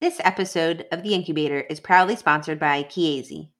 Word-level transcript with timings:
This 0.00 0.18
episode 0.24 0.86
of 0.92 1.02
The 1.02 1.12
Incubator 1.12 1.60
is 1.60 1.78
proudly 1.78 2.16
sponsored 2.16 2.58
by 2.58 2.84
Chiesi. 2.84 3.50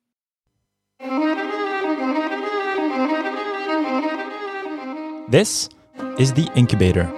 This 5.28 5.68
is 6.18 6.32
The 6.32 6.50
Incubator, 6.54 7.12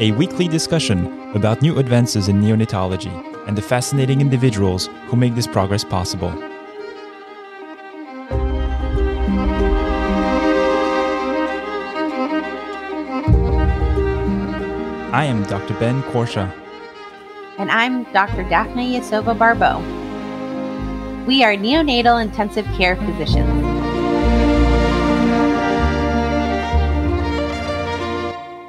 a 0.00 0.10
weekly 0.10 0.48
discussion 0.48 1.06
about 1.36 1.62
new 1.62 1.78
advances 1.78 2.26
in 2.26 2.40
neonatology 2.40 3.14
and 3.46 3.56
the 3.56 3.62
fascinating 3.62 4.20
individuals 4.20 4.88
who 5.06 5.14
make 5.14 5.36
this 5.36 5.46
progress 5.46 5.84
possible. 5.84 6.30
I 15.14 15.26
am 15.26 15.44
Dr. 15.44 15.74
Ben 15.74 16.02
Courchia. 16.10 16.52
And 17.56 17.70
I'm 17.70 18.02
Dr. 18.12 18.42
Daphne 18.48 18.98
Yasova 18.98 19.38
Barbeau. 19.38 19.78
We 21.24 21.44
are 21.44 21.54
neonatal 21.54 22.20
intensive 22.20 22.66
care 22.76 22.96
physicians. 22.96 23.62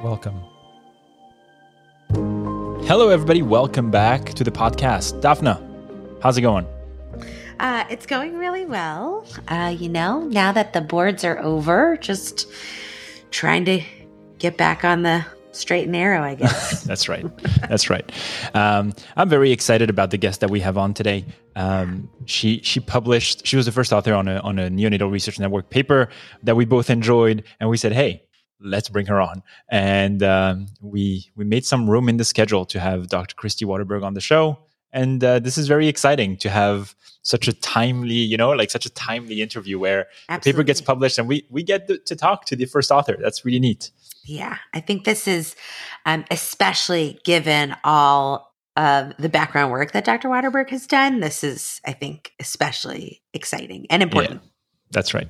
Welcome. 0.04 0.40
Hello, 2.86 3.08
everybody. 3.08 3.42
Welcome 3.42 3.90
back 3.90 4.34
to 4.34 4.44
the 4.44 4.52
podcast. 4.52 5.20
Daphne, 5.20 5.56
how's 6.22 6.38
it 6.38 6.42
going? 6.42 6.64
Uh, 7.58 7.84
it's 7.90 8.06
going 8.06 8.38
really 8.38 8.66
well. 8.66 9.26
Uh, 9.48 9.74
you 9.76 9.88
know, 9.88 10.20
now 10.28 10.52
that 10.52 10.74
the 10.74 10.80
boards 10.80 11.24
are 11.24 11.40
over, 11.40 11.96
just 11.96 12.46
trying 13.32 13.64
to 13.64 13.82
get 14.38 14.56
back 14.56 14.84
on 14.84 15.02
the 15.02 15.26
straight 15.56 15.84
and 15.84 15.92
narrow, 15.92 16.22
I 16.22 16.34
guess. 16.34 16.82
That's 16.84 17.08
right. 17.08 17.26
That's 17.68 17.90
right. 17.90 18.10
Um, 18.54 18.92
I'm 19.16 19.28
very 19.28 19.52
excited 19.52 19.90
about 19.90 20.10
the 20.10 20.18
guest 20.18 20.40
that 20.40 20.50
we 20.50 20.60
have 20.60 20.78
on 20.78 20.94
today. 20.94 21.24
Um, 21.54 22.08
she 22.26 22.60
she 22.62 22.80
published. 22.80 23.46
She 23.46 23.56
was 23.56 23.66
the 23.66 23.72
first 23.72 23.92
author 23.92 24.14
on 24.14 24.28
a 24.28 24.38
on 24.40 24.58
a 24.58 24.68
neonatal 24.68 25.10
research 25.10 25.38
network 25.38 25.70
paper 25.70 26.08
that 26.42 26.56
we 26.56 26.64
both 26.64 26.90
enjoyed, 26.90 27.44
and 27.60 27.70
we 27.70 27.76
said, 27.76 27.92
hey. 27.92 28.22
Let's 28.58 28.88
bring 28.88 29.04
her 29.04 29.20
on, 29.20 29.42
and 29.68 30.22
um, 30.22 30.68
we 30.80 31.30
we 31.36 31.44
made 31.44 31.66
some 31.66 31.90
room 31.90 32.08
in 32.08 32.16
the 32.16 32.24
schedule 32.24 32.64
to 32.64 32.80
have 32.80 33.06
Dr. 33.08 33.34
Kristi 33.34 33.66
Watterberg 33.66 34.02
on 34.02 34.14
the 34.14 34.20
show, 34.22 34.58
and 34.94 35.22
uh, 35.22 35.38
this 35.40 35.58
is 35.58 35.68
very 35.68 35.88
exciting 35.88 36.38
to 36.38 36.48
have 36.48 36.94
such 37.26 37.48
a 37.48 37.52
timely, 37.52 38.14
you 38.14 38.36
know, 38.36 38.50
like 38.50 38.70
such 38.70 38.86
a 38.86 38.90
timely 38.90 39.42
interview 39.42 39.78
where 39.78 40.06
Absolutely. 40.28 40.52
the 40.52 40.54
paper 40.54 40.64
gets 40.64 40.80
published 40.80 41.18
and 41.18 41.28
we 41.28 41.44
we 41.50 41.62
get 41.62 41.88
to, 41.88 41.98
to 41.98 42.14
talk 42.14 42.44
to 42.46 42.56
the 42.56 42.66
first 42.66 42.90
author. 42.92 43.16
That's 43.20 43.44
really 43.44 43.58
neat. 43.58 43.90
Yeah, 44.26 44.58
I 44.74 44.80
think 44.80 45.04
this 45.04 45.28
is 45.28 45.54
um, 46.04 46.24
especially 46.30 47.18
given 47.24 47.76
all 47.84 48.52
of 48.76 49.14
the 49.18 49.28
background 49.28 49.72
work 49.72 49.92
that 49.92 50.04
Dr. 50.04 50.28
Watterberg 50.28 50.68
has 50.70 50.86
done. 50.86 51.20
This 51.20 51.42
is, 51.42 51.80
I 51.86 51.92
think, 51.92 52.32
especially 52.38 53.22
exciting 53.32 53.86
and 53.88 54.02
important. 54.02 54.42
Yeah, 54.42 54.48
that's 54.90 55.14
right. 55.14 55.28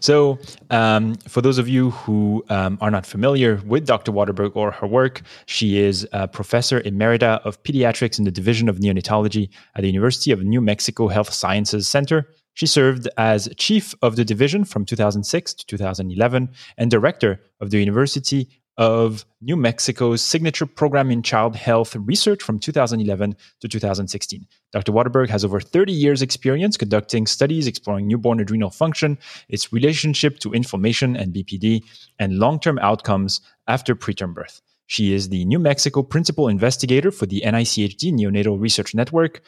So, 0.00 0.38
um, 0.70 1.16
for 1.26 1.40
those 1.40 1.58
of 1.58 1.68
you 1.68 1.90
who 1.90 2.44
um, 2.48 2.78
are 2.80 2.90
not 2.90 3.04
familiar 3.04 3.60
with 3.66 3.86
Dr. 3.86 4.12
Watterberg 4.12 4.54
or 4.54 4.70
her 4.70 4.86
work, 4.86 5.22
she 5.46 5.78
is 5.78 6.06
a 6.12 6.28
professor 6.28 6.80
emerita 6.82 7.40
of 7.44 7.60
pediatrics 7.64 8.18
in 8.18 8.24
the 8.24 8.30
Division 8.30 8.68
of 8.68 8.78
Neonatology 8.78 9.48
at 9.74 9.82
the 9.82 9.88
University 9.88 10.30
of 10.30 10.42
New 10.44 10.60
Mexico 10.60 11.08
Health 11.08 11.32
Sciences 11.32 11.88
Center. 11.88 12.28
She 12.54 12.66
served 12.66 13.08
as 13.18 13.48
chief 13.56 13.94
of 14.00 14.16
the 14.16 14.24
division 14.24 14.64
from 14.64 14.84
2006 14.84 15.54
to 15.54 15.66
2011 15.66 16.50
and 16.78 16.90
director 16.90 17.40
of 17.60 17.70
the 17.70 17.78
University 17.78 18.48
of 18.76 19.24
New 19.40 19.56
Mexico's 19.56 20.20
signature 20.20 20.66
program 20.66 21.10
in 21.10 21.22
child 21.22 21.54
health 21.54 21.94
research 21.94 22.42
from 22.42 22.58
2011 22.58 23.36
to 23.60 23.68
2016. 23.68 24.46
Dr. 24.72 24.92
Watterberg 24.92 25.28
has 25.28 25.44
over 25.44 25.60
30 25.60 25.92
years' 25.92 26.22
experience 26.22 26.76
conducting 26.76 27.26
studies 27.26 27.66
exploring 27.66 28.08
newborn 28.08 28.40
adrenal 28.40 28.70
function, 28.70 29.18
its 29.48 29.72
relationship 29.72 30.38
to 30.40 30.52
inflammation 30.52 31.16
and 31.16 31.32
BPD, 31.32 31.82
and 32.18 32.38
long 32.38 32.58
term 32.58 32.78
outcomes 32.80 33.40
after 33.68 33.94
preterm 33.94 34.34
birth. 34.34 34.60
She 34.86 35.14
is 35.14 35.28
the 35.28 35.44
New 35.44 35.58
Mexico 35.58 36.02
principal 36.02 36.48
investigator 36.48 37.10
for 37.10 37.26
the 37.26 37.42
NICHD 37.44 38.12
Neonatal 38.12 38.60
Research 38.60 38.94
Network 38.94 39.40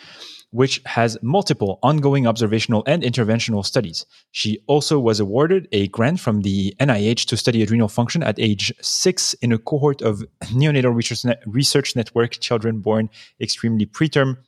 which 0.51 0.81
has 0.87 1.19
multiple 1.23 1.79
ongoing 1.83 2.27
observational 2.27 2.83
and 2.87 3.03
interventional 3.03 3.65
studies. 3.65 4.07
She 4.31 4.59
also 4.67 4.99
was 4.99 5.21
awarded 5.21 5.69
a 5.73 5.89
grant 5.89 6.21
from 6.21 6.43
the 6.43 6.75
NIH 6.81 7.27
to 7.27 7.37
study 7.37 7.63
adrenal 7.63 7.89
function 7.89 8.23
at 8.23 8.39
age 8.39 8.73
six 8.81 9.35
in 9.35 9.53
a 9.53 9.59
cohort 9.59 10.03
of 10.03 10.25
neonatal 10.45 10.95
research, 10.95 11.37
research 11.47 11.97
network 11.97 12.33
children 12.41 12.81
born 12.81 13.11
extremely 13.41 13.87
preterm. 13.87 14.39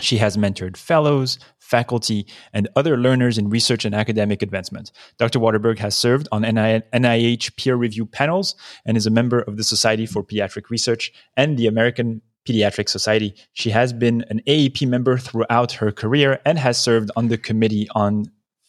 She 0.00 0.18
has 0.18 0.36
mentored 0.36 0.76
fellows, 0.76 1.38
faculty, 1.58 2.26
and 2.52 2.68
other 2.76 2.96
learners 2.96 3.36
in 3.36 3.50
research 3.50 3.84
and 3.84 3.94
academic 3.94 4.42
advancement. 4.42 4.92
Dr. 5.18 5.40
Watterberg 5.40 5.78
has 5.78 5.96
served 5.96 6.28
on 6.30 6.42
NIH 6.42 7.56
peer 7.56 7.74
review 7.74 8.06
panels 8.06 8.54
and 8.86 8.96
is 8.96 9.06
a 9.06 9.10
member 9.10 9.40
of 9.40 9.56
the 9.56 9.64
Society 9.64 10.06
for 10.06 10.22
Pediatric 10.22 10.70
Research 10.70 11.12
and 11.36 11.58
the 11.58 11.66
American 11.66 12.22
Pediatric 12.46 12.88
Society. 12.88 13.34
She 13.52 13.70
has 13.70 13.92
been 13.92 14.24
an 14.30 14.40
AAP 14.46 14.86
member 14.88 15.18
throughout 15.18 15.72
her 15.72 15.92
career 15.92 16.40
and 16.44 16.58
has 16.58 16.78
served 16.78 17.10
on 17.16 17.28
the 17.28 17.38
Committee 17.38 17.88
on 17.94 18.26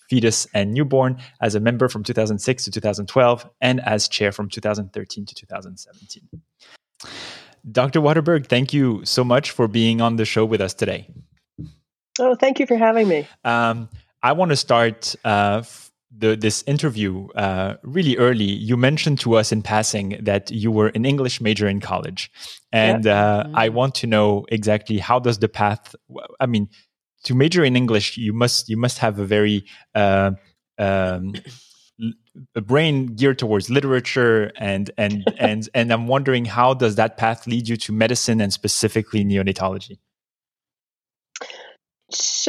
Fetus 0.09 0.47
and 0.53 0.73
Newborn 0.73 1.17
as 1.41 1.55
a 1.55 1.59
member 1.59 1.87
from 1.87 2.03
2006 2.03 2.63
to 2.65 2.71
2012 2.71 3.49
and 3.61 3.79
as 3.81 4.07
chair 4.07 4.31
from 4.31 4.49
2013 4.49 5.25
to 5.25 5.35
2017. 5.35 6.27
Dr. 7.71 8.01
Watterberg, 8.01 8.47
thank 8.47 8.73
you 8.73 9.01
so 9.05 9.23
much 9.23 9.51
for 9.51 9.67
being 9.67 10.01
on 10.01 10.15
the 10.15 10.25
show 10.25 10.45
with 10.45 10.61
us 10.61 10.73
today. 10.73 11.07
Oh, 12.19 12.35
thank 12.35 12.59
you 12.59 12.65
for 12.65 12.77
having 12.77 13.07
me. 13.07 13.27
Um, 13.43 13.89
I 14.23 14.33
want 14.33 14.49
to 14.49 14.55
start 14.55 15.15
uh, 15.23 15.63
the, 16.15 16.35
this 16.35 16.63
interview 16.65 17.27
uh, 17.35 17.75
really 17.83 18.17
early, 18.17 18.43
you 18.43 18.75
mentioned 18.77 19.19
to 19.21 19.35
us 19.35 19.51
in 19.51 19.61
passing 19.61 20.17
that 20.21 20.49
you 20.49 20.71
were 20.71 20.87
an 20.89 21.05
English 21.05 21.39
major 21.39 21.67
in 21.67 21.79
college, 21.79 22.31
and 22.71 23.05
uh, 23.05 23.43
mm-hmm. 23.45 23.55
I 23.55 23.69
want 23.69 23.95
to 23.95 24.07
know 24.07 24.45
exactly 24.49 24.97
how 24.97 25.19
does 25.19 25.39
the 25.39 25.49
path. 25.49 25.95
I 26.39 26.45
mean, 26.45 26.69
to 27.25 27.35
major 27.35 27.63
in 27.63 27.75
English, 27.75 28.17
you 28.17 28.33
must 28.33 28.69
you 28.69 28.77
must 28.77 28.97
have 28.99 29.19
a 29.19 29.25
very 29.25 29.65
uh, 29.93 30.31
um, 30.79 31.33
a 32.55 32.61
brain 32.61 33.07
geared 33.15 33.37
towards 33.37 33.69
literature, 33.69 34.51
and 34.57 34.89
and 34.97 35.23
and 35.37 35.69
and 35.75 35.91
I'm 35.91 36.07
wondering 36.07 36.45
how 36.45 36.73
does 36.73 36.95
that 36.95 37.17
path 37.17 37.45
lead 37.45 37.67
you 37.67 37.77
to 37.77 37.91
medicine 37.91 38.41
and 38.41 38.51
specifically 38.51 39.23
neonatology. 39.23 39.99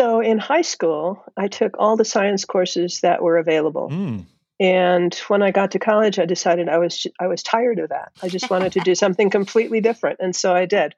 So 0.01 0.21
in 0.21 0.39
high 0.39 0.63
school, 0.63 1.23
I 1.37 1.49
took 1.49 1.77
all 1.79 1.95
the 1.99 2.07
science 2.07 2.47
courses 2.47 3.01
that 3.03 3.23
were 3.23 3.37
available. 3.37 3.91
Mm. 3.91 4.25
And 4.59 5.15
when 5.29 5.43
I 5.43 5.51
got 5.51 5.73
to 5.73 5.79
college, 5.79 6.19
I 6.19 6.25
decided 6.25 6.71
I 6.71 6.79
was 6.79 7.07
I 7.21 7.27
was 7.27 7.43
tired 7.43 7.79
of 7.79 7.91
that. 7.91 8.11
I 8.23 8.29
just 8.29 8.49
wanted 8.49 8.73
to 8.73 8.81
do 8.81 8.95
something 9.05 9.29
completely 9.29 9.83
different, 9.83 10.21
and 10.21 10.35
so 10.35 10.55
I 10.55 10.65
did. 10.65 10.95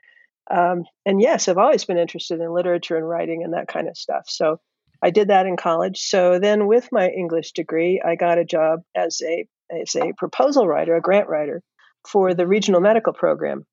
Um, 0.49 0.85
and 1.05 1.21
yes, 1.21 1.49
I've 1.49 1.59
always 1.59 1.85
been 1.85 1.99
interested 1.99 2.41
in 2.41 2.55
literature 2.55 2.97
and 2.97 3.09
writing 3.09 3.43
and 3.43 3.55
that 3.55 3.67
kind 3.67 3.89
of 3.89 3.97
stuff. 3.97 4.27
So 4.29 4.61
I 5.03 5.11
did 5.11 5.29
that 5.29 5.47
in 5.47 5.57
college. 5.57 5.99
So 6.03 6.39
then, 6.39 6.69
with 6.69 6.89
my 6.93 7.09
English 7.09 7.53
degree, 7.53 8.01
I 8.05 8.15
got 8.15 8.39
a 8.39 8.45
job 8.45 8.83
as 8.95 9.21
a 9.21 9.49
as 9.69 9.97
a 9.97 10.13
proposal 10.17 10.69
writer, 10.69 10.95
a 10.95 11.01
grant 11.01 11.29
writer 11.29 11.61
for 12.09 12.35
the 12.35 12.47
regional 12.47 12.81
medical 12.81 13.15
program. 13.15 13.67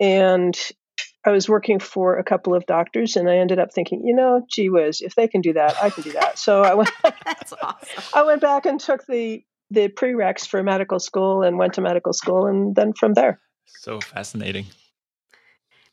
And 0.00 0.56
I 1.26 1.30
was 1.30 1.48
working 1.48 1.78
for 1.78 2.18
a 2.18 2.24
couple 2.24 2.54
of 2.54 2.66
doctors, 2.66 3.16
and 3.16 3.28
I 3.28 3.36
ended 3.38 3.58
up 3.58 3.72
thinking, 3.72 4.02
you 4.04 4.14
know, 4.14 4.44
gee 4.50 4.68
whiz, 4.68 5.00
if 5.00 5.14
they 5.14 5.26
can 5.26 5.40
do 5.40 5.54
that, 5.54 5.74
I 5.82 5.90
can 5.90 6.02
do 6.02 6.12
that. 6.12 6.38
So 6.38 6.62
I 6.62 6.74
went. 6.74 6.90
That's 7.24 7.52
awesome. 7.62 8.04
I 8.14 8.22
went 8.24 8.40
back 8.40 8.66
and 8.66 8.78
took 8.78 9.06
the 9.06 9.42
the 9.70 9.88
prereqs 9.88 10.46
for 10.46 10.62
medical 10.62 11.00
school 11.00 11.42
and 11.42 11.58
went 11.58 11.74
to 11.74 11.80
medical 11.80 12.12
school, 12.12 12.46
and 12.46 12.74
then 12.74 12.92
from 12.92 13.14
there. 13.14 13.40
So 13.66 14.00
fascinating. 14.00 14.66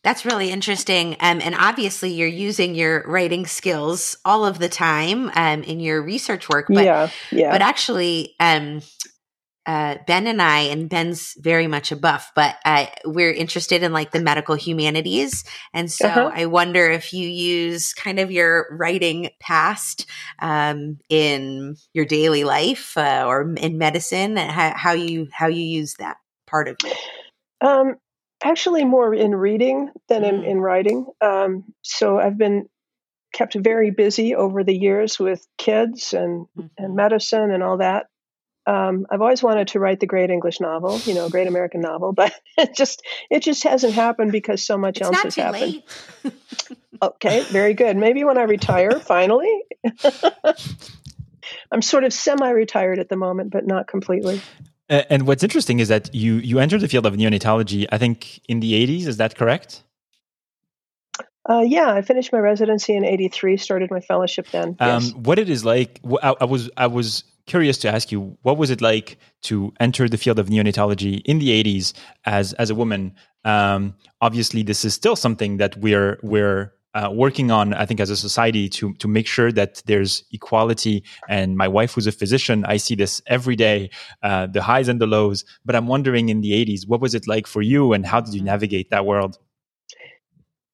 That's 0.03 0.25
really 0.25 0.49
interesting. 0.49 1.15
Um, 1.19 1.39
and 1.43 1.53
obviously, 1.53 2.11
you're 2.11 2.27
using 2.27 2.73
your 2.73 3.03
writing 3.07 3.45
skills 3.45 4.17
all 4.25 4.45
of 4.45 4.57
the 4.57 4.67
time 4.67 5.29
um, 5.35 5.63
in 5.63 5.79
your 5.79 6.01
research 6.01 6.49
work. 6.49 6.65
But, 6.69 6.85
yeah, 6.85 7.09
yeah. 7.31 7.51
But 7.51 7.61
actually, 7.61 8.35
um, 8.39 8.81
uh, 9.65 9.97
Ben 10.07 10.25
and 10.25 10.41
I, 10.41 10.61
and 10.61 10.89
Ben's 10.89 11.35
very 11.37 11.67
much 11.67 11.91
a 11.91 11.95
buff, 11.95 12.31
but 12.35 12.55
uh, 12.65 12.87
we're 13.05 13.31
interested 13.31 13.83
in 13.83 13.93
like 13.93 14.11
the 14.11 14.21
medical 14.21 14.55
humanities. 14.55 15.43
And 15.73 15.91
so 15.91 16.07
uh-huh. 16.07 16.31
I 16.33 16.47
wonder 16.47 16.89
if 16.89 17.13
you 17.13 17.27
use 17.27 17.93
kind 17.93 18.19
of 18.19 18.31
your 18.31 18.67
writing 18.71 19.29
past 19.39 20.07
um, 20.39 20.97
in 21.09 21.75
your 21.93 22.05
daily 22.05 22.43
life 22.43 22.97
uh, 22.97 23.25
or 23.27 23.53
in 23.55 23.77
medicine, 23.77 24.35
how, 24.37 24.73
how, 24.75 24.93
you 24.93 25.27
how 25.31 25.47
you 25.47 25.63
use 25.63 25.95
that 25.99 26.17
part 26.47 26.67
of 26.67 26.77
it. 26.83 26.97
Um, 27.61 27.95
actually, 28.43 28.83
more 28.83 29.13
in 29.13 29.35
reading 29.35 29.91
than 30.09 30.23
in, 30.23 30.41
mm. 30.41 30.47
in 30.47 30.59
writing. 30.59 31.05
Um, 31.21 31.65
so 31.83 32.17
I've 32.17 32.37
been 32.37 32.67
kept 33.31 33.55
very 33.55 33.91
busy 33.91 34.35
over 34.35 34.63
the 34.63 34.75
years 34.75 35.19
with 35.19 35.45
kids 35.57 36.13
and 36.13 36.47
mm-hmm. 36.57 36.67
and 36.77 36.95
medicine 36.95 37.51
and 37.51 37.63
all 37.63 37.77
that 37.77 38.07
um, 38.67 39.07
I've 39.09 39.21
always 39.21 39.41
wanted 39.41 39.69
to 39.69 39.79
write 39.79 39.99
the 39.99 40.05
great 40.05 40.29
English 40.29 40.59
novel, 40.59 40.99
you 40.99 41.15
know, 41.15 41.25
a 41.25 41.29
great 41.29 41.47
American 41.47 41.81
novel, 41.81 42.13
but 42.13 42.33
it 42.57 42.75
just 42.75 43.01
it 43.29 43.41
just 43.41 43.63
hasn't 43.63 43.93
happened 43.93 44.31
because 44.31 44.63
so 44.63 44.77
much 44.77 44.97
it's 44.97 45.07
else 45.07 45.21
has 45.21 45.35
happened. 45.35 45.83
okay, 47.01 47.43
very 47.43 47.73
good. 47.73 47.97
Maybe 47.97 48.23
when 48.23 48.37
I 48.37 48.43
retire, 48.43 48.99
finally. 48.99 49.63
I'm 51.71 51.81
sort 51.81 52.03
of 52.03 52.13
semi-retired 52.13 52.99
at 52.99 53.09
the 53.09 53.15
moment, 53.15 53.51
but 53.51 53.65
not 53.65 53.87
completely. 53.87 54.41
And 54.89 55.25
what's 55.25 55.41
interesting 55.41 55.79
is 55.79 55.87
that 55.87 56.13
you 56.13 56.35
you 56.35 56.59
entered 56.59 56.81
the 56.81 56.87
field 56.87 57.05
of 57.05 57.13
neonatology, 57.13 57.87
I 57.91 57.97
think, 57.97 58.41
in 58.47 58.59
the 58.59 58.73
80s. 58.73 59.07
Is 59.07 59.17
that 59.17 59.35
correct? 59.35 59.83
Uh, 61.49 61.63
yeah, 61.65 61.91
I 61.91 62.01
finished 62.01 62.31
my 62.31 62.39
residency 62.39 62.95
in 62.95 63.03
'83. 63.03 63.57
Started 63.57 63.89
my 63.89 63.99
fellowship 63.99 64.47
then. 64.51 64.75
Um, 64.79 65.03
yes. 65.03 65.13
What 65.13 65.39
it 65.39 65.49
is 65.49 65.65
like? 65.65 65.99
I, 66.21 66.35
I, 66.41 66.45
was 66.45 66.69
I 66.77 66.87
was 66.87 67.23
curious 67.45 67.77
to 67.79 67.89
ask 67.89 68.11
you, 68.11 68.37
what 68.41 68.57
was 68.57 68.69
it 68.69 68.81
like 68.81 69.17
to 69.43 69.73
enter 69.79 70.07
the 70.07 70.17
field 70.17 70.39
of 70.39 70.47
neonatology 70.47 71.21
in 71.25 71.39
the 71.39 71.49
'80s 71.49 71.93
as 72.25 72.53
as 72.53 72.69
a 72.69 72.75
woman? 72.75 73.13
Um, 73.43 73.95
obviously, 74.21 74.63
this 74.63 74.85
is 74.85 74.93
still 74.93 75.15
something 75.15 75.57
that 75.57 75.77
we're 75.77 76.19
we're 76.23 76.73
uh, 76.93 77.09
working 77.11 77.51
on, 77.51 77.73
I 77.73 77.85
think, 77.85 77.99
as 77.99 78.09
a 78.09 78.17
society 78.17 78.67
to 78.69 78.93
to 78.95 79.07
make 79.07 79.27
sure 79.27 79.51
that 79.51 79.81
there's 79.85 80.23
equality. 80.31 81.03
And 81.29 81.57
my 81.57 81.67
wife, 81.67 81.93
who's 81.93 82.07
a 82.07 82.11
physician, 82.11 82.65
I 82.65 82.77
see 82.77 82.95
this 82.95 83.21
every 83.27 83.55
day, 83.55 83.89
uh, 84.23 84.47
the 84.47 84.61
highs 84.61 84.87
and 84.87 84.99
the 84.99 85.07
lows. 85.07 85.45
But 85.65 85.75
I'm 85.75 85.87
wondering, 85.87 86.29
in 86.29 86.41
the 86.41 86.51
'80s, 86.51 86.87
what 86.87 87.01
was 87.01 87.15
it 87.15 87.27
like 87.27 87.47
for 87.47 87.61
you, 87.61 87.93
and 87.93 88.05
how 88.05 88.21
did 88.21 88.33
you 88.33 88.43
navigate 88.43 88.89
that 88.89 89.05
world? 89.05 89.37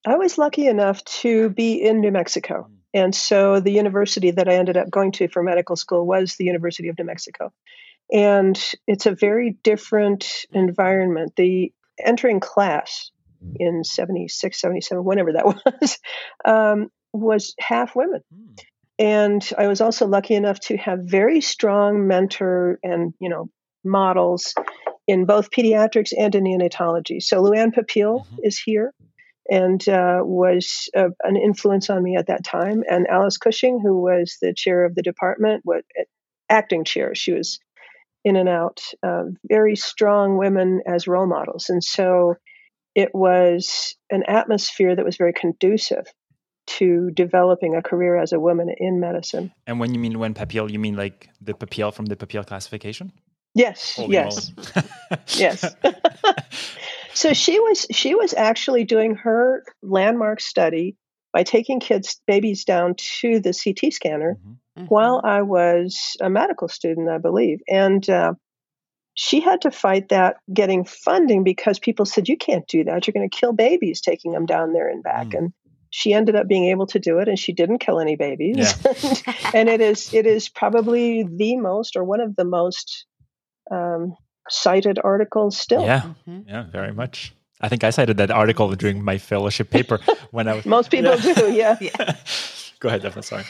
I 0.06 0.16
was 0.16 0.38
lucky 0.38 0.66
enough 0.66 1.04
to 1.04 1.50
be 1.50 1.74
in 1.74 2.00
New 2.00 2.10
Mexico. 2.10 2.68
And 2.94 3.14
so 3.14 3.60
the 3.60 3.72
university 3.72 4.30
that 4.32 4.48
I 4.48 4.54
ended 4.54 4.76
up 4.76 4.90
going 4.90 5.12
to 5.12 5.28
for 5.28 5.42
medical 5.42 5.76
school 5.76 6.06
was 6.06 6.36
the 6.36 6.44
University 6.44 6.88
of 6.88 6.98
New 6.98 7.04
Mexico. 7.04 7.52
And 8.12 8.58
it's 8.86 9.06
a 9.06 9.14
very 9.14 9.58
different 9.62 10.46
environment. 10.52 11.34
The 11.36 11.72
entering 12.02 12.40
class 12.40 13.10
in 13.56 13.84
76, 13.84 14.58
77, 14.58 15.04
whenever 15.04 15.32
that 15.32 15.46
was, 15.80 15.98
um, 16.44 16.88
was 17.12 17.54
half 17.58 17.94
women. 17.94 18.22
Hmm. 18.34 18.54
And 19.00 19.50
I 19.56 19.68
was 19.68 19.80
also 19.80 20.06
lucky 20.06 20.34
enough 20.34 20.58
to 20.60 20.76
have 20.76 21.00
very 21.04 21.40
strong 21.40 22.08
mentor 22.08 22.80
and, 22.82 23.14
you 23.20 23.28
know, 23.28 23.48
models 23.84 24.54
in 25.06 25.24
both 25.24 25.50
pediatrics 25.50 26.12
and 26.16 26.34
in 26.34 26.44
neonatology. 26.44 27.22
So 27.22 27.40
Lu-Ann 27.40 27.70
Papile 27.70 28.24
mm-hmm. 28.24 28.36
is 28.42 28.58
here 28.58 28.92
and 29.48 29.88
uh, 29.88 30.20
was 30.22 30.88
uh, 30.96 31.08
an 31.22 31.36
influence 31.36 31.90
on 31.90 32.02
me 32.02 32.16
at 32.16 32.26
that 32.26 32.44
time. 32.44 32.82
And 32.88 33.06
Alice 33.06 33.38
Cushing, 33.38 33.80
who 33.82 34.00
was 34.00 34.36
the 34.40 34.52
chair 34.54 34.84
of 34.84 34.94
the 34.94 35.02
department, 35.02 35.62
what 35.64 35.84
acting 36.48 36.84
chair, 36.84 37.14
she 37.14 37.32
was 37.32 37.58
in 38.24 38.36
and 38.36 38.48
out. 38.48 38.80
Uh, 39.02 39.24
very 39.44 39.76
strong 39.76 40.36
women 40.36 40.82
as 40.86 41.06
role 41.06 41.26
models, 41.26 41.68
and 41.68 41.82
so 41.82 42.34
it 42.94 43.14
was 43.14 43.94
an 44.10 44.24
atmosphere 44.26 44.96
that 44.96 45.04
was 45.04 45.16
very 45.16 45.32
conducive 45.32 46.06
to 46.66 47.10
developing 47.14 47.74
a 47.74 47.82
career 47.82 48.20
as 48.20 48.32
a 48.32 48.40
woman 48.40 48.68
in 48.76 49.00
medicine. 49.00 49.52
And 49.66 49.80
when 49.80 49.94
you 49.94 50.00
mean 50.00 50.18
when 50.18 50.34
Papile, 50.34 50.70
you 50.70 50.78
mean 50.78 50.96
like 50.96 51.28
the 51.40 51.54
Papile 51.54 51.94
from 51.94 52.06
the 52.06 52.16
Papile 52.16 52.46
classification? 52.46 53.12
Yes, 53.54 53.96
Holy 53.96 54.12
yes, 54.12 54.52
yes. 55.28 55.74
so 57.14 57.32
she 57.32 57.58
was 57.58 57.86
she 57.90 58.14
was 58.14 58.34
actually 58.34 58.84
doing 58.84 59.16
her 59.16 59.64
landmark 59.82 60.40
study 60.40 60.96
by 61.32 61.42
taking 61.42 61.80
kids 61.80 62.20
babies 62.26 62.64
down 62.64 62.94
to 63.20 63.40
the 63.40 63.52
CT 63.52 63.92
scanner 63.92 64.34
mm-hmm. 64.34 64.80
mm-hmm. 64.80 64.84
while 64.86 65.20
I 65.24 65.42
was 65.42 66.16
a 66.20 66.30
medical 66.30 66.68
student, 66.68 67.08
I 67.08 67.18
believe, 67.18 67.60
and. 67.68 68.08
Uh, 68.08 68.34
she 69.20 69.40
had 69.40 69.62
to 69.62 69.72
fight 69.72 70.10
that 70.10 70.36
getting 70.54 70.84
funding 70.84 71.42
because 71.42 71.80
people 71.80 72.06
said 72.06 72.28
you 72.28 72.36
can't 72.36 72.68
do 72.68 72.84
that 72.84 73.04
you're 73.04 73.12
going 73.12 73.28
to 73.28 73.36
kill 73.36 73.52
babies 73.52 74.00
taking 74.00 74.30
them 74.30 74.46
down 74.46 74.72
there 74.72 74.88
and 74.88 75.02
back 75.02 75.26
mm. 75.26 75.38
and 75.38 75.52
she 75.90 76.12
ended 76.12 76.36
up 76.36 76.46
being 76.46 76.66
able 76.66 76.86
to 76.86 77.00
do 77.00 77.18
it 77.18 77.26
and 77.26 77.36
she 77.36 77.52
didn't 77.52 77.78
kill 77.78 77.98
any 77.98 78.14
babies 78.14 78.74
yeah. 78.84 79.32
and 79.54 79.68
it 79.68 79.80
is 79.80 80.14
it 80.14 80.24
is 80.24 80.48
probably 80.48 81.24
the 81.24 81.56
most 81.56 81.96
or 81.96 82.04
one 82.04 82.20
of 82.20 82.36
the 82.36 82.44
most 82.44 83.06
um, 83.70 84.16
cited 84.48 84.98
articles 85.02 85.56
still. 85.56 85.82
Yeah, 85.82 86.02
mm-hmm. 86.02 86.48
yeah, 86.48 86.64
very 86.70 86.92
much. 86.92 87.34
I 87.60 87.68
think 87.68 87.82
I 87.82 87.90
cited 87.90 88.16
that 88.18 88.30
article 88.30 88.74
during 88.74 89.02
my 89.02 89.18
fellowship 89.18 89.70
paper 89.70 89.98
when 90.30 90.48
I 90.48 90.54
was. 90.54 90.66
Most 90.66 90.90
people 90.90 91.16
yeah. 91.16 91.34
do, 91.34 91.52
yeah. 91.52 91.76
yeah. 91.80 92.16
Go 92.80 92.88
ahead, 92.88 93.02
Daphne. 93.02 93.22
Sorry. 93.22 93.44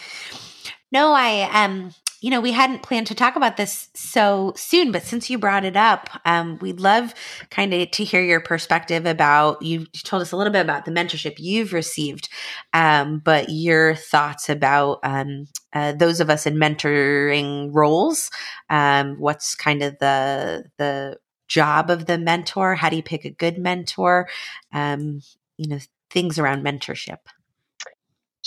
No, 0.91 1.13
I 1.13 1.43
um 1.53 1.93
you 2.21 2.31
know, 2.31 2.41
we 2.41 2.51
hadn't 2.51 2.83
planned 2.83 3.07
to 3.07 3.15
talk 3.15 3.37
about 3.37 3.57
this 3.57 3.89
so 3.95 4.53
soon, 4.57 4.91
but 4.91 5.05
since 5.05 5.31
you 5.31 5.39
brought 5.39 5.65
it 5.65 5.77
up, 5.77 6.11
um, 6.25 6.59
we'd 6.61 6.81
love 6.81 7.15
kind 7.51 7.73
of 7.73 7.91
to 7.93 8.05
hear 8.05 8.23
your 8.23 8.41
perspective 8.41 9.07
about. 9.07 9.63
You 9.63 9.87
told 10.05 10.23
us 10.23 10.33
a 10.33 10.37
little 10.37 10.53
bit 10.53 10.63
about 10.63 10.85
the 10.85 10.91
mentorship 10.91 11.37
you've 11.39 11.73
received, 11.73 12.29
um, 12.73 13.21
but 13.25 13.51
your 13.51 13.95
thoughts 13.95 14.49
about 14.49 14.99
um, 15.05 15.47
uh, 15.73 15.93
those 15.93 16.19
of 16.21 16.29
us 16.29 16.45
in 16.45 16.57
mentoring 16.57 17.71
roles. 17.73 18.31
Um, 18.69 19.17
what's 19.19 19.55
kind 19.55 19.83
of 19.83 19.99
the 19.99 20.65
the 20.77 21.19
job 21.47 21.89
of 21.89 22.07
the 22.07 22.19
mentor? 22.19 22.75
How 22.75 22.91
do 22.91 22.97
you 22.97 23.03
pick 23.03 23.25
a 23.25 23.31
good 23.31 23.59
mentor? 23.59 24.29
Um, 24.73 25.21
you 25.57 25.69
know, 25.69 25.79
things 26.11 26.39
around 26.39 26.65
mentorship. 26.65 27.19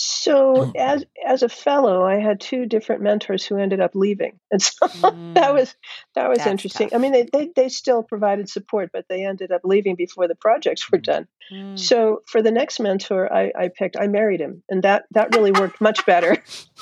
So 0.04 0.56
oh. 0.58 0.72
as 0.76 1.06
as 1.24 1.44
a 1.44 1.50
fellow, 1.50 2.04
I 2.04 2.16
had 2.16 2.40
two 2.40 2.66
different 2.66 3.04
mentors 3.04 3.46
who 3.46 3.58
ended 3.58 3.80
up 3.80 3.92
leaving, 3.94 4.40
and 4.52 4.60
so 4.60 4.88
mm, 4.88 5.36
that 5.36 5.54
was 5.54 5.76
that 6.16 6.28
was 6.28 6.40
interesting. 6.40 6.90
Tough. 6.90 6.98
I 6.98 7.00
mean, 7.00 7.12
they, 7.12 7.28
they 7.32 7.52
they 7.56 7.70
still 7.70 8.02
provided 8.02 8.50
support, 8.50 8.90
but 8.92 9.06
they 9.10 9.24
ended 9.24 9.52
up 9.52 9.62
leaving 9.64 9.96
before 9.96 10.28
the 10.28 10.34
projects 10.34 10.92
were 10.92 10.98
done. 10.98 11.28
Mm. 11.54 11.78
So 11.78 12.24
for 12.26 12.42
the 12.42 12.50
next 12.50 12.80
mentor, 12.80 13.32
I, 13.32 13.52
I 13.56 13.68
picked. 13.68 13.96
I 13.96 14.08
married 14.08 14.42
him, 14.42 14.64
and 14.70 14.82
that 14.82 15.04
that 15.12 15.36
really 15.36 15.52
worked 15.52 15.80
much 15.80 16.04
better. 16.08 16.44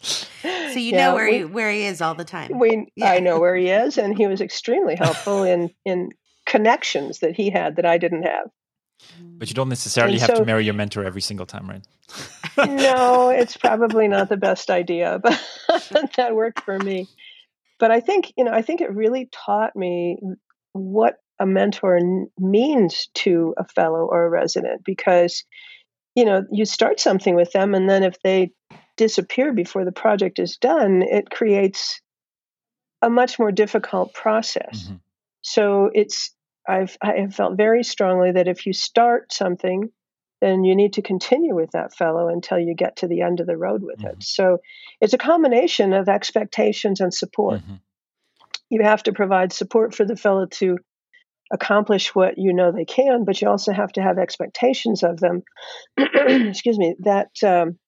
so 0.00 0.32
you 0.74 0.92
yeah, 0.92 1.08
know 1.08 1.14
where 1.14 1.30
we, 1.30 1.36
he 1.36 1.44
where 1.44 1.70
he 1.70 1.82
is 1.84 2.00
all 2.00 2.14
the 2.14 2.24
time. 2.24 2.58
We 2.58 2.86
yeah. 2.96 3.10
I 3.10 3.18
know 3.18 3.38
where 3.38 3.56
he 3.56 3.68
is, 3.68 3.98
and 3.98 4.16
he 4.16 4.26
was 4.26 4.40
extremely 4.40 4.96
helpful 4.96 5.42
in 5.42 5.68
in 5.84 6.12
connections 6.46 7.18
that 7.18 7.36
he 7.36 7.50
had 7.50 7.76
that 7.76 7.84
I 7.84 7.98
didn't 7.98 8.22
have. 8.22 8.48
But 9.20 9.48
you 9.48 9.54
don't 9.54 9.68
necessarily 9.68 10.14
and 10.14 10.22
have 10.22 10.30
so, 10.30 10.40
to 10.40 10.44
marry 10.44 10.64
your 10.64 10.74
mentor 10.74 11.04
every 11.04 11.20
single 11.20 11.46
time, 11.46 11.68
right? 11.68 11.86
no, 12.56 13.28
it's 13.36 13.56
probably 13.56 14.08
not 14.08 14.28
the 14.28 14.36
best 14.36 14.70
idea, 14.70 15.20
but 15.22 15.40
that 16.16 16.34
worked 16.34 16.60
for 16.60 16.78
me. 16.78 17.08
But 17.78 17.90
I 17.90 18.00
think, 18.00 18.32
you 18.36 18.44
know, 18.44 18.52
I 18.52 18.62
think 18.62 18.80
it 18.80 18.94
really 18.94 19.28
taught 19.32 19.76
me 19.76 20.18
what 20.72 21.16
a 21.38 21.46
mentor 21.46 21.96
n- 21.96 22.30
means 22.38 23.08
to 23.14 23.54
a 23.58 23.66
fellow 23.68 24.06
or 24.10 24.24
a 24.24 24.30
resident 24.30 24.82
because, 24.84 25.44
you 26.14 26.24
know, 26.24 26.44
you 26.50 26.64
start 26.64 26.98
something 27.00 27.34
with 27.34 27.52
them 27.52 27.74
and 27.74 27.88
then 27.88 28.02
if 28.02 28.20
they 28.22 28.52
disappear 28.96 29.52
before 29.52 29.84
the 29.84 29.92
project 29.92 30.38
is 30.38 30.56
done, 30.56 31.02
it 31.02 31.28
creates 31.30 32.00
a 33.02 33.10
much 33.10 33.38
more 33.38 33.52
difficult 33.52 34.14
process. 34.14 34.84
Mm-hmm. 34.84 34.94
So 35.42 35.90
it's 35.92 36.34
I've 36.68 36.96
I 37.02 37.20
have 37.20 37.34
felt 37.34 37.56
very 37.56 37.84
strongly 37.84 38.32
that 38.32 38.48
if 38.48 38.66
you 38.66 38.72
start 38.72 39.32
something, 39.32 39.90
then 40.40 40.64
you 40.64 40.74
need 40.74 40.94
to 40.94 41.02
continue 41.02 41.54
with 41.54 41.70
that 41.72 41.94
fellow 41.94 42.28
until 42.28 42.58
you 42.58 42.74
get 42.74 42.96
to 42.96 43.08
the 43.08 43.22
end 43.22 43.40
of 43.40 43.46
the 43.46 43.56
road 43.56 43.82
with 43.82 43.98
mm-hmm. 43.98 44.18
it. 44.18 44.22
So 44.22 44.58
it's 45.00 45.14
a 45.14 45.18
combination 45.18 45.92
of 45.92 46.08
expectations 46.08 47.00
and 47.00 47.12
support. 47.12 47.60
Mm-hmm. 47.60 47.74
You 48.70 48.82
have 48.82 49.02
to 49.04 49.12
provide 49.12 49.52
support 49.52 49.94
for 49.94 50.04
the 50.04 50.16
fellow 50.16 50.46
to 50.46 50.78
accomplish 51.52 52.14
what 52.14 52.36
you 52.36 52.52
know 52.52 52.72
they 52.72 52.84
can, 52.84 53.24
but 53.24 53.40
you 53.40 53.48
also 53.48 53.72
have 53.72 53.92
to 53.92 54.02
have 54.02 54.18
expectations 54.18 55.02
of 55.02 55.20
them. 55.20 55.42
excuse 55.96 56.78
me 56.78 56.96
that 57.00 57.30
um, 57.44 57.78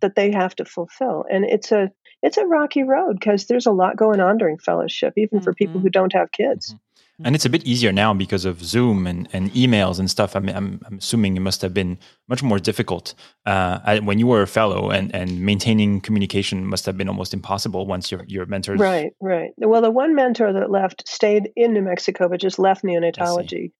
that 0.00 0.14
they 0.14 0.32
have 0.32 0.54
to 0.56 0.64
fulfill, 0.64 1.24
and 1.30 1.44
it's 1.44 1.72
a 1.72 1.90
it's 2.22 2.38
a 2.38 2.46
rocky 2.46 2.84
road 2.84 3.18
because 3.18 3.46
there's 3.46 3.66
a 3.66 3.72
lot 3.72 3.96
going 3.96 4.20
on 4.20 4.38
during 4.38 4.58
fellowship, 4.58 5.14
even 5.16 5.38
mm-hmm. 5.38 5.44
for 5.44 5.54
people 5.54 5.74
mm-hmm. 5.74 5.82
who 5.82 5.90
don't 5.90 6.12
have 6.12 6.32
kids. 6.32 6.74
Mm-hmm. 7.20 7.26
And 7.26 7.36
it's 7.36 7.44
a 7.44 7.50
bit 7.50 7.64
easier 7.64 7.92
now 7.92 8.14
because 8.14 8.46
of 8.46 8.64
Zoom 8.64 9.06
and, 9.06 9.28
and 9.34 9.52
emails 9.52 9.98
and 9.98 10.10
stuff. 10.10 10.34
I 10.34 10.40
mean, 10.40 10.56
I'm, 10.56 10.80
I'm 10.86 10.96
assuming 10.96 11.36
it 11.36 11.40
must 11.40 11.60
have 11.60 11.74
been 11.74 11.98
much 12.28 12.42
more 12.42 12.58
difficult 12.58 13.12
uh, 13.44 14.00
when 14.00 14.18
you 14.18 14.26
were 14.26 14.40
a 14.40 14.46
fellow, 14.46 14.88
and, 14.88 15.14
and 15.14 15.42
maintaining 15.42 16.00
communication 16.00 16.64
must 16.64 16.86
have 16.86 16.96
been 16.96 17.10
almost 17.10 17.34
impossible 17.34 17.86
once 17.86 18.10
your 18.10 18.24
your 18.26 18.46
mentors. 18.46 18.80
Right, 18.80 19.12
right. 19.20 19.50
Well, 19.58 19.82
the 19.82 19.90
one 19.90 20.14
mentor 20.14 20.50
that 20.54 20.70
left 20.70 21.06
stayed 21.06 21.50
in 21.56 21.74
New 21.74 21.82
Mexico, 21.82 22.26
but 22.26 22.40
just 22.40 22.58
left 22.58 22.84
neonatology, 22.84 23.72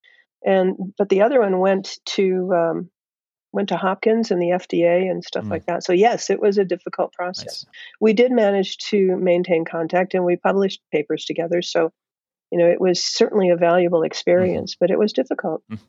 and 0.44 0.76
but 0.98 1.08
the 1.08 1.22
other 1.22 1.40
one 1.40 1.60
went 1.60 1.98
to 2.16 2.52
um, 2.52 2.90
went 3.52 3.70
to 3.70 3.78
Hopkins 3.78 4.30
and 4.30 4.42
the 4.42 4.48
FDA 4.48 5.10
and 5.10 5.24
stuff 5.24 5.44
mm. 5.44 5.50
like 5.50 5.64
that. 5.64 5.82
So 5.82 5.94
yes, 5.94 6.28
it 6.28 6.42
was 6.42 6.58
a 6.58 6.64
difficult 6.66 7.14
process. 7.14 7.64
Nice. 7.64 7.74
We 8.00 8.12
did 8.12 8.32
manage 8.32 8.76
to 8.90 9.16
maintain 9.16 9.64
contact, 9.64 10.12
and 10.12 10.26
we 10.26 10.36
published 10.36 10.82
papers 10.92 11.24
together. 11.24 11.62
So 11.62 11.90
you 12.50 12.58
know, 12.58 12.66
it 12.66 12.80
was 12.80 13.02
certainly 13.02 13.50
a 13.50 13.56
valuable 13.56 14.02
experience, 14.02 14.74
mm-hmm. 14.74 14.84
but 14.84 14.90
it 14.90 14.98
was 14.98 15.12
difficult. 15.12 15.62
Mm-hmm. 15.70 15.84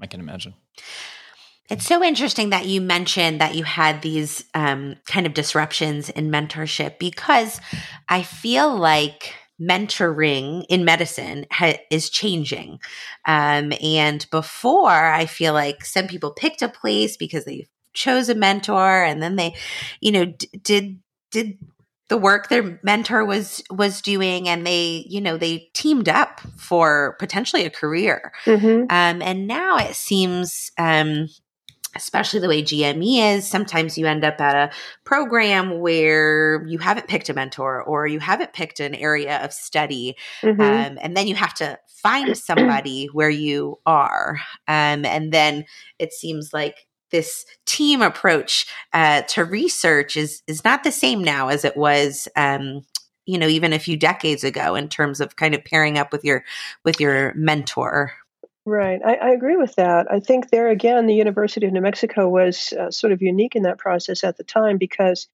I 0.00 0.06
can 0.06 0.20
imagine. 0.20 0.54
It's 1.68 1.86
so 1.86 2.02
interesting 2.02 2.50
that 2.50 2.66
you 2.66 2.80
mentioned 2.80 3.40
that 3.40 3.56
you 3.56 3.64
had 3.64 4.02
these 4.02 4.44
um, 4.54 4.96
kind 5.06 5.26
of 5.26 5.34
disruptions 5.34 6.10
in 6.10 6.30
mentorship 6.30 6.98
because 6.98 7.60
I 8.08 8.22
feel 8.22 8.76
like 8.76 9.34
mentoring 9.60 10.64
in 10.68 10.84
medicine 10.84 11.46
ha- 11.50 11.78
is 11.90 12.10
changing. 12.10 12.78
Um, 13.26 13.72
and 13.82 14.26
before, 14.30 14.90
I 14.90 15.26
feel 15.26 15.54
like 15.54 15.84
some 15.84 16.06
people 16.06 16.32
picked 16.32 16.62
a 16.62 16.68
place 16.68 17.16
because 17.16 17.44
they 17.44 17.66
chose 17.92 18.28
a 18.28 18.34
mentor 18.34 19.02
and 19.02 19.22
then 19.22 19.36
they, 19.36 19.56
you 20.00 20.12
know, 20.12 20.26
d- 20.26 20.50
did, 20.62 20.98
did 21.30 21.58
the 22.08 22.16
work 22.16 22.48
their 22.48 22.78
mentor 22.82 23.24
was 23.24 23.62
was 23.70 24.00
doing 24.00 24.48
and 24.48 24.66
they 24.66 25.04
you 25.08 25.20
know 25.20 25.36
they 25.36 25.68
teamed 25.74 26.08
up 26.08 26.40
for 26.56 27.16
potentially 27.18 27.64
a 27.64 27.70
career 27.70 28.32
mm-hmm. 28.44 28.82
um, 28.90 29.22
and 29.22 29.46
now 29.46 29.76
it 29.76 29.94
seems 29.94 30.70
um, 30.78 31.28
especially 31.96 32.40
the 32.40 32.48
way 32.48 32.62
GME 32.62 33.36
is, 33.36 33.48
sometimes 33.48 33.98
you 33.98 34.06
end 34.06 34.24
up 34.24 34.40
at 34.40 34.54
a 34.54 34.74
program 35.04 35.80
where 35.80 36.64
you 36.66 36.78
haven't 36.78 37.08
picked 37.08 37.28
a 37.28 37.34
mentor 37.34 37.82
or 37.82 38.06
you 38.06 38.20
haven't 38.20 38.52
picked 38.52 38.80
an 38.80 38.94
area 38.94 39.42
of 39.42 39.52
study. 39.52 40.14
Mm-hmm. 40.42 40.60
Um, 40.60 40.98
and 41.00 41.16
then 41.16 41.26
you 41.26 41.34
have 41.34 41.54
to 41.54 41.78
find 41.88 42.36
somebody 42.36 43.06
where 43.12 43.30
you 43.30 43.78
are. 43.86 44.38
Um, 44.68 45.04
and 45.04 45.32
then 45.32 45.64
it 45.98 46.12
seems 46.12 46.52
like 46.52 46.86
this 47.16 47.46
team 47.64 48.02
approach 48.02 48.66
uh, 48.92 49.22
to 49.22 49.42
research 49.42 50.18
is 50.18 50.42
is 50.46 50.62
not 50.64 50.84
the 50.84 50.92
same 50.92 51.24
now 51.24 51.48
as 51.48 51.64
it 51.64 51.74
was 51.74 52.28
um, 52.36 52.82
you 53.24 53.38
know 53.38 53.46
even 53.46 53.72
a 53.72 53.78
few 53.78 53.96
decades 53.96 54.44
ago 54.44 54.74
in 54.74 54.86
terms 54.86 55.18
of 55.18 55.34
kind 55.34 55.54
of 55.54 55.64
pairing 55.64 55.96
up 55.96 56.12
with 56.12 56.24
your 56.24 56.44
with 56.84 57.00
your 57.00 57.32
mentor 57.34 58.12
Right. 58.68 59.00
I, 59.06 59.14
I, 59.14 59.28
agree 59.30 59.56
with 59.56 59.76
that. 59.76 60.10
I 60.10 60.18
think 60.18 60.50
there 60.50 60.68
again, 60.70 61.06
the 61.06 61.14
University 61.14 61.66
of 61.66 61.72
New 61.72 61.80
Mexico 61.80 62.28
was 62.28 62.72
uh, 62.72 62.90
sort 62.90 63.12
of 63.12 63.22
unique 63.22 63.54
in 63.54 63.62
that 63.62 63.78
process 63.78 64.24
at 64.24 64.36
the 64.38 64.42
time 64.42 64.76
because 64.76 65.28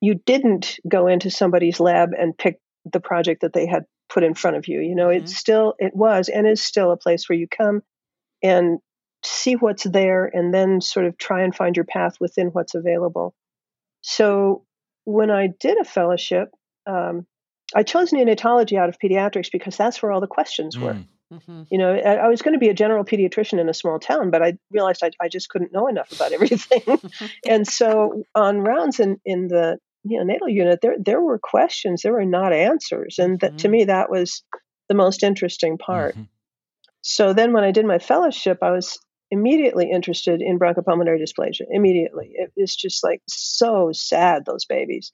you 0.00 0.14
didn't 0.14 0.78
go 0.88 1.06
into 1.06 1.30
somebody's 1.30 1.80
lab 1.80 2.12
and 2.18 2.36
pick 2.36 2.60
the 2.90 2.98
project 2.98 3.42
that 3.42 3.52
they 3.52 3.66
had 3.66 3.84
put 4.08 4.24
in 4.24 4.32
front 4.32 4.56
of 4.56 4.68
you. 4.68 4.80
You 4.80 4.94
know, 4.94 5.08
mm-hmm. 5.08 5.22
it's 5.22 5.36
still, 5.36 5.74
it 5.78 5.94
was 5.94 6.30
and 6.30 6.48
is 6.48 6.62
still 6.62 6.92
a 6.92 6.96
place 6.96 7.28
where 7.28 7.36
you 7.36 7.46
come 7.46 7.82
and 8.42 8.78
see 9.24 9.54
what's 9.54 9.84
there 9.84 10.24
and 10.24 10.52
then 10.52 10.80
sort 10.80 11.06
of 11.06 11.16
try 11.18 11.42
and 11.42 11.54
find 11.54 11.76
your 11.76 11.84
path 11.84 12.16
within 12.20 12.48
what's 12.48 12.74
available. 12.74 13.34
So 14.00 14.64
when 15.04 15.30
I 15.30 15.48
did 15.60 15.78
a 15.80 15.84
fellowship, 15.84 16.48
um, 16.86 17.26
I 17.74 17.82
chose 17.82 18.10
neonatology 18.10 18.76
out 18.78 18.88
of 18.88 18.98
pediatrics 18.98 19.50
because 19.50 19.76
that's 19.76 20.02
where 20.02 20.12
all 20.12 20.20
the 20.20 20.26
questions 20.26 20.78
were. 20.78 20.94
Mm. 20.94 21.06
Mm-hmm. 21.32 21.62
You 21.70 21.78
know, 21.78 21.94
I, 21.94 22.16
I 22.16 22.28
was 22.28 22.42
going 22.42 22.52
to 22.52 22.58
be 22.58 22.68
a 22.68 22.74
general 22.74 23.04
pediatrician 23.04 23.58
in 23.58 23.68
a 23.68 23.74
small 23.74 23.98
town, 23.98 24.30
but 24.30 24.42
I 24.42 24.58
realized 24.70 25.02
I, 25.02 25.12
I 25.20 25.28
just 25.28 25.48
couldn't 25.48 25.72
know 25.72 25.88
enough 25.88 26.12
about 26.12 26.32
everything. 26.32 26.82
and 27.48 27.66
so 27.66 28.24
on 28.34 28.60
rounds 28.60 29.00
in, 29.00 29.18
in 29.24 29.48
the 29.48 29.78
neonatal 30.06 30.52
unit, 30.52 30.80
there 30.82 30.96
there 30.98 31.20
were 31.20 31.38
questions, 31.38 32.02
there 32.02 32.12
were 32.12 32.26
not 32.26 32.52
answers, 32.52 33.16
and 33.18 33.40
that, 33.40 33.58
to 33.58 33.68
mm-hmm. 33.68 33.72
me 33.72 33.84
that 33.84 34.10
was 34.10 34.42
the 34.88 34.94
most 34.94 35.22
interesting 35.22 35.78
part. 35.78 36.14
Mm-hmm. 36.14 36.24
So 37.02 37.32
then, 37.32 37.52
when 37.52 37.64
I 37.64 37.70
did 37.70 37.86
my 37.86 37.98
fellowship, 37.98 38.58
I 38.62 38.70
was 38.70 38.98
immediately 39.32 39.90
interested 39.90 40.40
in 40.40 40.58
bronchopulmonary 40.58 41.20
dysplasia. 41.20 41.62
Immediately, 41.68 42.32
it 42.34 42.52
was 42.56 42.76
just 42.76 43.02
like 43.02 43.20
so 43.26 43.90
sad 43.92 44.44
those 44.44 44.64
babies. 44.64 45.12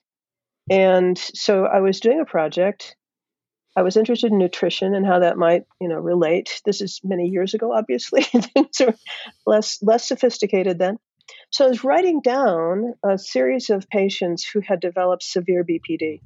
And 0.69 1.17
so 1.17 1.65
I 1.65 1.79
was 1.79 1.99
doing 1.99 2.19
a 2.19 2.25
project 2.25 2.95
I 3.79 3.81
was 3.81 3.95
interested 3.95 4.31
in 4.31 4.37
nutrition 4.37 4.95
and 4.95 5.05
how 5.05 5.19
that 5.19 5.37
might, 5.37 5.63
you 5.79 5.87
know, 5.87 5.99
relate. 5.99 6.61
This 6.65 6.81
is 6.81 6.99
many 7.03 7.27
years 7.27 7.53
ago, 7.53 7.71
obviously. 7.71 8.23
Things 8.23 8.81
are 8.81 8.95
less 9.45 9.81
less 9.81 10.07
sophisticated 10.07 10.79
then. 10.79 10.97
So 11.51 11.65
I 11.65 11.69
was 11.69 11.83
writing 11.83 12.21
down 12.21 12.95
a 13.05 13.17
series 13.17 13.69
of 13.69 13.87
patients 13.89 14.43
who 14.43 14.61
had 14.61 14.79
developed 14.79 15.23
severe 15.23 15.63
BPD. 15.63 16.21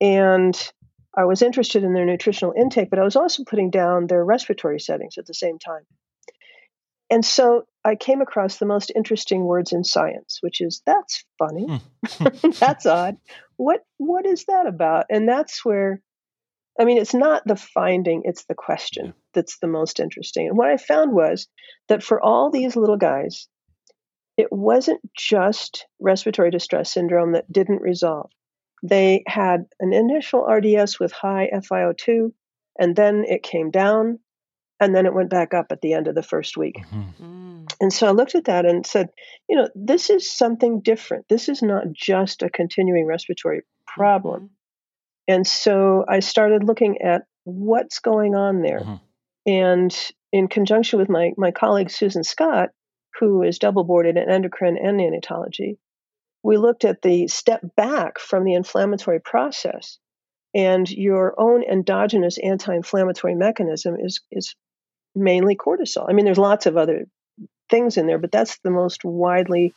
And 0.00 0.54
I 1.16 1.24
was 1.24 1.42
interested 1.42 1.84
in 1.84 1.94
their 1.94 2.06
nutritional 2.06 2.54
intake, 2.54 2.90
but 2.90 2.98
I 2.98 3.04
was 3.04 3.16
also 3.16 3.44
putting 3.44 3.70
down 3.70 4.06
their 4.06 4.24
respiratory 4.24 4.80
settings 4.80 5.16
at 5.16 5.26
the 5.26 5.34
same 5.34 5.58
time. 5.58 5.86
And 7.10 7.24
so 7.24 7.64
I 7.84 7.96
came 7.96 8.20
across 8.20 8.58
the 8.58 8.66
most 8.66 8.92
interesting 8.94 9.44
words 9.44 9.72
in 9.72 9.84
science, 9.84 10.38
which 10.42 10.60
is 10.60 10.82
that's 10.86 11.24
funny. 11.38 11.80
Hmm. 12.04 12.50
that's 12.58 12.86
odd. 12.86 13.16
What 13.56 13.80
what 13.98 14.26
is 14.26 14.44
that 14.44 14.66
about? 14.66 15.06
And 15.10 15.28
that's 15.28 15.64
where 15.64 16.00
I 16.78 16.84
mean, 16.84 16.98
it's 16.98 17.14
not 17.14 17.42
the 17.44 17.56
finding, 17.56 18.22
it's 18.24 18.44
the 18.44 18.54
question 18.54 19.12
that's 19.34 19.58
the 19.58 19.66
most 19.66 20.00
interesting. 20.00 20.48
And 20.48 20.56
what 20.56 20.70
I 20.70 20.76
found 20.76 21.12
was 21.12 21.48
that 21.88 22.02
for 22.02 22.22
all 22.22 22.50
these 22.50 22.76
little 22.76 22.96
guys, 22.96 23.48
it 24.36 24.50
wasn't 24.50 25.00
just 25.14 25.86
respiratory 26.00 26.50
distress 26.50 26.92
syndrome 26.92 27.32
that 27.32 27.52
didn't 27.52 27.82
resolve. 27.82 28.30
They 28.82 29.24
had 29.26 29.66
an 29.80 29.92
initial 29.92 30.46
RDS 30.46 30.98
with 30.98 31.12
high 31.12 31.50
FiO2, 31.52 32.32
and 32.78 32.96
then 32.96 33.24
it 33.26 33.42
came 33.42 33.70
down, 33.70 34.20
and 34.80 34.94
then 34.94 35.06
it 35.06 35.14
went 35.14 35.30
back 35.30 35.52
up 35.52 35.66
at 35.70 35.82
the 35.82 35.92
end 35.92 36.08
of 36.08 36.14
the 36.14 36.22
first 36.22 36.56
week. 36.56 36.78
Mm-hmm. 36.78 37.24
Mm. 37.24 37.74
And 37.80 37.92
so 37.92 38.06
I 38.06 38.10
looked 38.10 38.34
at 38.34 38.46
that 38.46 38.64
and 38.64 38.86
said, 38.86 39.10
you 39.48 39.56
know, 39.56 39.68
this 39.74 40.10
is 40.10 40.30
something 40.30 40.80
different. 40.80 41.26
This 41.28 41.48
is 41.48 41.62
not 41.62 41.92
just 41.92 42.42
a 42.42 42.50
continuing 42.50 43.06
respiratory 43.06 43.62
problem. 43.86 44.44
Mm-hmm. 44.44 45.34
And 45.34 45.46
so 45.46 46.04
I 46.08 46.20
started 46.20 46.64
looking 46.64 47.02
at 47.02 47.22
what's 47.44 48.00
going 48.00 48.34
on 48.34 48.62
there. 48.62 48.80
Mm-hmm. 48.80 48.94
And 49.46 50.12
in 50.32 50.48
conjunction 50.48 50.98
with 50.98 51.08
my, 51.08 51.32
my 51.36 51.50
colleague 51.50 51.90
Susan 51.90 52.24
Scott, 52.24 52.70
who 53.18 53.42
is 53.42 53.58
double 53.58 53.84
boarded 53.84 54.16
in 54.16 54.30
endocrine 54.30 54.78
and 54.78 54.98
neonatology, 54.98 55.76
we 56.42 56.56
looked 56.56 56.84
at 56.84 57.02
the 57.02 57.28
step 57.28 57.60
back 57.76 58.18
from 58.18 58.44
the 58.44 58.54
inflammatory 58.54 59.20
process. 59.20 59.98
And 60.54 60.90
your 60.90 61.34
own 61.38 61.62
endogenous 61.62 62.38
anti 62.38 62.74
inflammatory 62.74 63.34
mechanism 63.34 63.96
is, 64.00 64.20
is 64.32 64.56
mainly 65.14 65.56
cortisol. 65.56 66.06
I 66.08 66.12
mean, 66.12 66.24
there's 66.24 66.38
lots 66.38 66.66
of 66.66 66.76
other 66.76 67.06
things 67.68 67.96
in 67.96 68.06
there, 68.06 68.18
but 68.18 68.32
that's 68.32 68.58
the 68.64 68.70
most 68.70 69.04
widely 69.04 69.72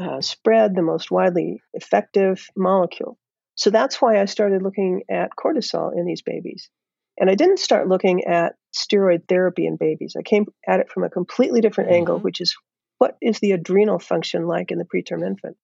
uh, 0.00 0.20
spread, 0.20 0.74
the 0.74 0.82
most 0.82 1.10
widely 1.10 1.60
effective 1.74 2.46
molecule. 2.56 3.18
So 3.56 3.70
that's 3.70 4.00
why 4.00 4.20
I 4.20 4.24
started 4.24 4.62
looking 4.62 5.02
at 5.10 5.32
cortisol 5.38 5.92
in 5.94 6.06
these 6.06 6.22
babies. 6.22 6.70
And 7.18 7.28
I 7.28 7.34
didn't 7.34 7.58
start 7.58 7.88
looking 7.88 8.24
at 8.24 8.54
steroid 8.74 9.28
therapy 9.28 9.66
in 9.66 9.76
babies. 9.76 10.14
I 10.18 10.22
came 10.22 10.46
at 10.66 10.80
it 10.80 10.90
from 10.90 11.04
a 11.04 11.10
completely 11.10 11.60
different 11.60 11.90
mm-hmm. 11.90 11.98
angle, 11.98 12.18
which 12.18 12.40
is 12.40 12.56
what 12.98 13.16
is 13.20 13.40
the 13.40 13.52
adrenal 13.52 13.98
function 13.98 14.46
like 14.46 14.70
in 14.70 14.78
the 14.78 14.86
preterm 14.86 15.26
infant? 15.26 15.56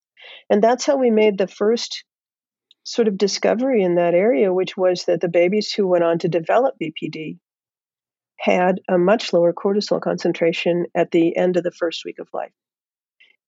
And 0.51 0.63
that's 0.63 0.85
how 0.85 0.97
we 0.97 1.11
made 1.11 1.39
the 1.39 1.47
first 1.47 2.05
sort 2.83 3.09
of 3.09 3.19
discovery 3.19 3.83
in 3.83 3.97
that 3.97 4.15
area, 4.15 4.53
which 4.53 4.77
was 4.77 5.05
that 5.05 5.21
the 5.21 5.29
babies 5.29 5.73
who 5.73 5.87
went 5.87 6.05
on 6.05 6.19
to 6.21 6.29
develop 6.29 6.75
BPD 6.81 7.39
had 8.39 8.81
a 8.89 8.99
much 8.99 9.33
lower 9.33 9.53
cortisol 9.53 10.01
concentration 10.01 10.87
at 10.95 11.11
the 11.11 11.37
end 11.37 11.57
of 11.57 11.65
the 11.65 11.71
first 11.71 12.05
week 12.05 12.19
of 12.19 12.29
life. 12.33 12.53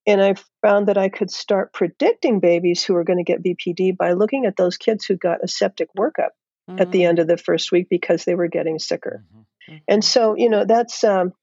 And 0.07 0.23
I 0.23 0.35
found 0.63 0.89
that 0.89 0.97
I 0.97 1.11
could 1.11 1.31
start 1.31 1.75
predicting 1.75 2.41
babies 2.41 2.83
who 2.83 2.95
were 2.95 3.05
going 3.05 3.23
to 3.23 3.31
get 3.31 3.43
BPD 3.43 3.97
by 3.97 4.13
looking 4.13 4.47
at 4.47 4.57
those 4.57 4.79
kids 4.79 5.05
who 5.05 5.17
got 5.17 5.45
a 5.45 5.49
septic 5.49 5.89
workup 5.99 6.31
mm-hmm. 6.69 6.81
at 6.81 6.91
the 6.91 7.05
end 7.05 7.19
mm-hmm. 7.19 7.23
of 7.23 7.29
the 7.29 7.43
first 7.43 7.71
week 7.71 7.89
because 7.91 8.25
they 8.25 8.35
were 8.35 8.49
getting 8.49 8.79
sicker. 8.79 9.25
Mm-hmm. 9.27 9.77
And 9.87 10.03
so, 10.03 10.35
you 10.35 10.49
know, 10.49 10.65
that's 10.65 11.05
um, 11.05 11.35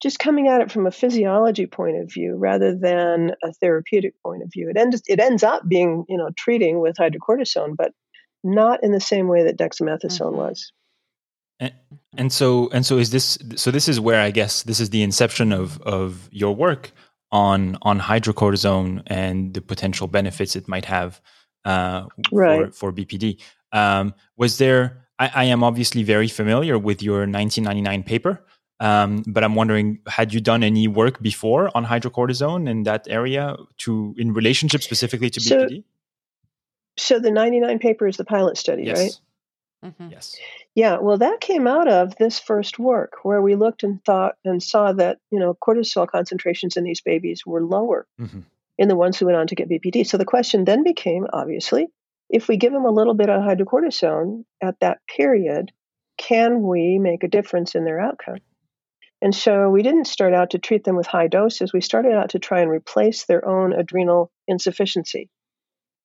just 0.00 0.20
coming 0.20 0.46
at 0.46 0.60
it 0.60 0.70
from 0.70 0.86
a 0.86 0.92
physiology 0.92 1.66
point 1.66 2.00
of 2.00 2.12
view 2.12 2.36
rather 2.36 2.76
than 2.76 3.32
a 3.42 3.52
therapeutic 3.54 4.14
point 4.22 4.42
of 4.42 4.50
view. 4.52 4.70
It 4.70 4.76
ends 4.76 5.02
it 5.06 5.18
ends 5.18 5.42
up 5.42 5.62
being, 5.68 6.04
you 6.08 6.16
know, 6.16 6.30
treating 6.36 6.80
with 6.80 6.96
hydrocortisone, 6.96 7.76
but 7.76 7.92
not 8.44 8.84
in 8.84 8.92
the 8.92 9.00
same 9.00 9.26
way 9.26 9.44
that 9.44 9.58
dexamethasone 9.58 10.32
mm-hmm. 10.32 10.36
was. 10.36 10.72
And, 11.58 11.72
and 12.16 12.32
so 12.32 12.68
and 12.70 12.84
so 12.84 12.98
is 12.98 13.10
this 13.10 13.38
so 13.56 13.70
this 13.70 13.88
is 13.88 13.98
where 13.98 14.20
I 14.20 14.30
guess 14.30 14.62
this 14.64 14.80
is 14.80 14.90
the 14.90 15.02
inception 15.02 15.52
of 15.52 15.80
of 15.82 16.28
your 16.32 16.54
work 16.54 16.92
on 17.32 17.78
on 17.82 18.00
hydrocortisone 18.00 19.02
and 19.06 19.54
the 19.54 19.60
potential 19.60 20.06
benefits 20.06 20.56
it 20.56 20.68
might 20.68 20.84
have 20.84 21.20
uh, 21.64 22.06
right. 22.30 22.74
for, 22.74 22.92
for 22.92 22.92
BPD. 22.92 23.40
Um, 23.72 24.14
was 24.36 24.58
there? 24.58 25.08
I, 25.18 25.30
I, 25.34 25.44
am 25.44 25.64
obviously 25.64 26.02
very 26.02 26.28
familiar 26.28 26.78
with 26.78 27.02
your 27.02 27.20
1999 27.20 28.02
paper, 28.04 28.44
um, 28.80 29.24
but 29.26 29.42
I'm 29.42 29.54
wondering, 29.54 29.98
had 30.06 30.32
you 30.32 30.40
done 30.40 30.62
any 30.62 30.86
work 30.86 31.20
before 31.22 31.70
on 31.76 31.84
hydrocortisone 31.84 32.68
in 32.68 32.84
that 32.84 33.06
area 33.08 33.56
to 33.78 34.14
in 34.18 34.32
relationship 34.32 34.82
specifically 34.82 35.30
to 35.30 35.40
so, 35.40 35.64
BPD? 35.64 35.84
So 36.98 37.18
the 37.18 37.30
99 37.30 37.78
paper 37.78 38.06
is 38.06 38.16
the 38.16 38.24
pilot 38.24 38.56
study, 38.56 38.84
yes. 38.84 38.98
right? 38.98 39.20
Mm-hmm. 39.84 40.08
Yes. 40.10 40.36
Yeah, 40.74 40.98
well, 40.98 41.18
that 41.18 41.40
came 41.40 41.66
out 41.66 41.88
of 41.88 42.16
this 42.16 42.38
first 42.38 42.78
work 42.78 43.18
where 43.22 43.42
we 43.42 43.54
looked 43.54 43.82
and 43.82 44.04
thought 44.04 44.36
and 44.44 44.62
saw 44.62 44.92
that 44.92 45.18
you 45.30 45.38
know 45.38 45.54
cortisol 45.54 46.08
concentrations 46.08 46.76
in 46.76 46.84
these 46.84 47.00
babies 47.00 47.44
were 47.46 47.62
lower 47.62 48.06
mm-hmm. 48.20 48.40
in 48.78 48.88
the 48.88 48.96
ones 48.96 49.18
who 49.18 49.26
went 49.26 49.38
on 49.38 49.46
to 49.48 49.54
get 49.54 49.68
BPD. 49.68 50.06
So 50.06 50.16
the 50.16 50.24
question 50.24 50.64
then 50.64 50.82
became, 50.82 51.26
obviously, 51.32 51.88
if 52.28 52.48
we 52.48 52.56
give 52.56 52.72
them 52.72 52.84
a 52.84 52.90
little 52.90 53.14
bit 53.14 53.28
of 53.28 53.42
hydrocortisone 53.42 54.44
at 54.62 54.80
that 54.80 54.98
period, 55.06 55.72
can 56.16 56.62
we 56.62 56.98
make 56.98 57.22
a 57.22 57.28
difference 57.28 57.74
in 57.74 57.84
their 57.84 58.00
outcome? 58.00 58.38
And 59.22 59.34
so 59.34 59.70
we 59.70 59.82
didn't 59.82 60.06
start 60.06 60.34
out 60.34 60.50
to 60.50 60.58
treat 60.58 60.84
them 60.84 60.96
with 60.96 61.06
high 61.06 61.28
doses. 61.28 61.72
We 61.72 61.80
started 61.80 62.12
out 62.12 62.30
to 62.30 62.38
try 62.38 62.60
and 62.60 62.70
replace 62.70 63.24
their 63.24 63.46
own 63.46 63.72
adrenal 63.72 64.30
insufficiency. 64.46 65.30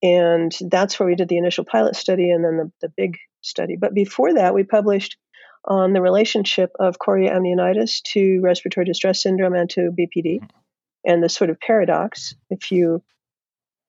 And 0.02 0.52
that's 0.60 0.98
where 0.98 1.08
we 1.08 1.14
did 1.14 1.28
the 1.28 1.38
initial 1.38 1.64
pilot 1.64 1.94
study 1.94 2.30
and 2.30 2.44
then 2.44 2.56
the, 2.56 2.72
the 2.80 2.92
big 2.96 3.18
study. 3.42 3.76
But 3.76 3.94
before 3.94 4.34
that, 4.34 4.54
we 4.54 4.64
published 4.64 5.16
on 5.64 5.92
the 5.92 6.02
relationship 6.02 6.72
of 6.80 6.98
chorioamnionitis 6.98 8.02
to 8.02 8.40
respiratory 8.42 8.84
distress 8.84 9.22
syndrome 9.22 9.54
and 9.54 9.70
to 9.70 9.92
BPD, 9.92 10.40
mm-hmm. 10.40 10.46
and 11.04 11.22
the 11.22 11.28
sort 11.28 11.50
of 11.50 11.60
paradox. 11.60 12.34
If 12.50 12.72
you 12.72 13.02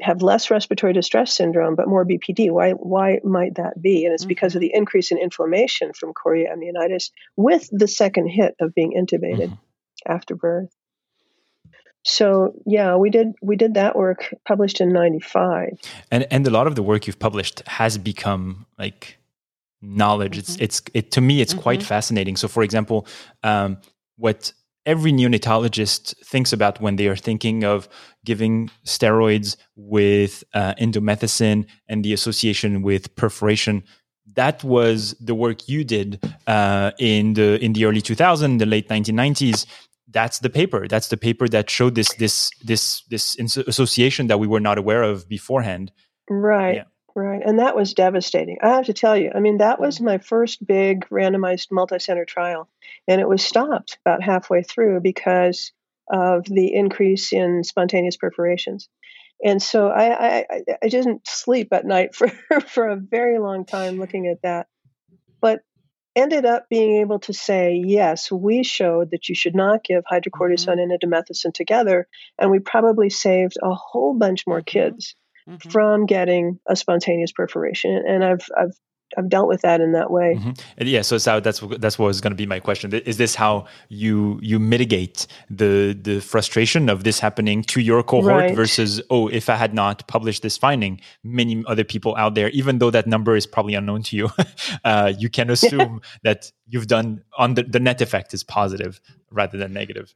have 0.03 0.21
less 0.21 0.51
respiratory 0.51 0.93
distress 0.93 1.35
syndrome 1.35 1.75
but 1.75 1.87
more 1.87 2.05
BPD. 2.05 2.51
Why 2.51 2.71
why 2.71 3.19
might 3.23 3.55
that 3.55 3.81
be? 3.81 4.05
And 4.05 4.13
it's 4.13 4.23
mm-hmm. 4.23 4.29
because 4.29 4.55
of 4.55 4.61
the 4.61 4.71
increase 4.73 5.11
in 5.11 5.17
inflammation 5.17 5.93
from 5.93 6.13
chorioamnionitis 6.13 7.11
with 7.35 7.69
the 7.71 7.87
second 7.87 8.27
hit 8.27 8.55
of 8.59 8.73
being 8.73 8.93
intubated 8.93 9.49
mm-hmm. 9.49 10.11
after 10.11 10.35
birth. 10.35 10.75
So 12.03 12.53
yeah, 12.65 12.97
we 12.97 13.09
did 13.09 13.27
we 13.41 13.55
did 13.55 13.75
that 13.75 13.95
work 13.95 14.33
published 14.45 14.81
in 14.81 14.91
'95. 14.91 15.79
And 16.11 16.27
and 16.29 16.45
a 16.45 16.51
lot 16.51 16.67
of 16.67 16.75
the 16.75 16.83
work 16.83 17.07
you've 17.07 17.19
published 17.19 17.61
has 17.67 17.97
become 17.97 18.65
like 18.77 19.17
knowledge. 19.83 20.37
Mm-hmm. 20.37 20.61
It's 20.63 20.81
it's 20.81 20.81
it 20.93 21.11
to 21.11 21.21
me 21.21 21.41
it's 21.41 21.53
quite 21.53 21.79
mm-hmm. 21.79 21.87
fascinating. 21.87 22.35
So 22.37 22.47
for 22.47 22.63
example, 22.63 23.05
um, 23.43 23.77
what 24.17 24.53
every 24.85 25.11
neonatologist 25.11 26.15
thinks 26.25 26.51
about 26.51 26.81
when 26.81 26.95
they 26.95 27.07
are 27.07 27.15
thinking 27.15 27.63
of 27.63 27.87
giving 28.25 28.69
steroids 28.85 29.55
with 29.75 30.43
uh, 30.53 30.73
indomethacin 30.75 31.65
and 31.87 32.03
the 32.03 32.13
association 32.13 32.81
with 32.81 33.15
perforation. 33.15 33.83
That 34.35 34.63
was 34.63 35.15
the 35.19 35.35
work 35.35 35.67
you 35.67 35.83
did 35.83 36.23
uh, 36.47 36.91
in 36.97 37.33
the 37.33 37.63
in 37.63 37.73
the 37.73 37.85
early 37.85 38.01
2000s, 38.01 38.59
the 38.59 38.65
late 38.65 38.89
1990s. 38.89 39.65
That's 40.07 40.39
the 40.39 40.49
paper. 40.49 40.87
That's 40.87 41.09
the 41.09 41.17
paper 41.17 41.47
that 41.49 41.69
showed 41.69 41.95
this 41.95 42.13
this 42.15 42.49
this 42.63 43.03
this 43.09 43.37
association 43.57 44.27
that 44.27 44.39
we 44.39 44.47
were 44.47 44.59
not 44.59 44.77
aware 44.77 45.03
of 45.03 45.27
beforehand. 45.27 45.91
Right. 46.29 46.75
Yeah. 46.75 46.83
Right. 47.15 47.41
And 47.45 47.59
that 47.59 47.75
was 47.75 47.93
devastating. 47.93 48.57
I 48.63 48.69
have 48.69 48.87
to 48.87 48.93
tell 48.93 49.15
you, 49.15 49.31
I 49.35 49.39
mean, 49.39 49.59
that 49.59 49.79
was 49.79 50.01
my 50.01 50.17
first 50.17 50.65
big 50.65 51.07
randomized 51.09 51.67
multi-center 51.71 52.25
trial. 52.25 52.67
And 53.07 53.21
it 53.21 53.29
was 53.29 53.45
stopped 53.45 53.99
about 54.03 54.23
halfway 54.23 54.63
through 54.63 54.99
because 55.01 55.71
of 56.11 56.45
the 56.45 56.73
increase 56.73 57.31
in 57.31 57.63
spontaneous 57.63 58.17
perforations. 58.17 58.89
And 59.43 59.61
so 59.61 59.89
I, 59.89 60.39
I, 60.39 60.45
I 60.81 60.87
didn't 60.87 61.27
sleep 61.27 61.71
at 61.71 61.85
night 61.85 62.15
for, 62.15 62.29
for 62.61 62.89
a 62.89 62.95
very 62.95 63.37
long 63.37 63.65
time 63.65 63.99
looking 63.99 64.27
at 64.27 64.41
that. 64.41 64.67
But 65.39 65.61
ended 66.15 66.45
up 66.45 66.67
being 66.67 67.01
able 67.01 67.19
to 67.19 67.33
say, 67.33 67.81
yes, 67.85 68.31
we 68.31 68.63
showed 68.63 69.11
that 69.11 69.29
you 69.29 69.35
should 69.35 69.55
not 69.55 69.83
give 69.83 70.03
hydrocortisone 70.11 70.77
mm-hmm. 70.77 70.91
and 70.91 70.99
indomethacin 70.99 71.53
together. 71.53 72.07
And 72.39 72.49
we 72.49 72.59
probably 72.59 73.11
saved 73.11 73.57
a 73.61 73.73
whole 73.73 74.17
bunch 74.17 74.47
more 74.47 74.61
mm-hmm. 74.61 74.79
kids 74.79 75.15
mm-hmm. 75.47 75.69
from 75.69 76.05
getting 76.05 76.59
a 76.67 76.75
spontaneous 76.75 77.31
perforation. 77.31 78.03
And 78.07 78.23
I've, 78.23 78.47
I've 78.57 78.73
I've 79.17 79.29
dealt 79.29 79.47
with 79.47 79.61
that 79.61 79.81
in 79.81 79.91
that 79.93 80.11
way. 80.11 80.35
Mm-hmm. 80.37 80.87
Yeah, 80.87 81.01
so, 81.01 81.17
so 81.17 81.39
that's 81.39 81.59
that's 81.79 81.99
what 81.99 82.07
was 82.07 82.21
going 82.21 82.31
to 82.31 82.37
be 82.37 82.45
my 82.45 82.59
question. 82.59 82.93
Is 82.93 83.17
this 83.17 83.35
how 83.35 83.65
you 83.89 84.39
you 84.41 84.59
mitigate 84.59 85.27
the 85.49 85.97
the 85.99 86.19
frustration 86.19 86.89
of 86.89 87.03
this 87.03 87.19
happening 87.19 87.63
to 87.63 87.81
your 87.81 88.03
cohort 88.03 88.33
right. 88.33 88.55
versus 88.55 89.01
oh, 89.09 89.27
if 89.27 89.49
I 89.49 89.55
had 89.55 89.73
not 89.73 90.07
published 90.07 90.41
this 90.41 90.57
finding, 90.57 90.99
many 91.23 91.63
other 91.67 91.83
people 91.83 92.15
out 92.15 92.35
there, 92.35 92.49
even 92.49 92.79
though 92.79 92.91
that 92.91 93.07
number 93.07 93.35
is 93.35 93.45
probably 93.45 93.75
unknown 93.75 94.03
to 94.03 94.17
you, 94.17 94.29
uh, 94.83 95.13
you 95.17 95.29
can 95.29 95.49
assume 95.51 96.01
that 96.23 96.51
you've 96.67 96.87
done 96.87 97.23
on 97.37 97.55
the, 97.55 97.63
the 97.63 97.79
net 97.79 98.01
effect 98.01 98.33
is 98.33 98.43
positive 98.43 98.99
rather 99.31 99.57
than 99.57 99.73
negative. 99.73 100.13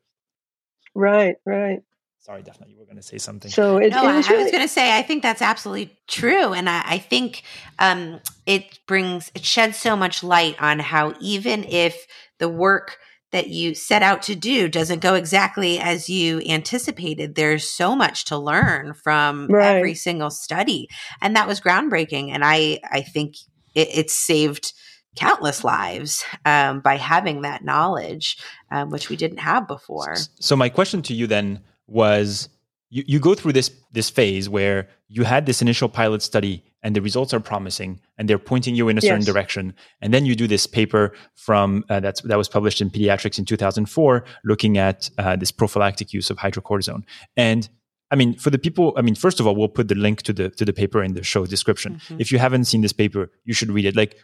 Right, 0.96 1.36
right. 1.46 1.84
Sorry, 2.27 2.43
Daphne, 2.43 2.67
you 2.69 2.77
were 2.77 2.84
going 2.84 2.98
to 2.98 3.01
say 3.01 3.19
something. 3.19 3.50
So 3.50 3.77
it, 3.77 3.91
no, 3.91 4.03
it 4.03 4.15
was 4.17 4.27
I, 4.27 4.31
really- 4.31 4.41
I 4.41 4.43
was 4.43 4.51
going 4.51 4.67
to 4.67 4.74
say 4.74 4.98
I 4.98 5.01
think 5.01 5.24
that's 5.24 5.41
absolutely 5.41 5.98
true, 6.07 6.51
and 6.51 6.69
I, 6.69 6.84
I 6.86 6.98
think 6.98 7.43
um, 7.79 8.19
it 8.46 8.79
brings 8.86 9.31
it 9.34 9.46
sheds 9.46 9.77
so 9.77 9.96
much 9.96 10.24
light 10.24 10.62
on 10.62 10.79
how 10.79 11.13
even 11.22 11.63
if 11.63 12.05
the 12.39 12.50
work 12.50 12.98
that 13.31 13.48
you 13.48 13.74
set 13.74 14.03
out 14.03 14.24
to 14.24 14.36
do 14.36 14.67
doesn't 14.67 15.00
go 15.00 15.13
exactly 15.13 15.79
as 15.79 16.10
you 16.10 16.41
anticipated, 16.41 17.36
there's 17.36 17.69
so 17.69 17.96
much 17.96 18.25
to 18.25 18.38
learn 18.38 18.93
from 18.93 19.48
right. 19.48 19.77
every 19.77 19.93
single 19.93 20.29
study, 20.29 20.89
and 21.22 21.34
that 21.38 21.48
was 21.48 21.62
groundbreaking. 21.62 22.31
And 22.31 22.44
I 22.44 22.81
I 22.92 23.03
think 23.03 23.35
it, 23.74 23.87
it 23.90 24.09
saved 24.09 24.74
countless 25.16 25.63
lives 25.63 26.25
um, 26.44 26.81
by 26.81 26.98
having 26.98 27.44
that 27.44 27.63
knowledge, 27.63 28.37
um, 28.70 28.90
which 28.90 29.07
we 29.07 29.16
didn't 29.16 29.40
have 29.40 29.66
before. 29.66 30.18
So 30.42 30.57
my 30.57 30.68
question 30.68 31.01
to 31.03 31.13
you 31.13 31.25
then 31.25 31.61
was 31.87 32.50
you, 32.89 33.03
you 33.07 33.19
go 33.19 33.35
through 33.35 33.53
this 33.53 33.71
this 33.91 34.09
phase 34.09 34.47
where 34.50 34.87
you 35.09 35.23
had 35.23 35.45
this 35.45 35.61
initial 35.61 35.89
pilot 35.89 36.21
study 36.21 36.63
and 36.83 36.95
the 36.95 37.01
results 37.01 37.33
are 37.33 37.39
promising 37.39 38.00
and 38.17 38.29
they're 38.29 38.39
pointing 38.39 38.75
you 38.75 38.87
in 38.87 38.97
a 38.97 39.01
certain 39.01 39.25
direction 39.25 39.73
and 40.01 40.13
then 40.13 40.25
you 40.25 40.35
do 40.35 40.47
this 40.47 40.67
paper 40.67 41.13
from 41.35 41.83
uh, 41.89 42.00
that's 42.00 42.21
that 42.21 42.37
was 42.37 42.47
published 42.47 42.81
in 42.81 42.89
pediatrics 42.89 43.39
in 43.39 43.45
2004 43.45 44.23
looking 44.43 44.77
at 44.77 45.09
uh, 45.17 45.35
this 45.35 45.51
prophylactic 45.51 46.13
use 46.13 46.29
of 46.29 46.37
hydrocortisone 46.37 47.03
and 47.35 47.69
I 48.09 48.15
mean, 48.15 48.35
for 48.35 48.50
the 48.50 48.57
people, 48.57 48.93
I 48.95 49.01
mean, 49.01 49.15
first 49.15 49.39
of 49.39 49.47
all, 49.47 49.55
we'll 49.55 49.67
put 49.67 49.89
the 49.89 49.95
link 49.95 50.21
to 50.23 50.33
the 50.33 50.50
to 50.51 50.63
the 50.63 50.73
paper 50.73 51.03
in 51.03 51.13
the 51.13 51.23
show 51.23 51.45
description. 51.45 51.95
Mm-hmm. 51.95 52.21
If 52.21 52.31
you 52.31 52.39
haven't 52.39 52.65
seen 52.65 52.81
this 52.81 52.93
paper, 52.93 53.29
you 53.43 53.53
should 53.53 53.69
read 53.69 53.85
it. 53.85 53.95
Like, 53.95 54.17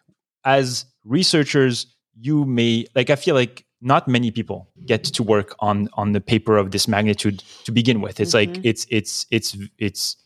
as 0.46 0.86
researchers, 1.04 1.88
you 2.18 2.46
may 2.46 2.86
like. 2.96 3.10
I 3.10 3.16
feel 3.18 3.36
like 3.36 3.66
not 3.84 4.08
many 4.08 4.32
people 4.32 4.70
get 4.86 5.04
to 5.04 5.24
work 5.24 5.56
on 5.60 5.90
on 5.94 6.14
the 6.14 6.22
paper 6.22 6.58
of 6.58 6.72
this 6.72 6.88
magnitude 6.88 7.44
to 7.66 7.72
begin 7.72 8.02
with. 8.02 8.20
It's 8.20 8.34
mm-hmm. 8.34 8.54
like 8.54 8.66
it's 8.66 8.88
it's 8.90 9.26
it's 9.30 9.58
it's 9.78 10.18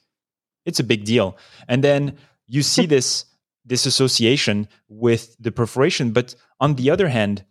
it's 0.66 0.80
a 0.80 0.84
big 0.84 1.06
deal. 1.06 1.38
And 1.68 1.84
then 1.84 2.18
you 2.48 2.62
see 2.62 2.86
this 2.96 3.26
this 3.66 3.86
association 3.86 4.68
with 4.88 5.36
the 5.40 5.52
perforation, 5.52 6.12
but 6.12 6.36
on 6.60 6.76
the 6.76 6.90
other 6.90 7.10
hand, 7.10 7.44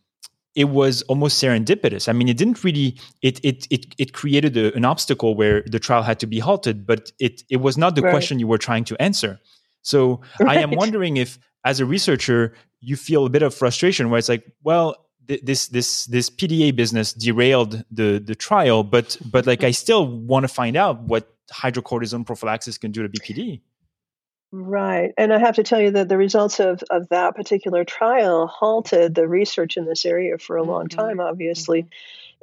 it 0.54 0.70
was 0.70 1.02
almost 1.02 1.42
serendipitous. 1.42 2.08
I 2.08 2.12
mean, 2.12 2.28
it 2.28 2.38
didn't 2.38 2.64
really 2.64 2.98
it 3.20 3.44
it 3.44 3.66
it 3.70 3.94
it 3.98 4.12
created 4.12 4.56
a, 4.56 4.74
an 4.74 4.84
obstacle 4.84 5.34
where 5.34 5.62
the 5.66 5.78
trial 5.78 6.02
had 6.02 6.20
to 6.20 6.26
be 6.26 6.38
halted, 6.38 6.86
but 6.86 7.12
it 7.18 7.42
it 7.50 7.58
was 7.58 7.76
not 7.76 7.94
the 7.94 8.02
right. 8.02 8.10
question 8.10 8.38
you 8.38 8.46
were 8.46 8.58
trying 8.58 8.84
to 8.84 9.00
answer. 9.02 9.38
So 9.86 10.20
right. 10.40 10.58
I 10.58 10.60
am 10.62 10.72
wondering 10.72 11.16
if, 11.16 11.38
as 11.64 11.78
a 11.78 11.86
researcher, 11.86 12.54
you 12.80 12.96
feel 12.96 13.24
a 13.24 13.30
bit 13.30 13.42
of 13.42 13.54
frustration 13.54 14.10
where 14.10 14.18
it's 14.18 14.28
like, 14.28 14.44
well, 14.64 15.05
this 15.42 15.68
this 15.68 16.06
this 16.06 16.30
PDA 16.30 16.74
business 16.74 17.12
derailed 17.12 17.84
the 17.90 18.18
the 18.18 18.34
trial, 18.34 18.82
but 18.82 19.16
but 19.24 19.46
like 19.46 19.64
I 19.64 19.70
still 19.70 20.06
want 20.06 20.44
to 20.44 20.48
find 20.48 20.76
out 20.76 21.00
what 21.02 21.32
hydrocortisone 21.52 22.26
prophylaxis 22.26 22.78
can 22.78 22.92
do 22.92 23.02
to 23.02 23.08
BPD. 23.08 23.60
Right. 24.52 25.12
And 25.18 25.32
I 25.32 25.38
have 25.38 25.56
to 25.56 25.62
tell 25.62 25.80
you 25.80 25.90
that 25.92 26.08
the 26.08 26.16
results 26.16 26.60
of, 26.60 26.82
of 26.90 27.08
that 27.08 27.34
particular 27.34 27.84
trial 27.84 28.46
halted 28.46 29.14
the 29.14 29.28
research 29.28 29.76
in 29.76 29.86
this 29.86 30.06
area 30.06 30.38
for 30.38 30.56
a 30.56 30.62
long 30.62 30.88
mm-hmm. 30.88 30.98
time, 30.98 31.20
obviously. 31.20 31.82
Mm-hmm. 31.82 31.88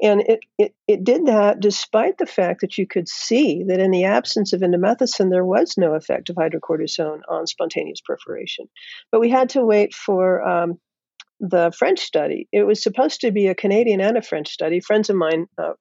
And 0.02 0.22
it, 0.22 0.39
it, 0.58 0.76
it 0.88 1.04
did 1.04 1.28
that 1.28 1.60
despite 1.60 2.17
the 2.17 2.26
fact 2.26 2.62
that 2.62 2.78
you 2.78 2.86
could 2.86 3.08
see 3.08 3.63
that 3.63 3.80
in 3.80 3.91
the 3.91 4.04
absence 4.06 4.52
of 4.52 4.62
indomethacin, 4.62 5.30
there 5.30 5.46
was 5.46 5.76
no 5.78 5.93
effect 5.93 6.30
of 6.30 6.36
hydrocortisone 6.36 7.22
on 7.30 7.48
spontaneous 7.48 8.02
perforation. 8.02 8.67
But 9.12 9.22
we 9.22 9.30
had 9.30 9.50
to 9.52 9.65
wait 9.65 9.93
for 9.93 10.46
um, 10.48 10.80
the 11.43 11.73
French 11.77 11.99
study. 11.99 12.47
It 12.53 12.63
was 12.63 12.82
supposed 12.82 13.19
to 13.21 13.32
be 13.32 13.47
a 13.47 13.56
Canadian 13.56 13.99
and 13.99 14.17
a 14.17 14.21
French 14.21 14.49
study. 14.49 14.79
Friends 14.79 15.10
of 15.10 15.17
mine, 15.17 15.47
uh, 15.58 15.73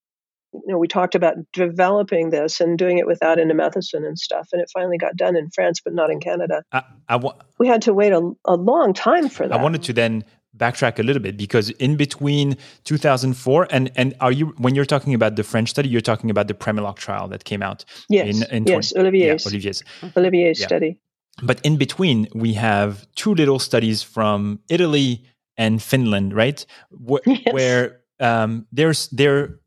you 0.52 0.62
know, 0.66 0.76
we 0.76 0.88
talked 0.88 1.14
about 1.14 1.34
developing 1.52 2.30
this 2.30 2.60
and 2.60 2.76
doing 2.76 2.98
it 2.98 3.06
without 3.06 3.38
indomethacin 3.38 4.04
and 4.04 4.18
stuff, 4.18 4.48
and 4.52 4.60
it 4.60 4.68
finally 4.74 4.98
got 4.98 5.16
done 5.16 5.36
in 5.36 5.50
France, 5.54 5.80
but 5.82 5.94
not 5.94 6.10
in 6.10 6.18
Canada. 6.18 6.64
I, 6.72 6.82
I 7.08 7.16
wa- 7.16 7.36
we 7.60 7.68
had 7.68 7.82
to 7.82 7.94
wait 7.94 8.12
a, 8.12 8.32
a 8.44 8.56
long 8.56 8.92
time 8.92 9.28
for 9.28 9.46
that. 9.46 9.58
I 9.58 9.62
wanted 9.62 9.84
to 9.84 9.92
then 9.92 10.24
backtrack 10.54 10.98
a 10.98 11.02
little 11.02 11.22
bit 11.22 11.36
because 11.38 11.70
in 11.70 11.96
between 11.96 12.58
2004 12.84 13.68
and 13.70 13.90
and 13.96 14.14
are 14.20 14.32
you 14.32 14.48
when 14.58 14.74
you're 14.74 14.84
talking 14.84 15.14
about 15.14 15.36
the 15.36 15.44
French 15.44 15.70
study, 15.70 15.88
you're 15.88 16.00
talking 16.00 16.28
about 16.28 16.48
the 16.48 16.54
Premiloc 16.54 16.96
trial 16.96 17.28
that 17.28 17.44
came 17.44 17.62
out. 17.62 17.84
Yes, 18.10 18.42
in, 18.42 18.56
in 18.56 18.66
yes, 18.66 18.92
20, 18.92 19.00
Olivier's, 19.00 19.44
yeah, 19.44 19.48
Olivier's 19.48 19.82
Olivier's 20.16 20.60
yeah. 20.60 20.66
study. 20.66 20.98
But 21.42 21.60
in 21.64 21.78
between, 21.78 22.28
we 22.34 22.52
have 22.54 23.06
two 23.14 23.32
little 23.32 23.58
studies 23.58 24.02
from 24.02 24.60
Italy 24.68 25.24
and 25.62 25.80
Finland, 25.80 26.34
right? 26.34 26.66
Wh- 26.90 27.22
yes. 27.26 27.54
Where 27.54 28.00
um, 28.20 28.66
there's 28.72 29.08
they're 29.08 29.60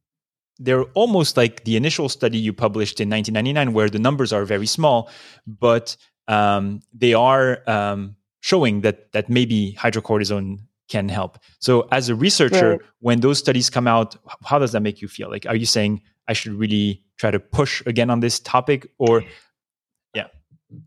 they're 0.60 0.84
almost 0.94 1.38
like 1.38 1.64
the 1.64 1.76
initial 1.76 2.10
study 2.10 2.38
you 2.38 2.54
published 2.54 3.00
in 3.00 3.10
1999, 3.10 3.74
where 3.74 3.90
the 3.90 4.00
numbers 4.00 4.32
are 4.32 4.46
very 4.46 4.68
small, 4.68 5.10
but 5.46 5.98
um, 6.28 6.82
they 6.94 7.14
are 7.14 7.62
um, 7.68 8.16
showing 8.42 8.82
that 8.82 9.12
that 9.14 9.30
maybe 9.30 9.76
hydrocortisone 9.80 10.60
can 10.88 11.10
help. 11.10 11.40
So, 11.60 11.88
as 11.92 12.10
a 12.10 12.16
researcher, 12.16 12.72
right. 12.72 12.82
when 13.00 13.20
those 13.22 13.40
studies 13.40 13.70
come 13.70 13.88
out, 13.88 14.16
how 14.44 14.60
does 14.60 14.72
that 14.74 14.82
make 14.82 15.02
you 15.02 15.08
feel? 15.08 15.30
Like, 15.30 15.46
are 15.48 15.56
you 15.56 15.66
saying 15.66 16.02
I 16.28 16.34
should 16.34 16.54
really 16.54 17.04
try 17.18 17.32
to 17.32 17.40
push 17.40 17.82
again 17.86 18.10
on 18.10 18.20
this 18.20 18.40
topic, 18.40 18.88
or 18.98 19.24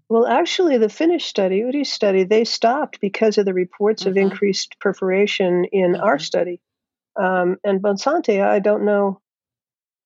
well, 0.08 0.26
actually, 0.26 0.78
the 0.78 0.88
Finnish 0.88 1.24
study, 1.24 1.60
Udi 1.60 1.86
study, 1.86 2.24
they 2.24 2.44
stopped 2.44 3.00
because 3.00 3.38
of 3.38 3.44
the 3.44 3.54
reports 3.54 4.02
mm-hmm. 4.02 4.10
of 4.10 4.16
increased 4.16 4.76
perforation 4.80 5.64
in 5.72 5.92
mm-hmm. 5.92 6.02
our 6.02 6.18
study. 6.18 6.60
Um, 7.20 7.56
and 7.64 7.82
Bonsante, 7.82 8.42
I 8.42 8.60
don't 8.60 8.84
know. 8.84 9.20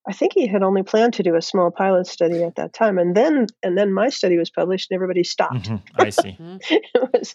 I 0.05 0.11
think 0.11 0.33
he 0.33 0.47
had 0.47 0.63
only 0.63 0.83
planned 0.83 1.13
to 1.13 1.23
do 1.23 1.35
a 1.35 1.41
small 1.41 1.71
pilot 1.71 2.07
study 2.07 2.43
at 2.43 2.55
that 2.55 2.73
time, 2.73 2.97
and 2.97 3.15
then 3.15 3.47
and 3.61 3.77
then 3.77 3.93
my 3.93 4.09
study 4.09 4.37
was 4.37 4.49
published, 4.49 4.91
and 4.91 4.95
everybody 4.95 5.23
stopped. 5.23 5.69
Mm-hmm. 5.69 6.01
I 6.01 6.09
see. 6.09 6.37
it 6.69 7.09
was, 7.13 7.33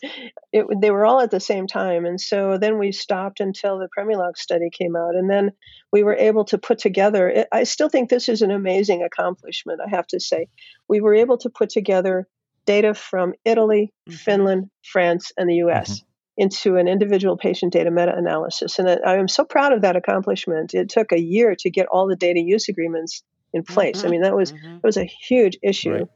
it, 0.52 0.66
they 0.82 0.90
were 0.90 1.06
all 1.06 1.20
at 1.20 1.30
the 1.30 1.40
same 1.40 1.66
time, 1.66 2.04
and 2.04 2.20
so 2.20 2.58
then 2.58 2.78
we 2.78 2.92
stopped 2.92 3.40
until 3.40 3.78
the 3.78 3.88
Premiloc 3.96 4.36
study 4.36 4.68
came 4.70 4.96
out, 4.96 5.14
and 5.14 5.30
then 5.30 5.52
we 5.92 6.02
were 6.02 6.16
able 6.16 6.44
to 6.46 6.58
put 6.58 6.78
together. 6.78 7.30
It, 7.30 7.48
I 7.50 7.64
still 7.64 7.88
think 7.88 8.10
this 8.10 8.28
is 8.28 8.42
an 8.42 8.50
amazing 8.50 9.02
accomplishment. 9.02 9.80
I 9.80 9.88
have 9.88 10.06
to 10.08 10.20
say, 10.20 10.48
we 10.90 11.00
were 11.00 11.14
able 11.14 11.38
to 11.38 11.48
put 11.48 11.70
together 11.70 12.28
data 12.68 12.92
from 12.92 13.32
Italy, 13.46 13.94
mm-hmm. 14.06 14.16
Finland, 14.16 14.70
France, 14.92 15.32
and 15.38 15.48
the 15.48 15.56
U.S. 15.66 15.90
Mm-hmm 15.90 16.04
into 16.40 16.76
an 16.76 16.86
individual 16.86 17.36
patient 17.36 17.72
data 17.72 17.90
meta 17.90 18.14
analysis. 18.16 18.78
And 18.78 18.88
I 18.88 19.16
am 19.16 19.26
so 19.26 19.44
proud 19.44 19.72
of 19.72 19.82
that 19.82 19.96
accomplishment. 19.96 20.72
It 20.72 20.88
took 20.88 21.10
a 21.10 21.20
year 21.20 21.56
to 21.58 21.68
get 21.68 21.88
all 21.90 22.06
the 22.06 22.14
data 22.14 22.38
use 22.38 22.68
agreements 22.68 23.24
in 23.52 23.64
place. 23.64 23.98
Mm-hmm. 23.98 24.06
I 24.06 24.10
mean, 24.10 24.22
that 24.22 24.36
was 24.36 24.52
mm-hmm. 24.52 24.74
that 24.74 24.84
was 24.84 24.96
a 24.96 25.10
huge 25.28 25.58
issue. 25.64 25.94
Right. 25.94 26.06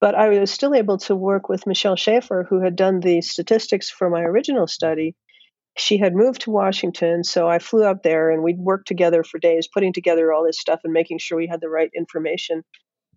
But 0.00 0.16
I 0.16 0.28
was 0.40 0.50
still 0.50 0.74
able 0.74 0.98
to 1.06 1.14
work 1.14 1.48
with 1.48 1.68
Michelle 1.68 1.94
Schaefer, 1.94 2.44
who 2.50 2.64
had 2.64 2.74
done 2.74 2.98
the 2.98 3.20
statistics 3.20 3.88
for 3.88 4.10
my 4.10 4.22
original 4.22 4.66
study. 4.66 5.14
She 5.78 5.98
had 5.98 6.16
moved 6.16 6.40
to 6.42 6.50
Washington, 6.50 7.22
so 7.22 7.48
I 7.48 7.60
flew 7.60 7.84
up 7.84 8.02
there 8.02 8.30
and 8.30 8.42
we'd 8.42 8.58
worked 8.58 8.88
together 8.88 9.22
for 9.22 9.38
days, 9.38 9.68
putting 9.72 9.92
together 9.92 10.32
all 10.32 10.44
this 10.44 10.58
stuff 10.58 10.80
and 10.82 10.92
making 10.92 11.18
sure 11.18 11.38
we 11.38 11.46
had 11.46 11.60
the 11.60 11.68
right 11.68 11.90
information 11.96 12.64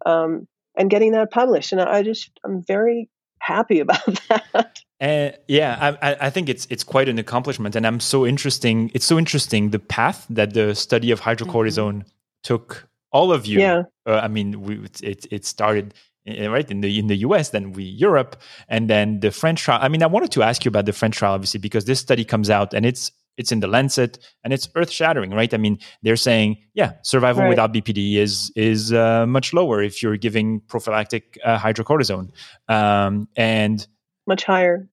um, 0.06 0.48
and 0.78 0.90
getting 0.90 1.12
that 1.12 1.32
published. 1.32 1.72
And 1.72 1.82
I 1.82 2.04
just, 2.04 2.32
I'm 2.44 2.64
very 2.64 3.10
happy 3.40 3.80
about 3.86 4.20
that. 4.30 4.82
And 5.00 5.38
yeah, 5.48 5.96
I, 6.02 6.18
I 6.22 6.30
think 6.32 6.50
it's 6.50 6.66
it's 6.72 6.84
quite 6.84 7.08
an 7.08 7.20
accomplishment, 7.20 7.76
and 7.76 7.86
I'm 7.86 8.00
so 8.00 8.26
interesting. 8.26 8.90
It's 8.96 9.06
so 9.06 9.20
interesting 9.20 9.70
the 9.70 9.78
path 9.78 10.26
that 10.32 10.56
the 10.56 10.74
study 10.74 11.12
of 11.12 11.22
hydrocortisone 11.22 12.00
mm-hmm. 12.00 12.10
took 12.42 12.90
all 13.12 13.32
of 13.32 13.46
you. 13.46 13.60
Yeah, 13.60 13.84
uh, 14.08 14.22
I 14.24 14.28
mean, 14.28 14.60
we, 14.62 14.80
it 15.04 15.28
it 15.30 15.46
started 15.46 15.94
eh, 16.26 16.48
right 16.48 16.70
in 16.72 16.82
the 16.82 16.98
in 16.98 17.08
the 17.08 17.18
US, 17.18 17.50
then 17.50 17.74
we 17.74 17.84
Europe, 17.84 18.42
and 18.70 18.90
then 18.90 19.20
the 19.20 19.30
French 19.30 19.62
trial. 19.62 19.80
I 19.84 19.88
mean, 19.88 20.02
I 20.02 20.08
wanted 20.08 20.32
to 20.32 20.42
ask 20.42 20.66
you 20.66 20.70
about 20.70 20.88
the 20.88 20.94
French 20.94 21.18
trial, 21.18 21.34
obviously, 21.34 21.60
because 21.60 21.86
this 21.86 22.00
study 22.00 22.26
comes 22.26 22.50
out 22.50 22.74
and 22.74 22.84
it's 22.84 23.12
it's 23.38 23.52
in 23.52 23.60
the 23.60 23.68
Lancet 23.68 24.20
and 24.44 24.52
it's 24.52 24.68
earth 24.76 24.92
shattering, 24.92 25.32
right? 25.32 25.54
I 25.54 25.58
mean, 25.58 25.80
they're 26.02 26.16
saying, 26.16 26.58
yeah, 26.74 26.94
survival 27.04 27.44
right. 27.44 27.50
without 27.50 27.74
BPD 27.74 28.18
is 28.18 28.52
is 28.56 28.92
uh, 28.92 29.26
much 29.26 29.54
lower 29.54 29.82
if 29.82 30.02
you're 30.04 30.18
giving 30.18 30.62
prophylactic 30.68 31.38
uh, 31.46 31.58
hydrocortisone, 31.58 32.32
um, 32.68 33.28
and 33.36 33.88
much 34.26 34.44
higher. 34.44 34.90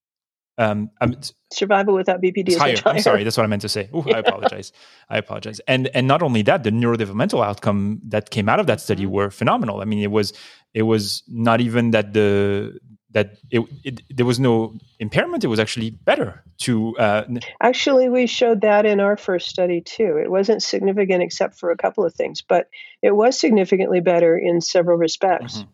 Um, 0.57 0.91
um, 1.01 1.17
Survival 1.53 1.95
without 1.95 2.23
BPD 2.23 2.51
is 2.51 2.57
higher. 2.57 2.77
higher. 2.77 2.95
I'm 2.95 3.01
sorry, 3.01 3.25
that's 3.25 3.37
what 3.37 3.43
I 3.43 3.49
meant 3.49 3.63
to 3.63 3.69
say. 3.69 3.89
Ooh, 3.95 4.05
yeah. 4.07 4.17
I 4.17 4.19
apologize. 4.21 4.73
I 5.09 5.19
apologize. 5.19 5.61
And 5.67 5.89
and 5.95 6.07
not 6.07 6.23
only 6.23 6.43
that, 6.43 6.63
the 6.63 6.71
neurodevelopmental 6.71 7.45
outcome 7.45 8.01
that 8.07 8.31
came 8.31 8.49
out 8.49 8.61
of 8.61 8.67
that 8.67 8.81
study 8.81 9.03
mm-hmm. 9.05 9.13
were 9.13 9.31
phenomenal. 9.31 9.81
I 9.81 9.85
mean, 9.85 9.99
it 9.99 10.11
was 10.11 10.33
it 10.75 10.83
was 10.83 11.23
not 11.29 11.61
even 11.61 11.91
that 11.91 12.13
the 12.13 12.79
that 13.15 13.39
it, 13.51 13.63
it, 13.85 14.03
there 14.15 14.27
was 14.27 14.39
no 14.39 14.75
impairment. 14.99 15.45
It 15.45 15.49
was 15.49 15.59
actually 15.59 15.91
better 15.91 16.45
to. 16.59 16.97
Uh, 16.99 17.25
actually, 17.63 18.09
we 18.09 18.27
showed 18.27 18.61
that 18.61 18.85
in 18.85 19.01
our 19.01 19.17
first 19.17 19.49
study 19.49 19.81
too. 19.81 20.19
It 20.23 20.31
wasn't 20.31 20.63
significant 20.63 21.23
except 21.23 21.59
for 21.59 21.71
a 21.71 21.77
couple 21.77 22.05
of 22.05 22.15
things, 22.15 22.43
but 22.43 22.69
it 23.03 23.17
was 23.17 23.39
significantly 23.39 24.01
better 24.01 24.37
in 24.37 24.61
several 24.61 24.99
respects. 24.99 25.59
Mm-hmm. 25.59 25.71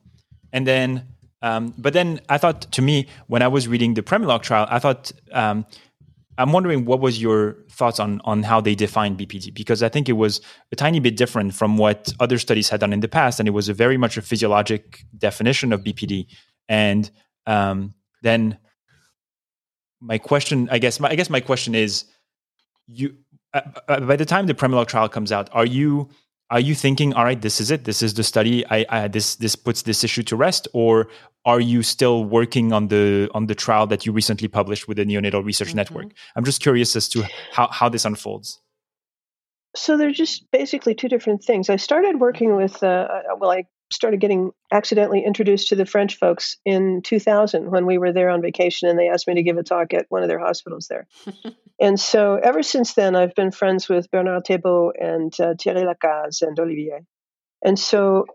And 0.52 0.66
then 0.66 1.08
um, 1.42 1.74
but 1.78 1.92
then 1.92 2.20
I 2.28 2.38
thought, 2.38 2.70
to 2.72 2.82
me, 2.82 3.06
when 3.26 3.42
I 3.42 3.48
was 3.48 3.66
reading 3.66 3.94
the 3.94 4.02
Premiloc 4.02 4.42
trial, 4.42 4.66
I 4.68 4.78
thought, 4.78 5.10
um, 5.32 5.64
I'm 6.36 6.52
wondering 6.52 6.84
what 6.84 7.00
was 7.00 7.20
your 7.20 7.56
thoughts 7.70 8.00
on 8.00 8.20
on 8.24 8.42
how 8.42 8.60
they 8.60 8.74
defined 8.74 9.18
BPD 9.18 9.52
because 9.52 9.82
I 9.82 9.88
think 9.88 10.08
it 10.08 10.14
was 10.14 10.40
a 10.72 10.76
tiny 10.76 10.98
bit 10.98 11.16
different 11.16 11.54
from 11.54 11.76
what 11.76 12.12
other 12.18 12.38
studies 12.38 12.68
had 12.70 12.80
done 12.80 12.92
in 12.92 13.00
the 13.00 13.08
past, 13.08 13.40
and 13.40 13.48
it 13.48 13.52
was 13.52 13.68
a 13.68 13.74
very 13.74 13.96
much 13.96 14.16
a 14.16 14.22
physiologic 14.22 15.04
definition 15.16 15.72
of 15.72 15.82
BPD. 15.82 16.26
And 16.68 17.10
um, 17.46 17.94
then 18.22 18.58
my 20.00 20.18
question, 20.18 20.68
I 20.70 20.78
guess, 20.78 21.00
my, 21.00 21.10
I 21.10 21.14
guess 21.14 21.30
my 21.30 21.40
question 21.40 21.74
is, 21.74 22.04
you 22.86 23.16
uh, 23.52 23.60
uh 23.88 24.00
by 24.00 24.16
the 24.16 24.24
time 24.24 24.46
the 24.46 24.54
Premiloc 24.54 24.86
trial 24.88 25.08
comes 25.08 25.32
out, 25.32 25.48
are 25.52 25.66
you 25.66 26.08
are 26.50 26.60
you 26.60 26.74
thinking, 26.74 27.14
all 27.14 27.24
right, 27.24 27.40
this 27.40 27.60
is 27.60 27.70
it, 27.70 27.84
this 27.84 28.02
is 28.02 28.14
the 28.14 28.24
study, 28.24 28.66
I, 28.66 28.84
I 28.88 29.08
this 29.08 29.36
this 29.36 29.54
puts 29.54 29.82
this 29.82 30.02
issue 30.02 30.24
to 30.24 30.36
rest, 30.36 30.66
or 30.72 31.08
are 31.44 31.60
you 31.60 31.82
still 31.82 32.24
working 32.24 32.72
on 32.72 32.88
the 32.88 33.30
on 33.34 33.46
the 33.46 33.54
trial 33.54 33.86
that 33.86 34.04
you 34.04 34.12
recently 34.12 34.48
published 34.48 34.88
with 34.88 34.96
the 34.96 35.04
neonatal 35.04 35.44
research 35.44 35.68
mm-hmm. 35.68 35.78
network? 35.78 36.12
I'm 36.34 36.44
just 36.44 36.60
curious 36.60 36.96
as 36.96 37.08
to 37.10 37.24
how, 37.52 37.68
how 37.68 37.88
this 37.88 38.04
unfolds. 38.04 38.60
So 39.76 39.96
they're 39.96 40.10
just 40.10 40.50
basically 40.50 40.94
two 40.94 41.08
different 41.08 41.44
things. 41.44 41.70
I 41.70 41.76
started 41.76 42.18
working 42.18 42.56
with 42.56 42.82
uh, 42.82 42.86
uh, 42.86 43.36
well 43.38 43.52
i 43.52 43.64
started 43.92 44.20
getting 44.20 44.52
accidentally 44.72 45.24
introduced 45.24 45.68
to 45.68 45.76
the 45.76 45.86
french 45.86 46.16
folks 46.16 46.56
in 46.64 47.02
2000 47.02 47.70
when 47.70 47.86
we 47.86 47.98
were 47.98 48.12
there 48.12 48.30
on 48.30 48.42
vacation 48.42 48.88
and 48.88 48.98
they 48.98 49.08
asked 49.08 49.26
me 49.26 49.34
to 49.34 49.42
give 49.42 49.58
a 49.58 49.62
talk 49.62 49.92
at 49.94 50.06
one 50.08 50.22
of 50.22 50.28
their 50.28 50.38
hospitals 50.38 50.86
there 50.88 51.06
and 51.80 51.98
so 51.98 52.36
ever 52.36 52.62
since 52.62 52.94
then 52.94 53.14
i've 53.16 53.34
been 53.34 53.50
friends 53.50 53.88
with 53.88 54.10
bernard 54.10 54.44
thébault 54.44 54.92
and 55.00 55.38
uh, 55.40 55.54
thierry 55.60 55.82
lacaze 55.82 56.42
and 56.42 56.58
olivier 56.58 57.00
and 57.64 57.78
so 57.78 58.26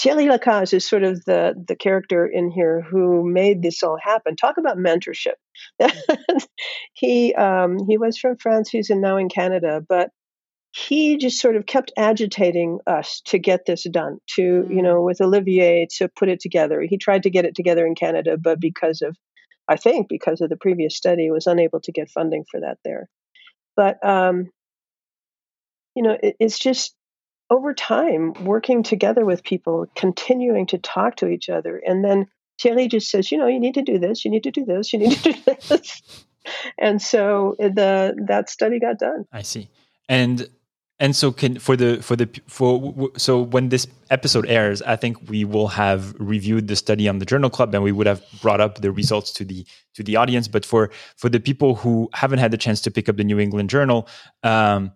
Thierry 0.00 0.24
Lacaze 0.24 0.74
is 0.74 0.88
sort 0.88 1.02
of 1.02 1.24
the 1.24 1.54
the 1.66 1.76
character 1.76 2.26
in 2.26 2.50
here 2.50 2.80
who 2.80 3.28
made 3.28 3.62
this 3.62 3.82
all 3.82 3.98
happen. 4.00 4.36
Talk 4.36 4.56
about 4.58 4.78
mentorship. 4.78 5.34
he 6.92 7.34
um, 7.34 7.78
he 7.86 7.98
was 7.98 8.18
from 8.18 8.36
France. 8.36 8.70
He's 8.70 8.90
in, 8.90 9.00
now 9.00 9.16
in 9.16 9.28
Canada, 9.28 9.84
but 9.86 10.10
he 10.72 11.18
just 11.18 11.38
sort 11.38 11.56
of 11.56 11.66
kept 11.66 11.92
agitating 11.98 12.78
us 12.86 13.20
to 13.26 13.38
get 13.38 13.66
this 13.66 13.86
done. 13.90 14.18
To 14.36 14.42
mm-hmm. 14.42 14.72
you 14.72 14.82
know, 14.82 15.02
with 15.02 15.20
Olivier 15.20 15.86
to 15.98 16.08
put 16.08 16.28
it 16.28 16.40
together. 16.40 16.82
He 16.82 16.98
tried 16.98 17.24
to 17.24 17.30
get 17.30 17.44
it 17.44 17.54
together 17.54 17.86
in 17.86 17.94
Canada, 17.94 18.36
but 18.42 18.58
because 18.60 19.02
of 19.02 19.16
I 19.68 19.76
think 19.76 20.08
because 20.08 20.40
of 20.40 20.48
the 20.48 20.56
previous 20.56 20.96
study, 20.96 21.30
was 21.30 21.46
unable 21.46 21.80
to 21.80 21.92
get 21.92 22.10
funding 22.10 22.44
for 22.50 22.60
that 22.60 22.78
there. 22.84 23.08
But 23.76 24.04
um, 24.06 24.50
you 25.94 26.02
know, 26.02 26.16
it, 26.22 26.36
it's 26.40 26.58
just 26.58 26.94
over 27.50 27.74
time, 27.74 28.32
working 28.44 28.82
together 28.82 29.26
with 29.26 29.44
people, 29.44 29.86
continuing 29.94 30.66
to 30.68 30.78
talk 30.78 31.16
to 31.16 31.28
each 31.28 31.50
other. 31.50 31.80
And 31.84 32.02
then 32.02 32.26
Thierry 32.58 32.88
just 32.88 33.10
says, 33.10 33.30
you 33.30 33.36
know, 33.36 33.46
you 33.46 33.60
need 33.60 33.74
to 33.74 33.82
do 33.82 33.98
this, 33.98 34.24
you 34.24 34.30
need 34.30 34.44
to 34.44 34.50
do 34.50 34.64
this, 34.64 34.92
you 34.94 35.00
need 35.00 35.18
to 35.18 35.32
do 35.32 35.40
this. 35.68 36.02
and 36.78 37.00
so 37.00 37.56
the 37.58 38.14
that 38.26 38.48
study 38.48 38.80
got 38.80 38.98
done. 38.98 39.26
I 39.30 39.42
see. 39.42 39.68
And 40.08 40.48
and 40.98 41.16
so 41.16 41.32
can 41.32 41.58
for 41.58 41.76
the 41.76 42.02
for 42.02 42.16
the 42.16 42.28
for 42.46 43.10
so 43.16 43.40
when 43.40 43.68
this 43.70 43.86
episode 44.10 44.46
airs 44.46 44.82
i 44.82 44.96
think 44.96 45.16
we 45.28 45.44
will 45.44 45.68
have 45.68 46.14
reviewed 46.18 46.68
the 46.68 46.76
study 46.76 47.08
on 47.08 47.18
the 47.18 47.26
journal 47.26 47.50
club 47.50 47.74
and 47.74 47.82
we 47.82 47.92
would 47.92 48.06
have 48.06 48.22
brought 48.40 48.60
up 48.60 48.80
the 48.80 48.92
results 48.92 49.32
to 49.32 49.44
the 49.44 49.66
to 49.94 50.02
the 50.02 50.16
audience 50.16 50.48
but 50.48 50.64
for 50.64 50.90
for 51.16 51.28
the 51.28 51.40
people 51.40 51.74
who 51.74 52.08
haven't 52.14 52.38
had 52.38 52.50
the 52.50 52.58
chance 52.58 52.80
to 52.80 52.90
pick 52.90 53.08
up 53.08 53.16
the 53.16 53.24
new 53.24 53.38
england 53.38 53.70
journal 53.70 54.08
um, 54.42 54.92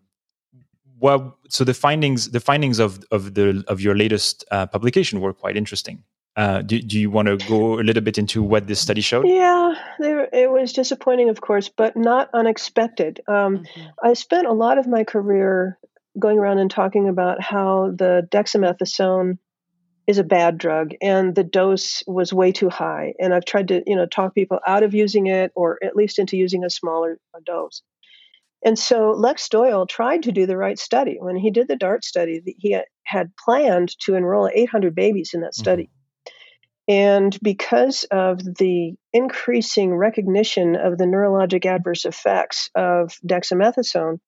well, 0.98 1.38
so 1.48 1.64
the 1.64 1.74
findings 1.74 2.30
the 2.30 2.40
findings 2.40 2.78
of 2.78 3.04
of 3.10 3.34
the 3.34 3.62
of 3.68 3.80
your 3.80 3.94
latest 3.94 4.44
uh, 4.50 4.66
publication 4.66 5.20
were 5.20 5.32
quite 5.32 5.56
interesting. 5.56 6.02
Uh, 6.36 6.60
do, 6.60 6.80
do 6.80 7.00
you 7.00 7.10
want 7.10 7.26
to 7.28 7.36
go 7.48 7.80
a 7.80 7.82
little 7.82 8.02
bit 8.02 8.18
into 8.18 8.42
what 8.42 8.66
this 8.66 8.78
study 8.78 9.00
showed? 9.00 9.26
Yeah, 9.26 9.74
there, 9.98 10.28
it 10.32 10.50
was 10.50 10.74
disappointing, 10.74 11.30
of 11.30 11.40
course, 11.40 11.70
but 11.70 11.96
not 11.96 12.28
unexpected. 12.34 13.20
Um, 13.26 13.58
mm-hmm. 13.58 13.86
I 14.02 14.12
spent 14.12 14.46
a 14.46 14.52
lot 14.52 14.76
of 14.76 14.86
my 14.86 15.04
career 15.04 15.78
going 16.18 16.38
around 16.38 16.58
and 16.58 16.70
talking 16.70 17.08
about 17.08 17.42
how 17.42 17.90
the 17.96 18.28
dexamethasone 18.30 19.38
is 20.06 20.18
a 20.18 20.24
bad 20.24 20.58
drug 20.58 20.92
and 21.00 21.34
the 21.34 21.42
dose 21.42 22.02
was 22.06 22.32
way 22.32 22.52
too 22.52 22.68
high. 22.68 23.14
And 23.18 23.34
I've 23.34 23.44
tried 23.44 23.68
to, 23.68 23.82
you 23.86 23.96
know, 23.96 24.06
talk 24.06 24.34
people 24.34 24.60
out 24.66 24.82
of 24.82 24.94
using 24.94 25.26
it 25.26 25.52
or 25.56 25.78
at 25.82 25.96
least 25.96 26.18
into 26.18 26.36
using 26.36 26.64
a 26.64 26.70
smaller 26.70 27.18
dose. 27.44 27.82
And 28.64 28.78
so 28.78 29.10
Lex 29.10 29.48
Doyle 29.48 29.86
tried 29.86 30.24
to 30.24 30.32
do 30.32 30.46
the 30.46 30.56
right 30.56 30.78
study. 30.78 31.16
When 31.18 31.36
he 31.36 31.50
did 31.50 31.68
the 31.68 31.76
DART 31.76 32.04
study, 32.04 32.40
he 32.58 32.78
had 33.04 33.32
planned 33.36 33.98
to 34.00 34.14
enroll 34.14 34.48
800 34.52 34.94
babies 34.94 35.30
in 35.34 35.40
that 35.40 35.52
mm-hmm. 35.52 35.62
study. 35.62 35.90
And 36.88 37.36
because 37.42 38.04
of 38.10 38.38
the 38.38 38.94
increasing 39.12 39.94
recognition 39.94 40.76
of 40.76 40.98
the 40.98 41.04
neurologic 41.04 41.66
adverse 41.66 42.04
effects 42.04 42.70
of 42.76 43.12
dexamethasone 43.26 44.18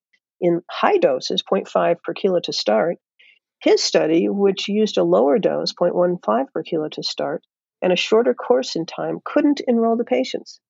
in 0.40 0.62
high 0.68 0.98
doses, 0.98 1.42
0.5 1.42 1.96
per 2.02 2.14
kilo 2.14 2.40
to 2.40 2.52
start, 2.52 2.96
his 3.60 3.82
study, 3.82 4.28
which 4.28 4.68
used 4.68 4.98
a 4.98 5.04
lower 5.04 5.38
dose, 5.38 5.72
0.15 5.72 6.46
per 6.52 6.62
kilo 6.62 6.88
to 6.90 7.02
start, 7.02 7.42
and 7.80 7.92
a 7.92 7.96
shorter 7.96 8.34
course 8.34 8.74
in 8.76 8.86
time, 8.86 9.18
couldn't 9.24 9.60
enroll 9.66 9.96
the 9.96 10.04
patients. 10.04 10.60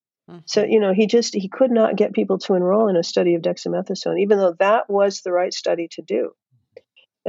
So, 0.45 0.63
mm-hmm. 0.63 0.71
you 0.71 0.81
know, 0.81 0.93
he 0.93 1.07
just 1.07 1.35
he 1.35 1.49
could 1.49 1.71
not 1.71 1.97
get 1.97 2.13
people 2.13 2.39
to 2.41 2.55
enroll 2.55 2.89
in 2.89 2.97
a 2.97 3.03
study 3.03 3.35
of 3.35 3.43
dexamethasone, 3.43 4.21
even 4.21 4.39
though 4.39 4.55
that 4.59 4.89
was 4.89 5.23
the 5.23 5.33
right 5.33 5.53
study 5.53 5.89
to 5.93 6.03
do. 6.03 6.33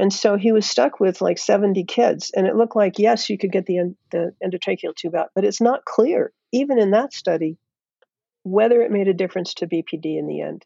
And 0.00 0.10
so 0.10 0.38
he 0.38 0.50
was 0.50 0.64
stuck 0.64 0.98
with 0.98 1.20
like 1.20 1.36
70 1.36 1.84
kids. 1.84 2.30
And 2.34 2.46
it 2.46 2.56
looked 2.56 2.74
like, 2.74 2.98
yes, 2.98 3.28
you 3.28 3.36
could 3.36 3.52
get 3.52 3.66
the, 3.66 3.94
the 4.10 4.32
endotracheal 4.42 4.96
tube 4.96 5.14
out, 5.14 5.28
but 5.34 5.44
it's 5.44 5.60
not 5.60 5.84
clear, 5.84 6.32
even 6.52 6.78
in 6.78 6.92
that 6.92 7.12
study, 7.12 7.58
whether 8.42 8.80
it 8.80 8.90
made 8.90 9.08
a 9.08 9.12
difference 9.12 9.52
to 9.54 9.66
BPD 9.66 10.18
in 10.18 10.26
the 10.26 10.40
end. 10.40 10.64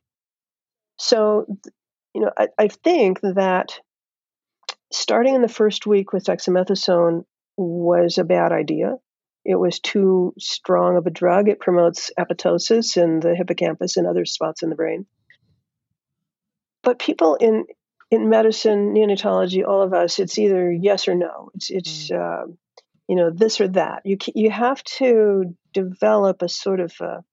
So, 1.00 1.46
you 2.14 2.20
know, 2.20 2.30
I, 2.38 2.46
I 2.56 2.68
think 2.68 3.22
that 3.22 3.80
starting 4.92 5.34
in 5.34 5.42
the 5.42 5.48
first 5.48 5.84
week 5.84 6.12
with 6.12 6.26
dexamethasone 6.26 7.24
was 7.56 8.18
a 8.18 8.24
bad 8.24 8.52
idea. 8.52 8.94
It 9.44 9.56
was 9.56 9.80
too 9.80 10.32
strong 10.38 10.96
of 10.96 11.08
a 11.08 11.10
drug. 11.10 11.48
It 11.48 11.58
promotes 11.58 12.12
apoptosis 12.16 12.96
in 12.96 13.18
the 13.18 13.34
hippocampus 13.34 13.96
and 13.96 14.06
other 14.06 14.26
spots 14.26 14.62
in 14.62 14.70
the 14.70 14.76
brain. 14.76 15.06
But 16.84 17.00
people 17.00 17.34
in 17.34 17.64
in 18.10 18.28
medicine, 18.28 18.94
neonatology, 18.94 19.66
all 19.66 19.82
of 19.82 19.92
us, 19.92 20.18
it's 20.18 20.38
either 20.38 20.70
yes 20.72 21.08
or 21.08 21.14
no. 21.14 21.50
It's 21.54 21.70
it's 21.70 22.10
mm. 22.10 22.18
uh, 22.18 22.46
you 23.08 23.16
know 23.16 23.30
this 23.30 23.60
or 23.60 23.68
that. 23.68 24.02
You 24.04 24.18
you 24.34 24.50
have 24.50 24.82
to 24.98 25.56
develop 25.72 26.42
a 26.42 26.48
sort 26.48 26.80
of 26.80 26.92
a 27.00 27.24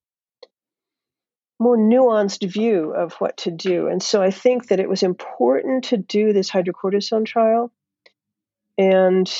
more 1.61 1.77
nuanced 1.77 2.49
view 2.51 2.91
of 2.91 3.13
what 3.13 3.37
to 3.37 3.51
do. 3.51 3.87
And 3.87 4.01
so 4.01 4.19
I 4.21 4.31
think 4.31 4.69
that 4.69 4.79
it 4.79 4.89
was 4.89 5.03
important 5.03 5.85
to 5.85 5.97
do 5.97 6.33
this 6.33 6.49
hydrocortisone 6.49 7.25
trial. 7.25 7.71
And 8.79 9.31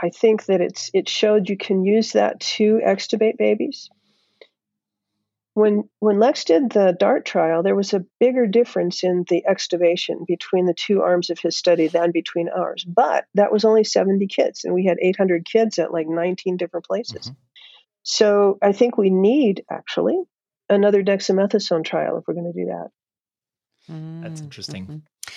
I 0.00 0.10
think 0.10 0.46
that 0.46 0.60
it's 0.60 0.90
it 0.94 1.08
showed 1.08 1.48
you 1.48 1.56
can 1.56 1.84
use 1.84 2.12
that 2.12 2.38
to 2.40 2.80
extubate 2.86 3.36
babies. 3.36 3.90
When 5.54 5.88
when 5.98 6.20
Lex 6.20 6.44
did 6.44 6.70
the 6.70 6.96
DART 6.98 7.24
trial, 7.26 7.62
there 7.62 7.74
was 7.74 7.92
a 7.92 8.04
bigger 8.20 8.46
difference 8.46 9.02
in 9.02 9.24
the 9.28 9.44
extubation 9.50 10.26
between 10.26 10.66
the 10.66 10.74
two 10.74 11.02
arms 11.02 11.30
of 11.30 11.40
his 11.40 11.56
study 11.56 11.88
than 11.88 12.12
between 12.12 12.48
ours. 12.48 12.84
But 12.84 13.24
that 13.34 13.52
was 13.52 13.64
only 13.64 13.84
70 13.84 14.26
kids, 14.28 14.64
and 14.64 14.74
we 14.74 14.86
had 14.86 14.98
800 15.02 15.44
kids 15.44 15.78
at 15.78 15.92
like 15.92 16.06
19 16.08 16.56
different 16.56 16.86
places. 16.86 17.26
Mm-hmm. 17.26 17.34
So 18.02 18.58
I 18.62 18.72
think 18.72 18.96
we 18.96 19.10
need 19.10 19.64
actually 19.70 20.20
another 20.68 21.02
dexamethasone 21.02 21.84
trial 21.84 22.16
if 22.16 22.24
we're 22.26 22.34
going 22.34 22.52
to 22.52 22.58
do 22.58 22.66
that. 22.66 22.88
That's 23.88 24.40
mm-hmm. 24.40 24.44
interesting. 24.44 24.84
Mm-hmm. 24.84 25.32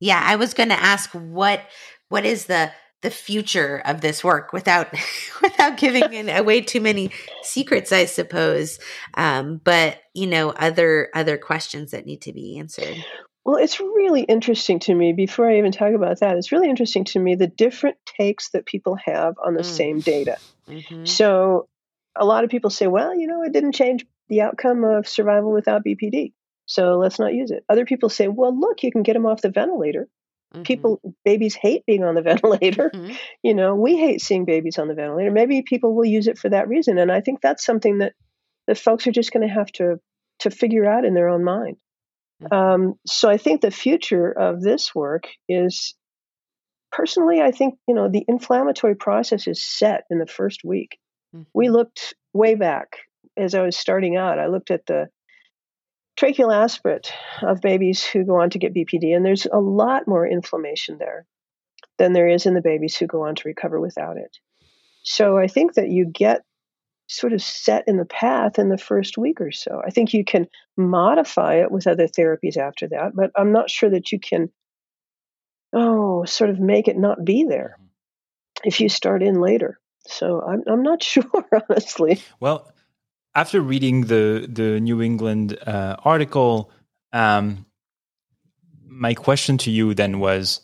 Yeah, 0.00 0.22
I 0.24 0.36
was 0.36 0.54
going 0.54 0.68
to 0.70 0.80
ask 0.80 1.10
what 1.10 1.60
what 2.08 2.24
is 2.24 2.46
the 2.46 2.72
the 3.02 3.10
future 3.10 3.82
of 3.84 4.00
this 4.00 4.24
work 4.24 4.52
without 4.52 4.88
without 5.42 5.76
giving 5.76 6.30
away 6.30 6.60
too 6.60 6.80
many 6.80 7.10
secrets 7.42 7.92
i 7.92 8.06
suppose. 8.06 8.78
Um, 9.14 9.60
but 9.62 9.98
you 10.14 10.26
know 10.26 10.50
other 10.50 11.10
other 11.14 11.36
questions 11.36 11.90
that 11.90 12.06
need 12.06 12.22
to 12.22 12.32
be 12.32 12.58
answered. 12.58 12.96
Well 13.44 13.56
it's 13.56 13.80
really 13.80 14.22
interesting 14.22 14.78
to 14.80 14.94
me 14.94 15.12
before 15.12 15.50
i 15.50 15.58
even 15.58 15.72
talk 15.72 15.92
about 15.94 16.20
that 16.20 16.36
it's 16.36 16.52
really 16.52 16.70
interesting 16.70 17.04
to 17.06 17.18
me 17.18 17.34
the 17.34 17.48
different 17.48 17.96
takes 18.06 18.50
that 18.50 18.66
people 18.66 18.96
have 19.04 19.34
on 19.44 19.54
the 19.54 19.62
mm. 19.62 19.66
same 19.66 20.00
data. 20.00 20.38
Mm-hmm. 20.68 21.06
so 21.06 21.68
a 22.16 22.24
lot 22.24 22.44
of 22.44 22.50
people 22.50 22.70
say 22.70 22.86
well 22.86 23.18
you 23.18 23.26
know 23.26 23.42
it 23.42 23.52
didn't 23.52 23.72
change 23.72 24.06
the 24.28 24.42
outcome 24.42 24.84
of 24.84 25.08
survival 25.08 25.52
without 25.52 25.84
bpd 25.84 26.32
so 26.66 26.98
let's 26.98 27.18
not 27.18 27.34
use 27.34 27.50
it. 27.50 27.64
Other 27.68 27.84
people 27.84 28.08
say 28.08 28.28
well 28.28 28.58
look 28.58 28.82
you 28.82 28.92
can 28.92 29.02
get 29.02 29.14
them 29.14 29.26
off 29.26 29.42
the 29.42 29.50
ventilator 29.50 30.08
Mm-hmm. 30.52 30.62
People, 30.62 31.00
babies 31.24 31.54
hate 31.54 31.84
being 31.86 32.04
on 32.04 32.14
the 32.14 32.22
ventilator. 32.30 32.90
Mm-hmm. 32.94 33.14
You 33.42 33.54
know, 33.54 33.74
we 33.74 33.96
hate 33.96 34.20
seeing 34.20 34.44
babies 34.44 34.78
on 34.78 34.88
the 34.88 34.94
ventilator. 34.94 35.30
Maybe 35.30 35.62
people 35.62 35.94
will 35.94 36.04
use 36.04 36.26
it 36.26 36.38
for 36.38 36.50
that 36.50 36.68
reason, 36.68 36.98
and 36.98 37.10
I 37.10 37.20
think 37.20 37.40
that's 37.40 37.64
something 37.64 37.98
that 37.98 38.12
that 38.66 38.78
folks 38.78 39.06
are 39.06 39.12
just 39.12 39.32
going 39.32 39.46
to 39.46 39.52
have 39.52 39.70
to 39.72 39.96
to 40.40 40.50
figure 40.50 40.86
out 40.86 41.04
in 41.04 41.14
their 41.14 41.28
own 41.28 41.44
mind. 41.44 41.76
Mm-hmm. 42.42 42.54
Um, 42.54 42.94
so 43.06 43.28
I 43.28 43.36
think 43.36 43.60
the 43.60 43.70
future 43.70 44.30
of 44.30 44.60
this 44.60 44.94
work 44.94 45.24
is, 45.48 45.94
personally, 46.90 47.40
I 47.40 47.52
think 47.52 47.78
you 47.88 47.94
know 47.94 48.08
the 48.08 48.24
inflammatory 48.28 48.96
process 48.96 49.46
is 49.46 49.64
set 49.64 50.04
in 50.10 50.18
the 50.18 50.26
first 50.26 50.62
week. 50.64 50.98
We 51.54 51.66
mm-hmm. 51.66 51.74
looked 51.74 52.14
way 52.34 52.54
back 52.54 52.98
as 53.36 53.54
I 53.54 53.62
was 53.62 53.76
starting 53.76 54.16
out. 54.16 54.38
I 54.38 54.48
looked 54.48 54.70
at 54.70 54.84
the 54.86 55.08
tracheal 56.22 56.54
aspirate 56.54 57.12
of 57.42 57.60
babies 57.60 58.04
who 58.04 58.24
go 58.24 58.40
on 58.40 58.50
to 58.50 58.58
get 58.58 58.74
BPD, 58.74 59.14
and 59.14 59.24
there's 59.24 59.46
a 59.46 59.58
lot 59.58 60.06
more 60.06 60.26
inflammation 60.26 60.98
there 60.98 61.26
than 61.98 62.12
there 62.12 62.28
is 62.28 62.46
in 62.46 62.54
the 62.54 62.62
babies 62.62 62.96
who 62.96 63.06
go 63.06 63.26
on 63.26 63.34
to 63.34 63.42
recover 63.46 63.80
without 63.80 64.16
it. 64.16 64.36
So 65.02 65.36
I 65.36 65.48
think 65.48 65.74
that 65.74 65.88
you 65.88 66.06
get 66.06 66.42
sort 67.08 67.32
of 67.32 67.42
set 67.42 67.84
in 67.86 67.96
the 67.96 68.04
path 68.04 68.58
in 68.58 68.68
the 68.68 68.78
first 68.78 69.18
week 69.18 69.40
or 69.40 69.52
so. 69.52 69.82
I 69.84 69.90
think 69.90 70.14
you 70.14 70.24
can 70.24 70.46
modify 70.76 71.56
it 71.56 71.70
with 71.70 71.86
other 71.86 72.06
therapies 72.06 72.56
after 72.56 72.88
that, 72.88 73.12
but 73.14 73.30
I'm 73.36 73.52
not 73.52 73.68
sure 73.68 73.90
that 73.90 74.12
you 74.12 74.20
can, 74.20 74.50
oh, 75.72 76.24
sort 76.24 76.50
of 76.50 76.60
make 76.60 76.88
it 76.88 76.96
not 76.96 77.24
be 77.24 77.44
there 77.44 77.76
mm-hmm. 77.78 78.68
if 78.68 78.80
you 78.80 78.88
start 78.88 79.22
in 79.22 79.40
later. 79.40 79.78
So 80.06 80.40
I'm, 80.40 80.62
I'm 80.66 80.82
not 80.82 81.02
sure, 81.02 81.24
honestly. 81.68 82.22
Well, 82.40 82.72
after 83.34 83.60
reading 83.60 84.02
the 84.02 84.48
the 84.50 84.80
New 84.80 85.02
England 85.02 85.58
uh, 85.66 85.96
article, 86.04 86.70
um, 87.12 87.66
my 88.86 89.14
question 89.14 89.58
to 89.58 89.70
you 89.70 89.94
then 89.94 90.20
was, 90.20 90.60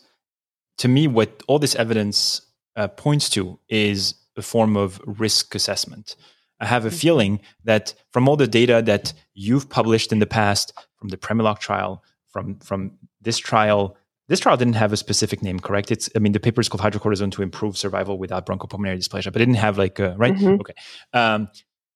to 0.77 0.87
me, 0.87 1.07
what 1.07 1.41
all 1.47 1.59
this 1.59 1.75
evidence 1.75 2.41
uh, 2.75 2.87
points 2.87 3.29
to 3.31 3.59
is 3.69 4.15
a 4.37 4.41
form 4.41 4.77
of 4.77 5.01
risk 5.05 5.55
assessment. 5.55 6.15
I 6.59 6.65
have 6.65 6.85
a 6.85 6.89
mm-hmm. 6.89 6.97
feeling 6.97 7.39
that 7.63 7.93
from 8.11 8.27
all 8.27 8.35
the 8.35 8.47
data 8.47 8.81
that 8.85 9.13
you've 9.33 9.69
published 9.69 10.11
in 10.11 10.19
the 10.19 10.27
past, 10.27 10.73
from 10.97 11.09
the 11.09 11.17
Premiloc 11.17 11.59
trial, 11.59 12.03
from 12.27 12.59
from 12.59 12.97
this 13.21 13.37
trial, 13.37 13.97
this 14.27 14.39
trial 14.39 14.57
didn't 14.57 14.75
have 14.75 14.93
a 14.93 14.97
specific 14.97 15.41
name, 15.41 15.59
correct? 15.59 15.91
It's 15.91 16.09
I 16.15 16.19
mean 16.19 16.33
the 16.33 16.39
paper 16.39 16.61
is 16.61 16.69
called 16.69 16.81
hydrocortisone 16.81 17.31
to 17.31 17.41
improve 17.41 17.77
survival 17.77 18.17
without 18.17 18.45
bronchopulmonary 18.45 18.97
dysplasia, 18.97 19.31
but 19.33 19.41
it 19.41 19.45
didn't 19.45 19.55
have 19.55 19.77
like 19.77 19.99
a 19.99 20.15
right. 20.17 20.33
Mm-hmm. 20.33 20.61
Okay, 20.61 20.73
um, 21.13 21.49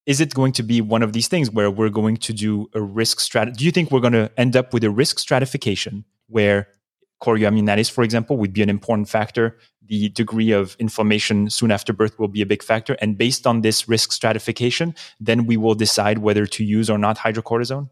is 0.06 0.20
it 0.20 0.34
going 0.34 0.52
to 0.54 0.64
be 0.64 0.82
one 0.82 1.02
of 1.02 1.14
these 1.14 1.28
things 1.28 1.50
where 1.50 1.72
we're 1.72 1.90
going 1.90 2.18
to 2.18 2.34
do 2.34 2.70
a 2.74 2.82
risk 2.82 3.20
strat? 3.20 3.56
Do 3.56 3.66
you 3.66 3.72
think 3.72 3.92
we're 3.92 4.02
going 4.02 4.14
to 4.14 4.32
end 4.38 4.56
up 4.56 4.74
with 4.74 4.84
a 4.84 4.90
risk 4.90 5.20
stratification 5.20 6.04
where 6.28 6.68
chorioamnionitis, 7.22 7.90
for 7.90 8.04
example, 8.04 8.38
would 8.38 8.54
be 8.54 8.62
an 8.62 8.70
important 8.70 9.08
factor? 9.08 9.58
The 9.86 10.10
degree 10.10 10.52
of 10.52 10.76
inflammation 10.80 11.50
soon 11.50 11.72
after 11.72 11.94
birth 11.94 12.20
will 12.20 12.28
be 12.28 12.42
a 12.42 12.46
big 12.46 12.64
factor. 12.64 12.98
And 13.00 13.18
based 13.18 13.48
on 13.48 13.62
this 13.62 13.88
risk 13.88 14.12
stratification, 14.12 14.94
then 15.20 15.46
we 15.46 15.56
will 15.56 15.76
decide 15.76 16.18
whether 16.18 16.46
to 16.48 16.64
use 16.64 16.90
or 16.90 16.98
not 16.98 17.18
hydrocortisone? 17.18 17.90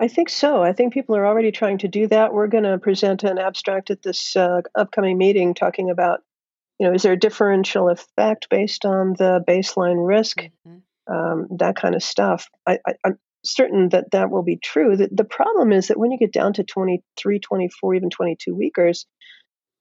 I 0.00 0.08
think 0.08 0.28
so. 0.28 0.62
I 0.62 0.72
think 0.72 0.92
people 0.92 1.16
are 1.16 1.26
already 1.26 1.50
trying 1.50 1.78
to 1.78 1.88
do 1.88 2.06
that. 2.08 2.32
We're 2.32 2.46
going 2.46 2.64
to 2.64 2.78
present 2.78 3.24
an 3.24 3.38
abstract 3.38 3.90
at 3.90 4.02
this 4.02 4.36
uh, 4.36 4.60
upcoming 4.76 5.18
meeting 5.18 5.54
talking 5.54 5.90
about 5.90 6.20
you 6.78 6.86
know, 6.86 6.94
is 6.94 7.02
there 7.02 7.12
a 7.12 7.18
differential 7.18 7.88
effect 7.88 8.48
based 8.50 8.84
on 8.84 9.14
the 9.18 9.42
baseline 9.46 10.06
risk? 10.06 10.38
Mm-hmm. 10.38 10.78
Um, 11.12 11.48
that 11.58 11.76
kind 11.76 11.94
of 11.94 12.02
stuff. 12.02 12.48
I, 12.66 12.78
am 13.04 13.18
certain 13.44 13.88
that 13.90 14.10
that 14.12 14.30
will 14.30 14.42
be 14.42 14.56
true. 14.56 14.96
The, 14.96 15.08
the 15.10 15.24
problem 15.24 15.72
is 15.72 15.88
that 15.88 15.98
when 15.98 16.10
you 16.10 16.18
get 16.18 16.32
down 16.32 16.52
to 16.54 16.64
23, 16.64 17.40
24, 17.40 17.94
even 17.94 18.10
22 18.10 18.54
weekers, 18.54 19.06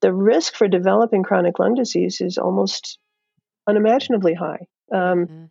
the 0.01 0.13
risk 0.13 0.55
for 0.55 0.67
developing 0.67 1.23
chronic 1.23 1.59
lung 1.59 1.75
disease 1.75 2.21
is 2.21 2.37
almost 2.37 2.97
unimaginably 3.67 4.33
high. 4.33 4.67
Um, 4.91 4.99
mm-hmm. 4.99 5.45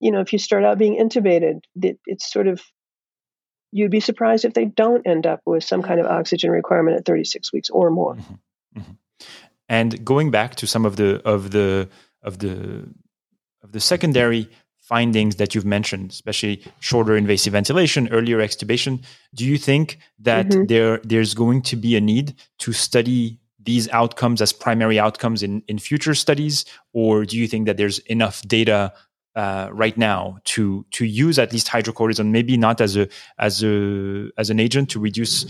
You 0.00 0.12
know, 0.12 0.20
if 0.20 0.32
you 0.32 0.38
start 0.38 0.64
out 0.64 0.78
being 0.78 0.98
intubated, 0.98 1.60
it, 1.82 1.98
it's 2.06 2.30
sort 2.30 2.48
of 2.48 2.62
you'd 3.72 3.90
be 3.90 4.00
surprised 4.00 4.44
if 4.44 4.54
they 4.54 4.64
don't 4.64 5.06
end 5.06 5.26
up 5.26 5.40
with 5.44 5.64
some 5.64 5.82
kind 5.82 6.00
of 6.00 6.06
mm-hmm. 6.06 6.16
oxygen 6.16 6.50
requirement 6.50 6.96
at 6.96 7.04
36 7.04 7.52
weeks 7.52 7.70
or 7.70 7.90
more. 7.90 8.14
Mm-hmm. 8.14 8.80
Mm-hmm. 8.80 8.92
And 9.68 10.04
going 10.04 10.30
back 10.30 10.54
to 10.56 10.66
some 10.66 10.84
of 10.84 10.96
the 10.96 11.20
of 11.24 11.50
the 11.50 11.88
of 12.22 12.38
the 12.38 12.88
of 13.62 13.72
the 13.72 13.80
secondary 13.80 14.48
findings 14.78 15.36
that 15.36 15.54
you've 15.54 15.64
mentioned, 15.64 16.10
especially 16.10 16.62
shorter 16.78 17.16
invasive 17.16 17.52
ventilation, 17.52 18.08
earlier 18.12 18.38
extubation, 18.38 19.02
do 19.34 19.44
you 19.44 19.58
think 19.58 19.98
that 20.20 20.46
mm-hmm. 20.46 20.66
there 20.66 21.00
there's 21.02 21.34
going 21.34 21.62
to 21.62 21.76
be 21.76 21.96
a 21.96 22.00
need 22.00 22.34
to 22.58 22.72
study 22.72 23.40
these 23.58 23.88
outcomes 23.88 24.40
as 24.40 24.52
primary 24.52 24.98
outcomes 24.98 25.42
in, 25.42 25.62
in 25.66 25.78
future 25.78 26.14
studies, 26.14 26.64
or 26.92 27.24
do 27.24 27.36
you 27.36 27.48
think 27.48 27.66
that 27.66 27.76
there's 27.76 27.98
enough 28.00 28.40
data 28.42 28.92
uh, 29.34 29.68
right 29.72 29.98
now 29.98 30.38
to 30.44 30.86
to 30.92 31.04
use 31.04 31.38
at 31.38 31.52
least 31.52 31.66
hydrocortisone, 31.66 32.30
maybe 32.30 32.56
not 32.56 32.80
as 32.80 32.96
a 32.96 33.08
as 33.38 33.62
a 33.62 34.30
as 34.38 34.48
an 34.50 34.60
agent 34.60 34.88
to 34.90 35.00
reduce 35.00 35.44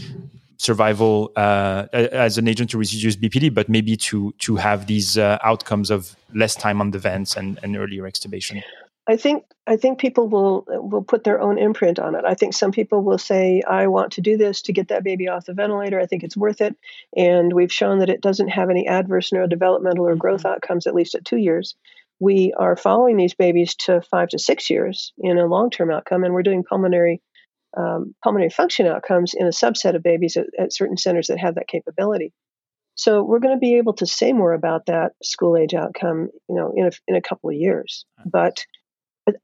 survival 0.59 1.33
uh, 1.37 1.87
as 1.93 2.39
an 2.39 2.49
agent 2.49 2.71
to 2.71 2.79
reduce 2.79 3.17
BPD, 3.17 3.53
but 3.53 3.69
maybe 3.69 3.97
to 3.97 4.33
to 4.39 4.57
have 4.57 4.87
these 4.87 5.19
uh, 5.19 5.39
outcomes 5.43 5.91
of 5.91 6.17
less 6.35 6.55
time 6.55 6.81
on 6.81 6.91
the 6.91 6.99
vents 6.99 7.37
and, 7.37 7.59
and 7.63 7.77
earlier 7.77 8.05
extubation? 8.05 8.63
I 9.09 9.17
think 9.17 9.45
I 9.67 9.77
think 9.77 9.99
people 9.99 10.29
will 10.29 10.65
will 10.67 11.05
put 11.05 11.25
their 11.25 11.41
own 11.41 11.59
imprint 11.59 11.99
on 11.99 12.15
it. 12.15 12.25
I 12.25 12.35
think 12.35 12.55
some 12.55 12.73
people 12.73 13.03
will 13.03 13.19
say, 13.19 13.63
"I 13.63 13.87
want 13.87 14.13
to 14.13 14.21
do 14.21 14.37
this 14.37 14.63
to 14.63 14.73
get 14.73 14.89
that 14.89 15.05
baby 15.05 15.29
off 15.29 15.47
the 15.47 15.55
ventilator. 15.55 16.01
I 16.01 16.07
think 16.07 16.25
it's 16.25 16.37
worth 16.37 16.61
it." 16.61 16.77
And 17.17 17.53
we've 17.53 17.73
shown 17.73 18.01
that 18.01 18.11
it 18.11 18.21
doesn't 18.21 18.49
have 18.49 18.69
any 18.69 18.89
adverse 18.89 19.31
neurodevelopmental 19.31 20.01
or 20.01 20.17
growth 20.17 20.41
mm-hmm. 20.41 20.55
outcomes, 20.55 20.87
at 20.87 20.95
least 20.95 21.15
at 21.15 21.25
two 21.25 21.37
years. 21.37 21.77
We 22.19 22.53
are 22.57 22.77
following 22.77 23.17
these 23.17 23.35
babies 23.35 23.75
to 23.77 24.01
five 24.01 24.31
to 24.31 24.39
six 24.39 24.71
years 24.71 25.13
in 25.19 25.39
a 25.39 25.47
long 25.47 25.71
term 25.71 25.91
outcome, 25.91 26.25
and 26.25 26.35
we're 26.35 26.43
doing 26.43 26.65
pulmonary 26.65 27.21
um, 27.77 28.15
pulmonary 28.23 28.51
function 28.51 28.87
outcomes 28.87 29.35
in 29.37 29.47
a 29.47 29.51
subset 29.51 29.95
of 29.95 30.03
babies 30.03 30.37
at, 30.37 30.47
at 30.59 30.73
certain 30.73 30.97
centers 30.97 31.27
that 31.29 31.39
have 31.39 31.57
that 31.57 31.69
capability. 31.69 32.33
So 32.95 33.23
we're 33.23 33.41
going 33.41 33.55
to 33.55 33.61
be 33.61 33.77
able 33.77 33.93
to 33.95 34.07
say 34.07 34.33
more 34.33 34.55
about 34.55 34.87
that 34.87 35.13
school 35.23 35.57
age 35.57 35.75
outcome, 35.75 36.29
you 36.49 36.55
know, 36.55 36.73
in 36.75 36.87
a, 36.87 36.91
in 37.07 37.15
a 37.15 37.21
couple 37.21 37.51
of 37.51 37.57
years. 37.57 38.07
But 38.25 38.65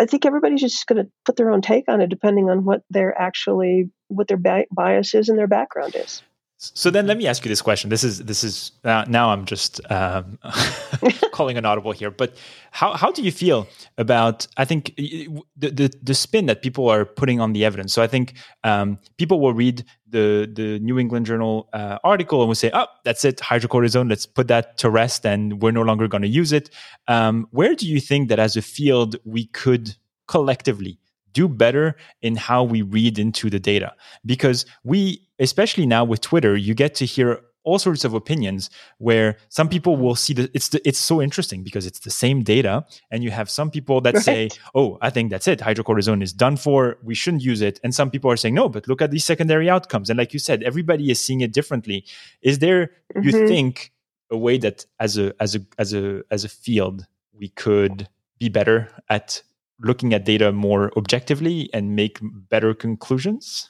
I 0.00 0.06
think 0.06 0.24
everybody's 0.24 0.60
just 0.60 0.86
going 0.86 1.04
to 1.04 1.10
put 1.24 1.36
their 1.36 1.50
own 1.50 1.60
take 1.60 1.84
on 1.88 2.00
it, 2.00 2.08
depending 2.08 2.48
on 2.48 2.64
what 2.64 2.82
their 2.88 3.20
actually 3.20 3.90
what 4.08 4.28
their 4.28 4.40
bias 4.70 5.14
is 5.14 5.28
and 5.28 5.38
their 5.38 5.48
background 5.48 5.96
is. 5.96 6.22
So 6.64 6.90
then, 6.90 7.08
let 7.08 7.18
me 7.18 7.26
ask 7.26 7.44
you 7.44 7.48
this 7.48 7.60
question. 7.60 7.90
This 7.90 8.04
is 8.04 8.20
this 8.20 8.44
is 8.44 8.70
uh, 8.84 9.04
now 9.08 9.30
I'm 9.30 9.46
just 9.46 9.80
um, 9.90 10.38
calling 11.32 11.58
an 11.58 11.64
audible 11.64 11.90
here. 11.90 12.12
But 12.12 12.36
how 12.70 12.92
how 12.92 13.10
do 13.10 13.20
you 13.20 13.32
feel 13.32 13.66
about? 13.98 14.46
I 14.56 14.64
think 14.64 14.94
the, 14.94 15.28
the, 15.56 15.92
the 16.00 16.14
spin 16.14 16.46
that 16.46 16.62
people 16.62 16.88
are 16.88 17.04
putting 17.04 17.40
on 17.40 17.52
the 17.52 17.64
evidence. 17.64 17.92
So 17.92 18.00
I 18.00 18.06
think 18.06 18.34
um, 18.62 19.00
people 19.18 19.40
will 19.40 19.54
read 19.54 19.84
the 20.08 20.48
the 20.52 20.78
New 20.78 21.00
England 21.00 21.26
Journal 21.26 21.68
uh, 21.72 21.98
article 22.04 22.42
and 22.42 22.46
will 22.46 22.54
say, 22.54 22.70
"Oh, 22.72 22.86
that's 23.02 23.24
it, 23.24 23.38
hydrocortisone. 23.38 24.08
Let's 24.08 24.26
put 24.26 24.46
that 24.46 24.78
to 24.78 24.88
rest, 24.88 25.26
and 25.26 25.60
we're 25.60 25.72
no 25.72 25.82
longer 25.82 26.06
going 26.06 26.22
to 26.22 26.28
use 26.28 26.52
it." 26.52 26.70
Um, 27.08 27.48
where 27.50 27.74
do 27.74 27.88
you 27.88 27.98
think 27.98 28.28
that 28.28 28.38
as 28.38 28.56
a 28.56 28.62
field 28.62 29.16
we 29.24 29.46
could 29.46 29.96
collectively 30.28 31.00
do 31.32 31.48
better 31.48 31.96
in 32.20 32.36
how 32.36 32.62
we 32.62 32.82
read 32.82 33.18
into 33.18 33.50
the 33.50 33.60
data. 33.60 33.94
Because 34.24 34.66
we 34.84 35.26
especially 35.38 35.86
now 35.86 36.04
with 36.04 36.20
twitter 36.20 36.56
you 36.56 36.74
get 36.74 36.94
to 36.94 37.04
hear 37.04 37.40
all 37.64 37.78
sorts 37.78 38.04
of 38.04 38.14
opinions 38.14 38.70
where 38.98 39.36
some 39.48 39.68
people 39.68 39.96
will 39.96 40.16
see 40.16 40.32
that 40.34 40.50
it's 40.54 40.68
the, 40.70 40.88
it's 40.88 40.98
so 40.98 41.22
interesting 41.22 41.62
because 41.62 41.86
it's 41.86 42.00
the 42.00 42.10
same 42.10 42.42
data 42.42 42.84
and 43.10 43.22
you 43.22 43.30
have 43.30 43.48
some 43.48 43.70
people 43.70 44.00
that 44.00 44.14
right. 44.14 44.22
say 44.22 44.50
oh 44.74 44.98
i 45.00 45.10
think 45.10 45.30
that's 45.30 45.48
it. 45.48 45.60
Hydrocortisone 45.60 46.22
is 46.22 46.32
done 46.32 46.56
for. 46.56 46.98
We 47.02 47.14
shouldn't 47.14 47.42
use 47.42 47.60
it. 47.60 47.78
And 47.84 47.94
some 47.94 48.10
people 48.10 48.30
are 48.30 48.36
saying 48.36 48.54
no 48.54 48.68
but 48.68 48.88
look 48.88 49.02
at 49.02 49.10
these 49.10 49.24
secondary 49.24 49.68
outcomes. 49.70 50.10
And 50.10 50.18
like 50.18 50.32
you 50.32 50.38
said 50.38 50.62
everybody 50.62 51.10
is 51.10 51.20
seeing 51.20 51.40
it 51.40 51.52
differently. 51.52 52.04
Is 52.42 52.58
there 52.58 52.90
mm-hmm. 53.14 53.22
you 53.22 53.48
think 53.48 53.92
a 54.30 54.36
way 54.36 54.58
that 54.58 54.86
as 54.98 55.18
a 55.18 55.32
as 55.40 55.54
a 55.54 55.60
as 55.78 55.94
a 55.94 56.22
as 56.30 56.44
a 56.44 56.48
field 56.48 57.06
we 57.32 57.48
could 57.48 58.08
be 58.38 58.48
better 58.48 58.88
at 59.08 59.42
looking 59.82 60.12
at 60.12 60.24
data 60.24 60.52
more 60.52 60.90
objectively 60.96 61.70
and 61.72 61.96
make 61.96 62.18
better 62.22 62.74
conclusions? 62.74 63.68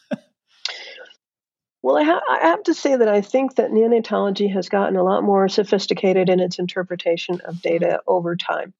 well, 1.83 1.97
I, 1.97 2.05
ha- 2.05 2.23
I, 2.31 2.49
have 2.49 2.63
to 2.65 2.75
say 2.75 2.97
that 2.97 3.09
I 3.09 3.21
think 3.21 3.57
that 3.57 3.71
neonatology 3.71 4.53
has 4.53 4.69
gotten 4.69 4.97
a 4.97 5.03
lot 5.03 5.23
more 5.23 5.49
sophisticated 5.49 6.29
in 6.29 6.41
its 6.41 6.59
interpretation 6.59 7.41
of 7.45 7.61
data 7.63 7.87
mm-hmm. 7.87 8.13
over 8.13 8.37
time. 8.37 8.73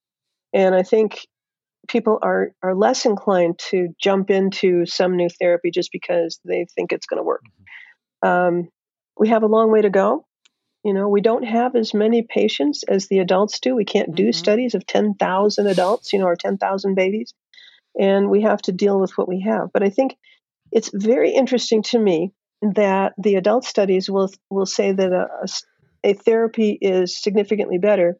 And 0.53 0.75
I 0.75 0.83
think 0.83 1.27
people 1.87 2.19
are, 2.21 2.51
are 2.61 2.75
less 2.75 3.05
inclined 3.05 3.59
to 3.69 3.89
jump 3.99 4.29
into 4.29 4.85
some 4.85 5.15
new 5.15 5.29
therapy 5.29 5.71
just 5.71 5.91
because 5.91 6.39
they 6.45 6.65
think 6.75 6.91
it's 6.91 7.05
going 7.07 7.19
to 7.19 7.23
work. 7.23 7.43
Mm-hmm. 8.23 8.29
Um, 8.29 8.69
we 9.17 9.29
have 9.29 9.43
a 9.43 9.47
long 9.47 9.71
way 9.71 9.81
to 9.81 9.89
go. 9.89 10.25
You 10.83 10.93
know, 10.93 11.07
we 11.07 11.21
don't 11.21 11.45
have 11.45 11.75
as 11.75 11.93
many 11.93 12.23
patients 12.23 12.83
as 12.83 13.07
the 13.07 13.19
adults 13.19 13.59
do. 13.59 13.75
We 13.75 13.85
can't 13.85 14.15
do 14.15 14.25
mm-hmm. 14.25 14.31
studies 14.31 14.75
of 14.75 14.85
10,000 14.85 15.67
adults, 15.67 16.11
you 16.11 16.19
know, 16.19 16.25
or 16.25 16.35
10,000 16.35 16.95
babies. 16.95 17.33
And 17.97 18.29
we 18.29 18.41
have 18.41 18.61
to 18.63 18.71
deal 18.71 18.99
with 18.99 19.17
what 19.17 19.29
we 19.29 19.41
have. 19.41 19.69
But 19.73 19.83
I 19.83 19.89
think 19.89 20.17
it's 20.71 20.89
very 20.93 21.31
interesting 21.31 21.83
to 21.83 21.99
me 21.99 22.33
that 22.73 23.13
the 23.17 23.35
adult 23.35 23.65
studies 23.65 24.09
will 24.09 24.29
will 24.49 24.65
say 24.65 24.91
that 24.91 25.11
a, 25.11 25.47
a 26.03 26.13
therapy 26.13 26.77
is 26.81 27.21
significantly 27.21 27.77
better 27.77 28.17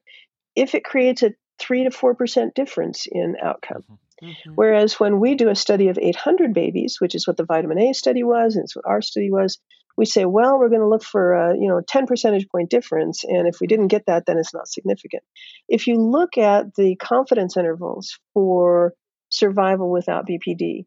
if 0.56 0.76
it 0.76 0.84
creates 0.84 1.24
a 1.24 1.34
3 1.60 1.86
to 1.86 1.90
4% 1.90 2.54
difference 2.54 3.08
in 3.10 3.36
outcome. 3.42 3.84
Mm-hmm. 3.84 4.26
mm-hmm. 4.26 4.52
Whereas 4.56 5.00
when 5.00 5.20
we 5.20 5.36
do 5.36 5.50
a 5.50 5.56
study 5.56 5.88
of 5.90 5.98
800 5.98 6.54
babies, 6.54 6.98
which 7.00 7.16
is 7.16 7.28
what 7.28 7.38
the 7.38 7.46
vitamin 7.46 7.80
A 7.80 7.94
study 7.94 8.24
was, 8.24 8.56
and 8.56 8.64
it's 8.64 8.76
what 8.76 8.86
our 8.86 9.02
study 9.02 9.32
was, 9.32 9.60
we 9.98 10.06
say, 10.06 10.26
well, 10.26 10.58
we're 10.58 10.70
going 10.70 10.82
to 10.82 10.88
look 10.88 11.04
for 11.04 11.34
a 11.34 11.58
you 11.58 11.68
know 11.68 11.82
10 11.88 12.08
percentage 12.08 12.48
point 12.50 12.70
difference, 12.70 13.24
and 13.24 13.48
if 13.48 13.60
we 13.62 13.68
didn't 13.68 13.88
get 13.88 14.06
that, 14.08 14.26
then 14.26 14.38
it's 14.38 14.54
not 14.54 14.68
significant. 14.68 15.24
If 15.68 15.88
you 15.88 15.96
look 15.96 16.38
at 16.38 16.76
the 16.76 16.96
confidence 16.96 17.58
intervals 17.58 18.20
for 18.34 18.94
survival 19.30 19.92
without 19.92 20.28
BPD, 20.28 20.86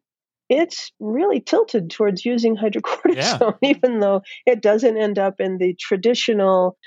it's 0.49 0.91
really 0.99 1.39
tilted 1.39 1.89
towards 1.89 2.25
using 2.25 2.55
hydrocortisone, 2.55 3.57
yeah. 3.61 3.69
even 3.69 3.99
though 3.99 4.21
it 4.45 4.61
doesn't 4.61 4.97
end 4.97 5.19
up 5.19 5.35
in 5.39 5.57
the 5.57 5.75
traditional 5.79 6.77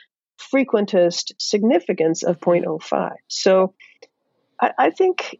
frequentist 0.55 1.33
significance 1.39 2.23
of 2.23 2.41
mm-hmm. 2.41 2.67
0.05. 2.67 3.11
So 3.29 3.75
I, 4.61 4.73
I 4.79 4.91
think 4.91 5.39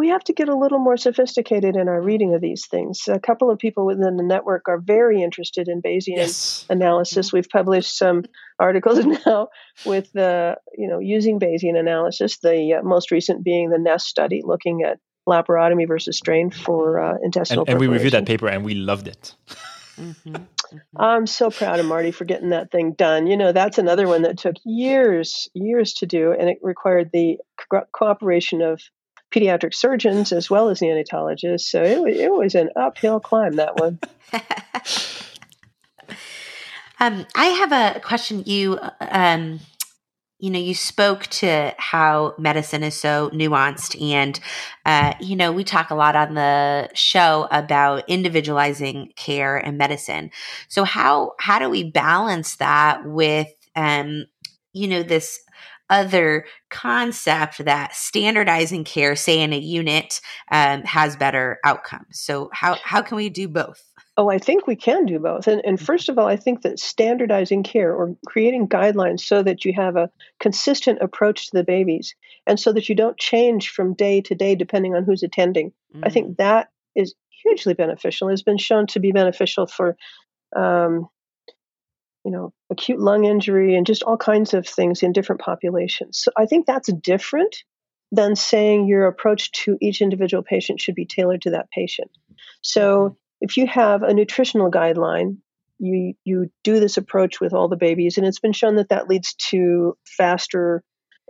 we 0.00 0.08
have 0.08 0.24
to 0.24 0.32
get 0.32 0.48
a 0.48 0.56
little 0.56 0.78
more 0.78 0.96
sophisticated 0.96 1.76
in 1.76 1.86
our 1.86 2.00
reading 2.00 2.34
of 2.34 2.40
these 2.40 2.66
things. 2.66 3.02
A 3.06 3.20
couple 3.20 3.50
of 3.50 3.58
people 3.58 3.84
within 3.84 4.16
the 4.16 4.22
network 4.22 4.66
are 4.66 4.78
very 4.78 5.22
interested 5.22 5.68
in 5.68 5.82
Bayesian 5.82 6.16
yes. 6.16 6.64
analysis. 6.70 7.26
Mm-hmm. 7.26 7.36
We've 7.36 7.48
published 7.50 7.98
some 7.98 8.22
articles 8.58 9.04
now 9.26 9.48
with 9.84 10.10
the, 10.12 10.56
you 10.74 10.88
know, 10.88 11.00
using 11.00 11.38
Bayesian 11.38 11.78
analysis. 11.78 12.38
The 12.38 12.78
uh, 12.80 12.82
most 12.82 13.10
recent 13.10 13.44
being 13.44 13.68
the 13.68 13.78
NEST 13.78 14.06
study 14.06 14.40
looking 14.42 14.84
at 14.84 15.00
laparotomy 15.28 15.86
versus 15.86 16.18
drain 16.24 16.50
for 16.50 16.98
uh, 16.98 17.18
intestinal. 17.22 17.64
And, 17.64 17.72
and 17.72 17.78
we 17.80 17.86
reviewed 17.86 18.14
that 18.14 18.24
paper 18.24 18.48
and 18.48 18.64
we 18.64 18.72
loved 18.72 19.06
it. 19.06 19.34
Mm-hmm. 19.98 20.36
Mm-hmm. 20.70 21.02
I'm 21.02 21.26
so 21.26 21.50
proud 21.50 21.80
of 21.80 21.86
Marty 21.86 22.12
for 22.12 22.24
getting 22.24 22.50
that 22.50 22.70
thing 22.70 22.92
done. 22.92 23.26
You 23.26 23.36
know, 23.36 23.50
that's 23.50 23.78
another 23.78 24.06
one 24.06 24.22
that 24.22 24.38
took 24.38 24.54
years, 24.64 25.48
years 25.52 25.94
to 25.94 26.06
do, 26.06 26.30
and 26.30 26.48
it 26.48 26.58
required 26.62 27.10
the 27.12 27.38
co- 27.68 27.86
cooperation 27.92 28.62
of 28.62 28.80
pediatric 29.30 29.74
surgeons 29.74 30.32
as 30.32 30.50
well 30.50 30.68
as 30.68 30.80
neonatologists. 30.80 31.62
So 31.62 31.82
it, 31.82 32.16
it 32.16 32.32
was 32.32 32.54
an 32.54 32.70
uphill 32.76 33.20
climb, 33.20 33.56
that 33.56 33.76
one. 33.76 33.98
um, 37.00 37.26
I 37.34 37.46
have 37.46 37.72
a 37.72 38.00
question. 38.00 38.42
You, 38.44 38.78
um, 39.00 39.60
you 40.38 40.50
know, 40.50 40.58
you 40.58 40.74
spoke 40.74 41.26
to 41.26 41.74
how 41.76 42.34
medicine 42.38 42.82
is 42.82 42.98
so 42.98 43.30
nuanced, 43.30 44.00
and 44.00 44.40
uh, 44.86 45.14
you 45.20 45.36
know, 45.36 45.52
we 45.52 45.64
talk 45.64 45.90
a 45.90 45.94
lot 45.94 46.16
on 46.16 46.34
the 46.34 46.88
show 46.94 47.46
about 47.50 48.08
individualizing 48.08 49.12
care 49.16 49.56
and 49.56 49.78
medicine. 49.78 50.30
So 50.68 50.84
how 50.84 51.34
how 51.38 51.58
do 51.58 51.68
we 51.68 51.90
balance 51.90 52.56
that 52.56 53.04
with, 53.04 53.48
um, 53.76 54.26
you 54.72 54.88
know, 54.88 55.02
this 55.02 55.40
other 55.90 56.46
concept 56.70 57.64
that 57.64 57.94
standardizing 57.94 58.84
care, 58.84 59.16
say 59.16 59.40
in 59.40 59.52
a 59.52 59.58
unit, 59.58 60.20
um, 60.50 60.82
has 60.84 61.16
better 61.16 61.58
outcomes. 61.64 62.20
So 62.20 62.48
how 62.52 62.76
how 62.82 63.02
can 63.02 63.16
we 63.16 63.28
do 63.28 63.48
both? 63.48 63.82
Oh, 64.16 64.28
I 64.28 64.38
think 64.38 64.66
we 64.66 64.76
can 64.76 65.06
do 65.06 65.18
both. 65.18 65.46
And, 65.46 65.62
and 65.64 65.80
first 65.80 66.08
of 66.08 66.18
all, 66.18 66.26
I 66.26 66.36
think 66.36 66.62
that 66.62 66.78
standardizing 66.78 67.62
care 67.62 67.94
or 67.94 68.16
creating 68.26 68.68
guidelines 68.68 69.20
so 69.20 69.42
that 69.42 69.64
you 69.64 69.72
have 69.74 69.96
a 69.96 70.10
consistent 70.40 71.00
approach 71.00 71.46
to 71.46 71.56
the 71.56 71.64
babies 71.64 72.14
and 72.46 72.60
so 72.60 72.72
that 72.72 72.88
you 72.88 72.94
don't 72.94 73.16
change 73.18 73.70
from 73.70 73.94
day 73.94 74.20
to 74.22 74.34
day 74.34 74.56
depending 74.56 74.94
on 74.94 75.04
who's 75.04 75.22
attending, 75.22 75.70
mm-hmm. 75.94 76.04
I 76.04 76.10
think 76.10 76.32
mm. 76.32 76.36
that 76.36 76.68
is 76.94 77.14
hugely 77.42 77.72
beneficial. 77.72 78.28
It 78.28 78.32
has 78.32 78.42
been 78.42 78.58
shown 78.58 78.86
to 78.88 79.00
be 79.00 79.12
beneficial 79.12 79.66
for 79.66 79.96
um, 80.54 81.08
you 82.24 82.30
know, 82.30 82.52
acute 82.70 83.00
lung 83.00 83.24
injury 83.24 83.76
and 83.76 83.86
just 83.86 84.02
all 84.02 84.16
kinds 84.16 84.54
of 84.54 84.66
things 84.66 85.02
in 85.02 85.12
different 85.12 85.40
populations. 85.40 86.18
So 86.18 86.30
I 86.36 86.46
think 86.46 86.66
that's 86.66 86.92
different 86.92 87.56
than 88.12 88.36
saying 88.36 88.86
your 88.86 89.06
approach 89.06 89.52
to 89.52 89.78
each 89.80 90.02
individual 90.02 90.42
patient 90.42 90.80
should 90.80 90.94
be 90.94 91.06
tailored 91.06 91.42
to 91.42 91.50
that 91.50 91.70
patient. 91.70 92.10
So 92.62 92.80
mm-hmm. 92.80 93.14
if 93.40 93.56
you 93.56 93.66
have 93.66 94.02
a 94.02 94.14
nutritional 94.14 94.70
guideline, 94.70 95.38
you 95.78 96.14
you 96.24 96.50
do 96.62 96.78
this 96.78 96.98
approach 96.98 97.40
with 97.40 97.54
all 97.54 97.68
the 97.68 97.76
babies, 97.76 98.18
and 98.18 98.26
it's 98.26 98.40
been 98.40 98.52
shown 98.52 98.76
that 98.76 98.90
that 98.90 99.08
leads 99.08 99.34
to 99.50 99.96
faster 100.04 100.82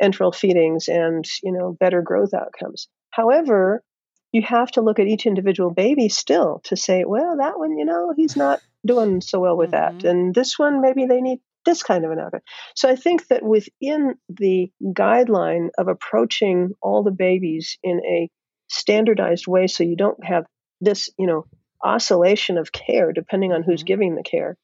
enteral 0.02 0.34
feedings 0.34 0.88
and 0.88 1.24
you 1.42 1.52
know 1.52 1.76
better 1.78 2.02
growth 2.02 2.34
outcomes. 2.34 2.88
However, 3.10 3.84
you 4.32 4.42
have 4.42 4.70
to 4.72 4.80
look 4.80 4.98
at 4.98 5.06
each 5.06 5.26
individual 5.26 5.70
baby 5.70 6.08
still 6.08 6.60
to 6.64 6.76
say, 6.76 7.04
well, 7.06 7.36
that 7.38 7.58
one, 7.58 7.76
you 7.76 7.84
know, 7.84 8.12
he's 8.16 8.36
not 8.36 8.60
doing 8.86 9.20
so 9.20 9.40
well 9.40 9.56
with 9.56 9.72
mm-hmm. 9.72 9.98
that. 9.98 10.08
And 10.08 10.34
this 10.34 10.58
one, 10.58 10.80
maybe 10.80 11.06
they 11.06 11.20
need 11.20 11.40
this 11.64 11.82
kind 11.82 12.04
of 12.04 12.10
an 12.10 12.18
outcome. 12.18 12.40
So 12.74 12.88
I 12.88 12.96
think 12.96 13.28
that 13.28 13.42
within 13.42 14.14
the 14.28 14.70
guideline 14.82 15.68
of 15.76 15.88
approaching 15.88 16.70
all 16.80 17.02
the 17.02 17.10
babies 17.10 17.78
in 17.82 18.00
a 18.00 18.30
standardized 18.68 19.46
way, 19.46 19.66
so 19.66 19.84
you 19.84 19.96
don't 19.96 20.24
have 20.24 20.44
this, 20.80 21.10
you 21.18 21.26
know, 21.26 21.44
oscillation 21.82 22.58
of 22.58 22.72
care 22.72 23.12
depending 23.12 23.52
on 23.52 23.62
who's 23.62 23.80
mm-hmm. 23.80 23.86
giving 23.86 24.14
the 24.14 24.22
care, 24.22 24.56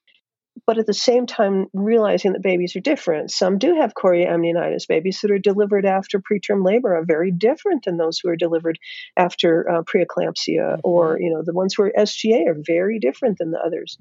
but 0.67 0.79
at 0.79 0.87
the 0.87 0.95
same 0.95 1.27
time 1.27 1.67
realizing 1.73 2.33
that 2.33 2.43
babies 2.43 2.77
are 2.77 2.81
different. 2.81 3.31
Some 3.31 3.59
do 3.59 3.77
have 3.77 3.95
chorioamnionitis 3.95 4.89
babies 4.89 5.21
that 5.21 5.31
are 5.31 5.39
delivered 5.39 5.85
after 5.85 6.21
preterm 6.21 6.65
labor 6.65 6.97
are 6.97 7.05
very 7.05 7.31
different 7.31 7.85
than 7.85 7.97
those 7.97 8.19
who 8.19 8.29
are 8.31 8.37
delivered 8.37 8.79
after 9.17 9.69
uh, 9.69 9.83
preeclampsia, 9.83 10.59
mm-hmm. 10.59 10.81
or 10.85 11.19
you 11.21 11.31
know 11.31 11.43
the 11.45 11.55
ones 11.55 11.75
who 11.75 11.83
are 11.85 11.93
SGA 11.97 12.49
are 12.49 12.57
very 12.59 12.99
different 12.99 13.39
than 13.39 13.51
the 13.51 13.59
others. 13.59 13.99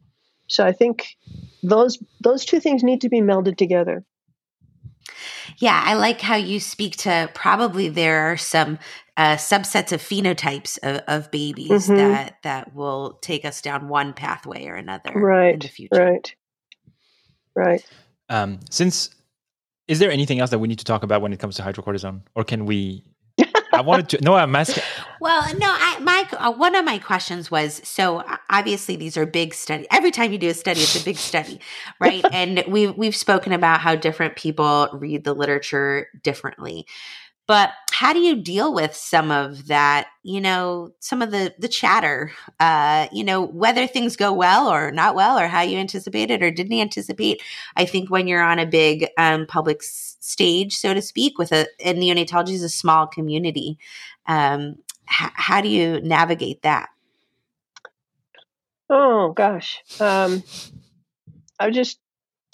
So 0.48 0.66
I 0.66 0.72
think 0.72 1.16
those 1.64 1.98
those 2.22 2.46
two 2.46 2.60
things 2.60 2.84
need 2.84 3.02
to 3.02 3.10
be 3.10 3.22
melded 3.22 3.58
together. 3.58 4.06
Yeah, 5.58 5.82
I 5.86 5.94
like 5.94 6.22
how 6.22 6.36
you 6.36 6.60
speak 6.60 6.98
to 6.98 7.30
probably 7.34 7.90
there 7.90 8.32
are 8.32 8.38
some 8.38 8.80
uh, 9.18 9.36
subsets 9.36 9.92
of 9.92 10.02
phenotypes 10.02 10.78
of, 10.84 11.02
of 11.08 11.32
babies 11.32 11.88
mm-hmm. 11.88 11.96
that 11.96 12.38
that 12.44 12.76
will 12.76 13.14
take 13.22 13.46
us 13.46 13.62
down 13.62 13.88
one 13.88 14.14
pathway 14.14 14.68
or 14.68 14.76
another 14.76 15.12
right, 15.14 15.54
in 15.54 15.60
the 15.60 15.68
future. 15.68 16.04
Right. 16.04 16.36
Right. 17.56 17.84
Um, 18.30 18.60
since 18.70 19.10
is 19.88 20.00
there 20.00 20.12
anything 20.12 20.40
else 20.40 20.50
that 20.50 20.60
we 20.60 20.68
need 20.68 20.80
to 20.80 20.86
talk 20.86 21.04
about 21.04 21.22
when 21.22 21.32
it 21.32 21.40
comes 21.40 21.56
to 21.58 21.62
hydrocortisone, 21.62 22.22
or 22.36 22.44
can 22.44 22.66
we 22.66 23.04
I 23.76 23.82
wanted 23.82 24.10
to. 24.10 24.24
No, 24.24 24.36
I'm 24.36 24.56
asking. 24.56 24.84
Well, 25.22 25.42
no, 25.58 25.68
I, 25.68 25.98
my 26.02 26.28
uh, 26.38 26.52
one 26.52 26.76
of 26.76 26.86
my 26.86 27.00
questions 27.00 27.50
was 27.50 27.82
so 27.84 28.24
obviously 28.52 28.96
these 28.96 29.18
are 29.18 29.26
big 29.26 29.56
study. 29.56 29.88
Every 29.90 30.12
time 30.12 30.32
you 30.32 30.38
do 30.38 30.50
a 30.50 30.54
study, 30.54 30.82
it's 30.82 31.02
a 31.02 31.04
big 31.04 31.18
study, 31.18 31.60
right? 32.00 32.24
and 32.32 32.64
we've 32.68 32.96
we've 32.96 33.16
spoken 33.16 33.52
about 33.52 33.80
how 33.80 33.96
different 33.96 34.36
people 34.36 34.88
read 34.94 35.24
the 35.24 35.34
literature 35.34 36.10
differently. 36.22 36.86
But 37.48 37.72
how 37.92 38.12
do 38.12 38.20
you 38.20 38.36
deal 38.36 38.74
with 38.74 38.96
some 38.96 39.30
of 39.30 39.68
that, 39.68 40.08
you 40.24 40.42
know, 40.42 40.92
some 41.00 41.22
of 41.22 41.32
the 41.32 41.54
the 41.60 41.68
chatter, 41.68 42.32
uh, 42.60 43.08
you 43.12 43.24
know, 43.24 43.44
whether 43.46 43.86
things 43.86 44.16
go 44.16 44.34
well 44.34 44.68
or 44.68 44.92
not 44.92 45.16
well 45.16 45.38
or 45.38 45.48
how 45.48 45.62
you 45.62 45.78
anticipated 45.78 46.42
or 46.42 46.50
didn't 46.50 46.80
anticipate? 46.80 47.42
I 47.76 47.86
think 47.86 48.10
when 48.10 48.28
you're 48.28 48.42
on 48.42 48.58
a 48.60 48.66
big 48.66 49.08
um, 49.18 49.46
public 49.46 49.84
stage, 49.84 50.76
so 50.76 50.94
to 50.94 51.02
speak, 51.02 51.38
with 51.38 51.52
a 51.52 51.68
and 51.84 52.00
neonatology 52.00 52.54
is 52.54 52.64
a 52.64 52.70
small 52.70 53.06
community. 53.06 53.78
Um, 54.26 54.78
h- 55.08 55.32
how 55.36 55.62
do 55.62 55.70
you 55.70 56.02
navigate 56.02 56.64
that? 56.64 56.90
Oh 58.90 59.34
gosh, 59.34 59.84
um, 60.00 60.44
I 61.60 61.70
just 61.72 62.00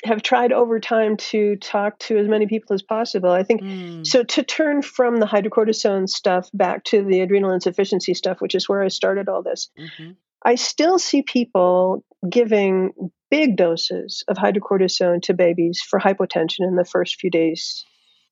have 0.04 0.22
tried 0.22 0.52
over 0.52 0.80
time 0.80 1.18
to 1.18 1.56
talk 1.58 2.00
to 2.00 2.18
as 2.18 2.28
many 2.28 2.48
people 2.48 2.74
as 2.74 2.82
possible. 2.82 3.30
I 3.30 3.44
think 3.44 3.62
mm. 3.62 4.06
so. 4.06 4.24
To 4.24 4.44
turn 4.44 4.82
from 4.82 5.18
the 5.18 5.26
hydrocortisone 5.26 6.10
stuff 6.10 6.50
back 6.54 6.84
to 6.86 7.04
the 7.04 7.22
adrenal 7.22 7.52
insufficiency 7.52 8.14
stuff, 8.14 8.42
which 8.42 8.56
is 8.56 8.68
where 8.68 8.82
I 8.82 8.88
started 8.88 9.30
all 9.30 9.44
this, 9.44 9.70
mm-hmm. 9.80 10.12
I 10.44 10.56
still 10.56 10.98
see 10.98 11.22
people 11.22 12.04
giving 12.28 13.12
big 13.30 13.56
doses 13.56 14.24
of 14.28 14.38
hydrocortisone 14.38 15.22
to 15.24 15.34
babies 15.34 15.82
for 15.88 16.00
hypotension 16.00 16.62
in 16.62 16.76
the 16.76 16.86
first 16.86 17.20
few 17.20 17.30
days 17.30 17.86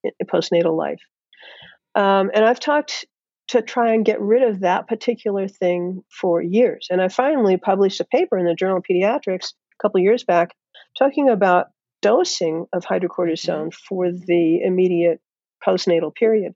in 0.04 0.12
postnatal 0.26 0.78
life. 0.78 1.02
Um, 1.96 2.32
and 2.34 2.46
I've 2.46 2.60
talked 2.60 3.06
to 3.50 3.62
try 3.62 3.94
and 3.94 4.06
get 4.06 4.22
rid 4.22 4.44
of 4.44 4.60
that 4.60 4.88
particular 4.88 5.48
thing 5.48 6.04
for 6.22 6.42
years. 6.42 6.88
And 6.90 7.02
I 7.02 7.08
finally 7.08 7.58
published 7.58 8.00
a 8.00 8.06
paper 8.06 8.38
in 8.38 8.46
the 8.46 8.54
Journal 8.54 8.78
of 8.78 8.84
Pediatrics 8.90 9.54
a 9.54 9.82
couple 9.82 10.00
years 10.00 10.24
back 10.24 10.56
talking 10.98 11.30
about 11.30 11.68
dosing 12.02 12.66
of 12.74 12.86
hydrocortisone 12.86 13.68
mm-hmm. 13.68 13.86
for 13.88 14.12
the 14.12 14.62
immediate 14.64 15.22
postnatal 15.66 16.14
period. 16.14 16.56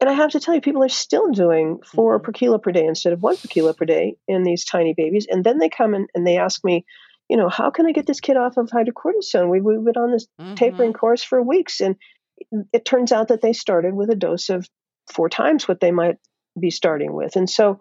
And 0.00 0.08
I 0.08 0.14
have 0.14 0.30
to 0.30 0.40
tell 0.40 0.54
you, 0.54 0.62
people 0.62 0.82
are 0.82 0.88
still 0.88 1.30
doing 1.30 1.80
4 1.84 2.16
mm-hmm. 2.16 2.24
per 2.24 2.32
kilo 2.32 2.58
per 2.58 2.72
day 2.72 2.86
instead 2.86 3.12
of 3.12 3.22
one 3.22 3.36
per 3.36 3.48
kilo 3.48 3.72
per 3.72 3.84
day 3.84 4.16
in 4.26 4.42
these 4.42 4.64
tiny 4.64 4.94
babies. 4.96 5.26
And 5.30 5.44
then 5.44 5.58
they 5.58 5.68
come 5.68 5.94
in 5.94 6.06
and 6.14 6.26
they 6.26 6.38
ask 6.38 6.64
me, 6.64 6.84
you 7.28 7.36
know, 7.36 7.48
how 7.48 7.70
can 7.70 7.86
I 7.86 7.92
get 7.92 8.06
this 8.06 8.20
kid 8.20 8.36
off 8.36 8.56
of 8.56 8.70
hydrocortisone? 8.70 9.50
We've, 9.50 9.62
we've 9.62 9.84
been 9.84 10.02
on 10.02 10.12
this 10.12 10.26
mm-hmm. 10.40 10.54
tapering 10.54 10.94
course 10.94 11.22
for 11.22 11.42
weeks. 11.42 11.80
And 11.80 11.96
it 12.72 12.84
turns 12.84 13.12
out 13.12 13.28
that 13.28 13.42
they 13.42 13.52
started 13.52 13.94
with 13.94 14.10
a 14.10 14.16
dose 14.16 14.48
of 14.48 14.66
four 15.12 15.28
times 15.28 15.68
what 15.68 15.80
they 15.80 15.92
might 15.92 16.16
be 16.58 16.70
starting 16.70 17.12
with. 17.12 17.36
And 17.36 17.48
so 17.48 17.78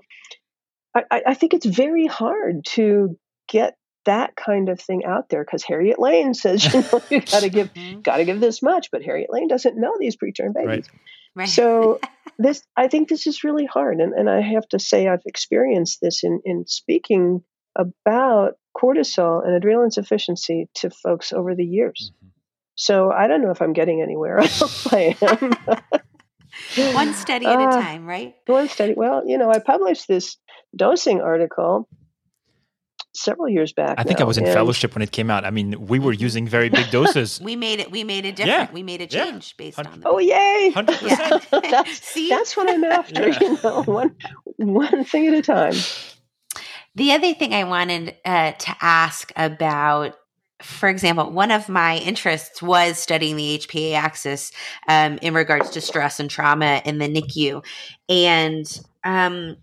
I, 0.96 1.22
I 1.28 1.34
think 1.34 1.54
it's 1.54 1.66
very 1.66 2.06
hard 2.08 2.66
to 2.70 3.18
get 3.48 3.76
that 4.06 4.36
kind 4.36 4.70
of 4.70 4.80
thing 4.80 5.04
out 5.06 5.30
there 5.30 5.44
because 5.44 5.64
Harriet 5.64 6.00
Lane 6.00 6.34
says, 6.34 6.66
you 6.74 6.82
know, 6.82 7.02
you 7.10 7.22
got 7.22 7.42
to 7.42 7.50
give, 7.50 7.74
mm-hmm. 7.74 8.02
got 8.02 8.18
to 8.18 8.26
give 8.26 8.40
this 8.40 8.62
much, 8.62 8.90
but 8.92 9.04
Harriet 9.04 9.32
Lane 9.32 9.48
doesn't 9.48 9.80
know 9.80 9.96
these 10.00 10.16
preterm 10.16 10.54
babies. 10.54 10.68
Right. 10.68 10.88
Right. 11.36 11.50
So 11.50 12.00
this, 12.40 12.62
I 12.76 12.88
think 12.88 13.10
this 13.10 13.28
is 13.28 13.44
really 13.44 13.66
hard, 13.66 14.00
and, 14.00 14.14
and 14.14 14.30
I 14.30 14.42
have 14.42 14.68
to 14.70 14.80
say 14.80 15.08
I've 15.08 15.22
experienced 15.26 16.00
this 16.02 16.24
in 16.24 16.42
in 16.44 16.66
speaking 16.68 17.44
about 17.78 18.54
cortisol 18.76 19.46
and 19.46 19.56
adrenal 19.56 19.84
insufficiency 19.84 20.68
to 20.76 20.90
folks 20.90 21.32
over 21.32 21.56
the 21.56 21.66
years. 21.66 22.12
Mm-hmm. 22.16 22.30
So 22.76 23.12
I 23.12 23.28
don't 23.28 23.42
know 23.42 23.52
if 23.52 23.62
I'm 23.62 23.74
getting 23.74 24.02
anywhere. 24.02 24.40
I 24.42 25.16
am. 25.22 26.94
one 26.96 27.14
study 27.14 27.46
at 27.46 27.60
uh, 27.60 27.68
a 27.68 27.72
time, 27.72 28.06
right? 28.06 28.36
One 28.48 28.70
study. 28.70 28.94
Well, 28.96 29.24
you 29.26 29.38
know, 29.38 29.52
I 29.52 29.60
published 29.60 30.08
this 30.08 30.38
dosing 30.76 31.22
article 31.22 31.88
several 33.20 33.50
years 33.50 33.74
back. 33.74 33.96
I 33.98 34.04
think 34.04 34.20
now, 34.20 34.26
I 34.26 34.28
was 34.28 34.38
in 34.38 34.46
fellowship 34.46 34.96
when 34.96 35.02
it 35.02 35.12
came 35.12 35.30
out. 35.30 35.46
I 35.46 35.52
mean, 35.52 35.88
we 35.88 36.00
were 36.00 36.14
using 36.14 36.48
very 36.48 36.70
big 36.70 36.90
doses. 36.92 37.40
we 37.42 37.56
made 37.56 37.80
it. 37.80 37.92
We 37.92 38.04
made 38.04 38.26
it 38.26 38.36
different. 38.36 38.70
Yeah. 38.70 38.74
We 38.74 38.84
made 38.84 39.02
a 39.02 39.08
change 39.08 39.56
yeah. 39.58 39.66
based 39.66 39.80
on. 39.80 40.00
That. 40.00 40.08
Oh 40.08 40.20
yay! 40.20 40.72
Hundred 40.74 40.98
percent. 40.98 41.48
That's 41.52 42.30
that's 42.30 42.58
what 42.58 42.70
I'm 42.70 42.84
after. 42.84 43.30
Yeah. 43.30 43.40
You 43.40 43.60
know, 43.64 43.84
one 43.84 44.16
one 44.58 45.04
thing 45.04 45.28
at 45.28 45.34
a 45.34 45.42
time. 45.42 45.74
The 46.96 47.12
other 47.12 47.34
thing 47.34 47.54
I 47.54 47.64
wanted 47.66 48.16
uh, 48.26 48.52
to 48.54 48.76
ask 48.82 49.32
about 49.36 50.16
for 50.62 50.90
example, 50.90 51.32
one 51.32 51.52
of 51.52 51.70
my 51.70 51.98
interests 52.00 52.62
was 52.62 52.98
studying 52.98 53.38
the 53.38 53.60
HPA 53.60 53.94
axis 53.94 54.52
um, 54.88 55.18
in 55.22 55.34
regards 55.34 55.70
to 55.72 55.82
stress 55.82 56.20
and 56.20 56.30
trauma 56.30 56.82
in 56.84 56.98
the 56.98 57.08
NICU. 57.08 57.64
And 58.10 58.82
um, 59.04 59.56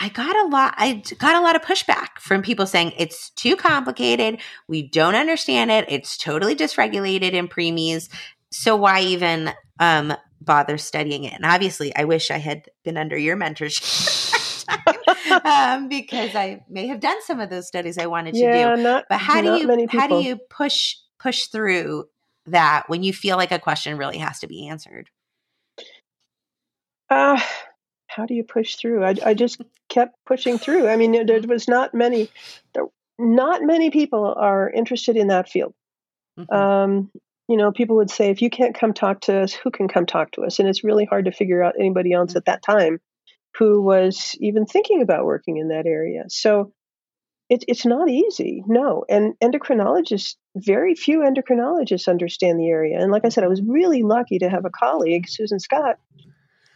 I 0.00 0.08
got 0.08 0.34
a 0.34 0.48
lot 0.48 0.74
I 0.78 1.02
got 1.18 1.36
a 1.36 1.40
lot 1.40 1.56
of 1.56 1.62
pushback 1.62 2.18
from 2.18 2.42
people 2.42 2.66
saying 2.66 2.94
it's 2.96 3.30
too 3.30 3.54
complicated, 3.54 4.40
we 4.66 4.82
don't 4.82 5.14
understand 5.14 5.70
it, 5.70 5.84
it's 5.88 6.16
totally 6.16 6.56
dysregulated 6.56 7.32
in 7.32 7.48
preemies, 7.48 8.08
so 8.50 8.76
why 8.76 9.00
even 9.02 9.52
um, 9.78 10.14
bother 10.40 10.78
studying 10.78 11.24
it? 11.24 11.34
And 11.34 11.44
obviously, 11.44 11.94
I 11.94 12.04
wish 12.04 12.30
I 12.30 12.38
had 12.38 12.68
been 12.82 12.96
under 12.96 13.16
your 13.16 13.36
mentorship. 13.36 14.26
um, 15.44 15.88
because 15.88 16.34
I 16.34 16.64
may 16.68 16.86
have 16.86 17.00
done 17.00 17.20
some 17.22 17.40
of 17.40 17.50
those 17.50 17.66
studies 17.66 17.98
I 17.98 18.06
wanted 18.06 18.34
to 18.34 18.40
yeah, 18.40 18.76
do. 18.76 18.82
Not, 18.82 19.04
but 19.08 19.18
how 19.18 19.42
do 19.42 19.56
you 19.56 19.88
how 19.90 20.06
do 20.06 20.20
you 20.20 20.36
push 20.36 20.96
push 21.18 21.46
through 21.46 22.06
that 22.46 22.84
when 22.88 23.02
you 23.02 23.12
feel 23.12 23.36
like 23.36 23.52
a 23.52 23.58
question 23.58 23.98
really 23.98 24.18
has 24.18 24.40
to 24.40 24.46
be 24.46 24.68
answered? 24.68 25.10
Uh, 27.08 27.40
how 28.20 28.26
do 28.26 28.34
you 28.34 28.44
push 28.44 28.76
through? 28.76 29.02
I, 29.02 29.14
I 29.24 29.34
just 29.34 29.62
kept 29.88 30.14
pushing 30.26 30.58
through. 30.58 30.88
I 30.88 30.96
mean, 30.96 31.26
there 31.26 31.40
was 31.40 31.66
not 31.66 31.94
many, 31.94 32.28
there, 32.74 32.84
not 33.18 33.62
many 33.62 33.90
people 33.90 34.34
are 34.36 34.70
interested 34.70 35.16
in 35.16 35.28
that 35.28 35.48
field. 35.48 35.72
Mm-hmm. 36.38 36.54
Um, 36.54 37.10
you 37.48 37.56
know, 37.56 37.72
people 37.72 37.96
would 37.96 38.10
say, 38.10 38.30
if 38.30 38.42
you 38.42 38.50
can't 38.50 38.78
come 38.78 38.92
talk 38.92 39.22
to 39.22 39.40
us, 39.40 39.54
who 39.54 39.70
can 39.70 39.88
come 39.88 40.06
talk 40.06 40.32
to 40.32 40.42
us? 40.42 40.58
And 40.58 40.68
it's 40.68 40.84
really 40.84 41.06
hard 41.06 41.24
to 41.24 41.32
figure 41.32 41.62
out 41.62 41.74
anybody 41.78 42.12
else 42.12 42.30
mm-hmm. 42.30 42.38
at 42.38 42.44
that 42.44 42.62
time 42.62 43.00
who 43.58 43.82
was 43.82 44.36
even 44.38 44.66
thinking 44.66 45.00
about 45.02 45.24
working 45.24 45.56
in 45.56 45.68
that 45.68 45.86
area. 45.86 46.24
So 46.28 46.72
it, 47.48 47.64
it's 47.66 47.86
not 47.86 48.08
easy, 48.08 48.62
no. 48.66 49.04
And 49.08 49.34
endocrinologists, 49.42 50.36
very 50.54 50.94
few 50.94 51.20
endocrinologists 51.20 52.06
understand 52.06 52.60
the 52.60 52.68
area. 52.68 53.00
And 53.00 53.10
like 53.10 53.24
I 53.24 53.30
said, 53.30 53.44
I 53.44 53.48
was 53.48 53.62
really 53.66 54.02
lucky 54.02 54.38
to 54.38 54.48
have 54.48 54.66
a 54.66 54.70
colleague, 54.70 55.28
Susan 55.28 55.58
Scott, 55.58 55.96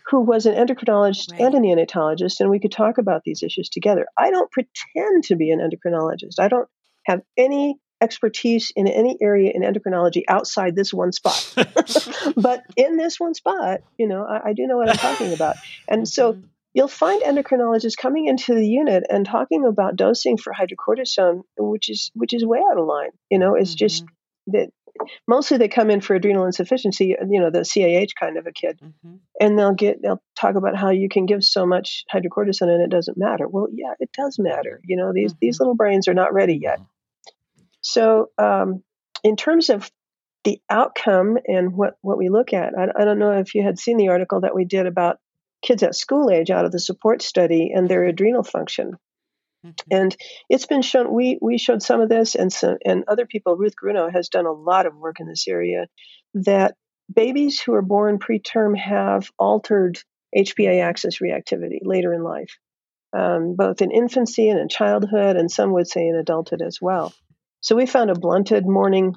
who 0.06 0.20
was 0.20 0.46
an 0.46 0.54
endocrinologist 0.54 1.32
right. 1.32 1.40
and 1.40 1.54
a 1.54 1.58
neonatologist, 1.58 2.40
and 2.40 2.50
we 2.50 2.60
could 2.60 2.72
talk 2.72 2.98
about 2.98 3.22
these 3.24 3.42
issues 3.42 3.68
together. 3.68 4.06
I 4.18 4.30
don't 4.30 4.50
pretend 4.50 5.24
to 5.24 5.36
be 5.36 5.50
an 5.50 5.60
endocrinologist. 5.60 6.38
I 6.38 6.48
don't 6.48 6.68
have 7.06 7.22
any 7.36 7.78
expertise 8.00 8.70
in 8.76 8.86
any 8.86 9.16
area 9.20 9.50
in 9.54 9.62
endocrinology 9.62 10.22
outside 10.28 10.76
this 10.76 10.92
one 10.92 11.12
spot. 11.12 11.54
but 12.36 12.62
in 12.76 12.96
this 12.96 13.18
one 13.18 13.34
spot, 13.34 13.80
you 13.98 14.06
know, 14.06 14.24
I, 14.24 14.50
I, 14.50 14.52
do 14.52 14.66
know 14.66 14.76
what 14.76 14.90
I'm 14.90 14.96
talking 14.96 15.32
about. 15.32 15.56
And 15.88 16.06
so 16.06 16.32
mm-hmm. 16.32 16.46
you'll 16.74 16.88
find 16.88 17.22
endocrinologists 17.22 17.96
coming 17.96 18.26
into 18.26 18.54
the 18.54 18.66
unit 18.66 19.04
and 19.08 19.24
talking 19.24 19.64
about 19.64 19.96
dosing 19.96 20.36
for 20.36 20.52
hydrocortisone, 20.52 21.42
which 21.56 21.88
is 21.88 22.10
which 22.14 22.34
is 22.34 22.44
way 22.44 22.58
out 22.58 22.78
of 22.78 22.86
line. 22.86 23.10
You 23.30 23.38
know, 23.38 23.54
it's 23.54 23.70
mm-hmm. 23.70 23.78
just 23.78 24.04
that 24.48 24.70
mostly 25.26 25.58
they 25.58 25.68
come 25.68 25.90
in 25.90 26.00
for 26.00 26.14
adrenal 26.14 26.46
insufficiency, 26.46 27.16
you 27.28 27.40
know, 27.40 27.50
the 27.50 27.64
CAH 27.64 28.18
kind 28.18 28.36
of 28.36 28.46
a 28.46 28.52
kid, 28.52 28.80
mm-hmm. 28.82 29.16
and 29.40 29.58
they'll 29.58 29.74
get 29.74 30.02
they'll 30.02 30.22
talk 30.38 30.54
about 30.54 30.76
how 30.76 30.90
you 30.90 31.08
can 31.08 31.26
give 31.26 31.44
so 31.44 31.66
much 31.66 32.04
hydrocortisone 32.12 32.68
and 32.68 32.82
it 32.82 32.90
doesn't 32.90 33.18
matter. 33.18 33.48
Well, 33.48 33.68
yeah, 33.72 33.94
it 34.00 34.10
does 34.12 34.38
matter. 34.38 34.80
You 34.84 34.96
know, 34.96 35.12
these 35.12 35.32
mm-hmm. 35.32 35.38
these 35.40 35.60
little 35.60 35.74
brains 35.74 36.08
are 36.08 36.14
not 36.14 36.32
ready 36.32 36.58
yet. 36.60 36.80
So, 37.80 38.30
um, 38.38 38.82
in 39.22 39.36
terms 39.36 39.70
of 39.70 39.90
the 40.44 40.60
outcome 40.70 41.38
and 41.46 41.74
what 41.74 41.96
what 42.00 42.18
we 42.18 42.28
look 42.28 42.52
at, 42.52 42.74
I, 42.78 43.02
I 43.02 43.04
don't 43.04 43.18
know 43.18 43.32
if 43.32 43.54
you 43.54 43.62
had 43.62 43.78
seen 43.78 43.96
the 43.96 44.08
article 44.08 44.42
that 44.42 44.54
we 44.54 44.64
did 44.64 44.86
about 44.86 45.18
kids 45.62 45.82
at 45.82 45.94
school 45.94 46.30
age 46.30 46.50
out 46.50 46.66
of 46.66 46.72
the 46.72 46.78
support 46.78 47.22
study 47.22 47.72
and 47.74 47.88
their 47.88 48.04
adrenal 48.04 48.42
function. 48.42 48.92
Mm-hmm. 49.64 49.72
And 49.90 50.16
it's 50.48 50.66
been 50.66 50.82
shown. 50.82 51.12
We 51.12 51.38
we 51.40 51.58
showed 51.58 51.82
some 51.82 52.00
of 52.00 52.08
this, 52.08 52.34
and 52.34 52.52
some, 52.52 52.76
and 52.84 53.04
other 53.08 53.26
people. 53.26 53.56
Ruth 53.56 53.74
Grunau 53.82 54.12
has 54.12 54.28
done 54.28 54.46
a 54.46 54.52
lot 54.52 54.86
of 54.86 54.96
work 54.96 55.20
in 55.20 55.28
this 55.28 55.46
area. 55.48 55.86
That 56.34 56.74
babies 57.12 57.60
who 57.60 57.74
are 57.74 57.82
born 57.82 58.18
preterm 58.18 58.76
have 58.76 59.30
altered 59.38 59.98
HPA 60.36 60.82
axis 60.82 61.18
reactivity 61.20 61.78
later 61.82 62.12
in 62.12 62.22
life, 62.22 62.58
um, 63.16 63.54
both 63.56 63.80
in 63.80 63.90
infancy 63.90 64.48
and 64.48 64.58
in 64.58 64.68
childhood, 64.68 65.36
and 65.36 65.50
some 65.50 65.72
would 65.72 65.88
say 65.88 66.06
in 66.06 66.16
adulthood 66.16 66.62
as 66.62 66.78
well. 66.80 67.12
So 67.60 67.76
we 67.76 67.86
found 67.86 68.10
a 68.10 68.14
blunted 68.14 68.66
morning 68.66 69.14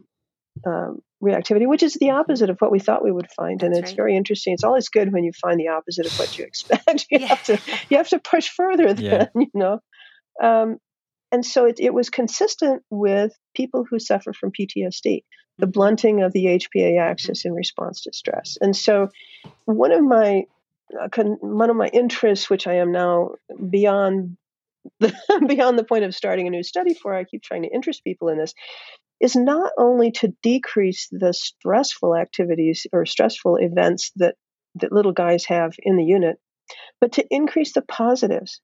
um, 0.65 0.99
reactivity, 1.23 1.67
which 1.67 1.83
is 1.83 1.95
the 1.95 2.11
opposite 2.11 2.49
of 2.49 2.57
what 2.59 2.71
we 2.71 2.79
thought 2.79 3.03
we 3.03 3.11
would 3.11 3.29
find, 3.31 3.63
and 3.63 3.75
it's 3.75 3.91
right. 3.91 3.95
very 3.95 4.15
interesting. 4.15 4.53
It's 4.53 4.63
always 4.63 4.89
good 4.89 5.11
when 5.11 5.23
you 5.23 5.31
find 5.33 5.59
the 5.59 5.69
opposite 5.69 6.05
of 6.05 6.17
what 6.17 6.37
you 6.37 6.45
expect. 6.47 7.07
you 7.11 7.19
yeah. 7.19 7.27
have 7.27 7.43
to 7.43 7.59
you 7.89 7.97
have 7.97 8.09
to 8.09 8.19
push 8.19 8.49
further, 8.49 8.93
then 8.93 9.05
yeah. 9.05 9.25
you 9.35 9.49
know. 9.53 9.79
Um, 10.41 10.77
and 11.31 11.45
so 11.45 11.65
it, 11.65 11.79
it, 11.79 11.93
was 11.93 12.09
consistent 12.09 12.83
with 12.89 13.33
people 13.55 13.85
who 13.89 13.99
suffer 13.99 14.33
from 14.33 14.51
PTSD, 14.51 15.01
the 15.03 15.65
mm-hmm. 15.65 15.71
blunting 15.71 16.23
of 16.23 16.31
the 16.31 16.45
HPA 16.45 16.99
axis 16.99 17.43
in 17.45 17.53
response 17.53 18.03
to 18.03 18.13
stress. 18.13 18.57
And 18.61 18.75
so 18.75 19.09
one 19.65 19.91
of 19.91 20.03
my 20.03 20.43
uh, 20.97 21.09
one 21.41 21.69
of 21.69 21.75
my 21.75 21.87
interests, 21.87 22.49
which 22.49 22.65
I 22.65 22.75
am 22.75 22.93
now 22.93 23.31
beyond 23.69 24.37
the, 24.99 25.13
beyond 25.47 25.77
the 25.77 25.83
point 25.83 26.05
of 26.05 26.15
starting 26.15 26.47
a 26.47 26.51
new 26.51 26.63
study 26.63 26.93
for, 26.93 27.13
I 27.13 27.25
keep 27.25 27.43
trying 27.43 27.63
to 27.63 27.73
interest 27.73 28.03
people 28.03 28.29
in 28.29 28.37
this, 28.37 28.53
is 29.19 29.35
not 29.35 29.71
only 29.77 30.11
to 30.11 30.33
decrease 30.41 31.07
the 31.11 31.33
stressful 31.33 32.15
activities 32.15 32.85
or 32.93 33.05
stressful 33.05 33.57
events 33.57 34.11
that, 34.17 34.35
that 34.75 34.91
little 34.91 35.11
guys 35.11 35.45
have 35.45 35.73
in 35.79 35.97
the 35.97 36.05
unit, 36.05 36.37
but 37.01 37.13
to 37.13 37.25
increase 37.29 37.73
the 37.73 37.81
positives. 37.81 38.59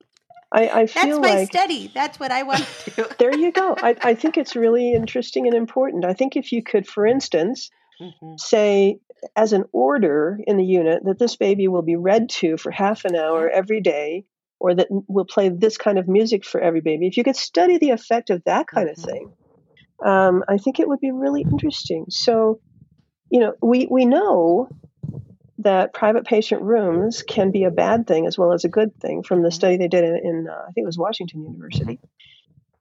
I, 0.54 0.82
I 0.82 0.86
feel 0.86 1.20
That's 1.20 1.32
my 1.32 1.38
like 1.40 1.48
study. 1.48 1.90
That's 1.92 2.20
what 2.20 2.30
I 2.30 2.44
want 2.44 2.64
to 2.84 2.90
do. 2.90 3.06
there 3.18 3.36
you 3.36 3.50
go. 3.50 3.74
I, 3.76 3.96
I 4.00 4.14
think 4.14 4.38
it's 4.38 4.54
really 4.54 4.94
interesting 4.94 5.48
and 5.48 5.56
important. 5.56 6.04
I 6.04 6.14
think 6.14 6.36
if 6.36 6.52
you 6.52 6.62
could, 6.62 6.86
for 6.86 7.04
instance, 7.04 7.70
mm-hmm. 8.00 8.34
say 8.38 9.00
as 9.34 9.52
an 9.52 9.64
order 9.72 10.38
in 10.46 10.56
the 10.56 10.64
unit 10.64 11.02
that 11.06 11.18
this 11.18 11.34
baby 11.34 11.66
will 11.66 11.82
be 11.82 11.96
read 11.96 12.28
to 12.28 12.56
for 12.56 12.70
half 12.70 13.04
an 13.04 13.16
hour 13.16 13.50
every 13.50 13.80
day, 13.80 14.26
or 14.60 14.76
that 14.76 14.86
we'll 14.90 15.24
play 15.24 15.48
this 15.48 15.76
kind 15.76 15.98
of 15.98 16.06
music 16.06 16.44
for 16.44 16.60
every 16.60 16.80
baby. 16.80 17.08
If 17.08 17.16
you 17.16 17.24
could 17.24 17.36
study 17.36 17.78
the 17.78 17.90
effect 17.90 18.30
of 18.30 18.44
that 18.44 18.68
kind 18.68 18.88
mm-hmm. 18.88 19.00
of 19.00 19.10
thing, 19.10 19.32
um, 20.06 20.44
I 20.48 20.58
think 20.58 20.78
it 20.78 20.86
would 20.86 21.00
be 21.00 21.10
really 21.10 21.42
interesting. 21.42 22.06
So, 22.10 22.60
you 23.28 23.40
know, 23.40 23.54
we, 23.60 23.88
we 23.90 24.04
know 24.04 24.68
that 25.58 25.92
private 25.92 26.24
patient 26.24 26.62
rooms 26.62 27.22
can 27.22 27.50
be 27.50 27.64
a 27.64 27.70
bad 27.70 28.06
thing 28.06 28.26
as 28.26 28.36
well 28.36 28.52
as 28.52 28.64
a 28.64 28.68
good 28.68 28.98
thing 29.00 29.22
from 29.22 29.42
the 29.42 29.48
mm-hmm. 29.48 29.54
study 29.54 29.76
they 29.76 29.88
did 29.88 30.04
in, 30.04 30.16
in 30.16 30.48
uh, 30.48 30.64
I 30.68 30.72
think 30.72 30.84
it 30.84 30.86
was 30.86 30.98
Washington 30.98 31.42
University, 31.42 32.00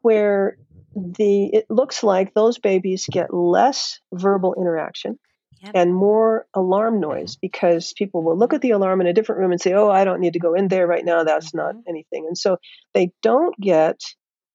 where 0.01 0.57
the 0.95 1.45
it 1.45 1.65
looks 1.69 2.03
like 2.03 2.33
those 2.33 2.59
babies 2.59 3.07
get 3.11 3.33
less 3.33 3.99
verbal 4.11 4.55
interaction 4.55 5.19
yep. 5.61 5.71
and 5.75 5.93
more 5.93 6.47
alarm 6.53 6.99
noise 6.99 7.35
because 7.35 7.93
people 7.93 8.23
will 8.23 8.37
look 8.37 8.53
at 8.53 8.61
the 8.61 8.71
alarm 8.71 9.01
in 9.01 9.07
a 9.07 9.13
different 9.13 9.39
room 9.39 9.51
and 9.51 9.61
say, 9.61 9.73
"Oh, 9.73 9.89
I 9.89 10.03
don't 10.03 10.19
need 10.19 10.33
to 10.33 10.39
go 10.39 10.53
in 10.53 10.67
there 10.67 10.87
right 10.87 11.05
now. 11.05 11.23
That's 11.23 11.47
mm-hmm. 11.47 11.57
not 11.57 11.75
anything." 11.87 12.25
And 12.27 12.37
so 12.37 12.57
they 12.93 13.11
don't 13.21 13.59
get 13.59 14.01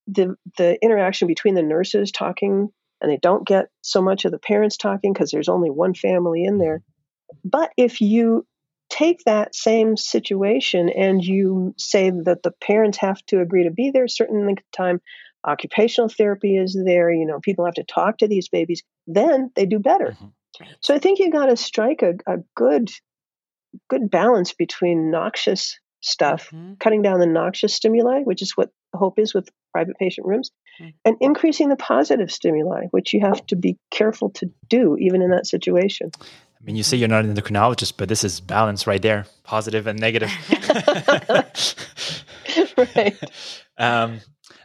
the 0.06 0.36
the 0.56 0.82
interaction 0.82 1.28
between 1.28 1.54
the 1.54 1.62
nurses 1.62 2.10
talking 2.10 2.70
and 3.00 3.10
they 3.10 3.18
don't 3.18 3.46
get 3.46 3.66
so 3.82 4.02
much 4.02 4.24
of 4.24 4.32
the 4.32 4.38
parents 4.38 4.76
talking 4.76 5.12
because 5.12 5.30
there's 5.30 5.48
only 5.48 5.70
one 5.70 5.94
family 5.94 6.44
in 6.44 6.58
there. 6.58 6.82
But 7.44 7.70
if 7.76 8.00
you 8.00 8.46
take 8.90 9.22
that 9.26 9.54
same 9.54 9.96
situation 9.96 10.88
and 10.88 11.22
you 11.22 11.74
say 11.76 12.10
that 12.10 12.42
the 12.42 12.52
parents 12.62 12.98
have 12.98 13.24
to 13.26 13.40
agree 13.40 13.64
to 13.64 13.70
be 13.70 13.90
there 13.90 14.04
a 14.04 14.08
certain 14.08 14.46
length 14.46 14.62
of 14.62 14.70
time, 14.76 15.00
occupational 15.46 16.08
therapy 16.08 16.56
is 16.56 16.78
there, 16.84 17.12
you 17.12 17.26
know, 17.26 17.38
people 17.40 17.64
have 17.64 17.74
to 17.74 17.84
talk 17.84 18.18
to 18.18 18.28
these 18.28 18.48
babies, 18.48 18.82
then 19.06 19.50
they 19.54 19.66
do 19.66 19.78
better. 19.78 20.12
Mm-hmm. 20.12 20.64
So 20.80 20.94
I 20.94 20.98
think 20.98 21.18
you 21.18 21.30
got 21.30 21.46
to 21.46 21.56
strike 21.56 22.02
a, 22.02 22.14
a 22.26 22.38
good 22.56 22.90
good 23.88 24.10
balance 24.10 24.54
between 24.54 25.10
noxious 25.10 25.78
stuff, 26.00 26.48
mm-hmm. 26.52 26.74
cutting 26.80 27.02
down 27.02 27.20
the 27.20 27.26
noxious 27.26 27.74
stimuli, 27.74 28.22
which 28.22 28.42
is 28.42 28.56
what 28.56 28.70
the 28.92 28.98
hope 28.98 29.18
is 29.18 29.34
with 29.34 29.48
private 29.72 29.96
patient 29.98 30.26
rooms, 30.26 30.50
mm-hmm. 30.80 30.90
and 31.04 31.16
increasing 31.20 31.68
the 31.68 31.76
positive 31.76 32.30
stimuli, 32.30 32.86
which 32.90 33.12
you 33.12 33.20
have 33.20 33.44
to 33.46 33.56
be 33.56 33.76
careful 33.90 34.30
to 34.30 34.50
do 34.68 34.96
even 34.98 35.22
in 35.22 35.30
that 35.30 35.46
situation. 35.46 36.10
I 36.60 36.64
mean, 36.64 36.76
you 36.76 36.82
say 36.82 36.96
you're 36.96 37.08
not 37.08 37.24
an 37.24 37.34
endocrinologist, 37.34 37.94
but 37.96 38.08
this 38.08 38.24
is 38.24 38.40
balance 38.40 38.86
right 38.86 39.00
there, 39.00 39.26
positive 39.44 39.86
and 39.86 39.98
negative. 39.98 40.30
right. 42.96 43.16
Um, 43.80 44.18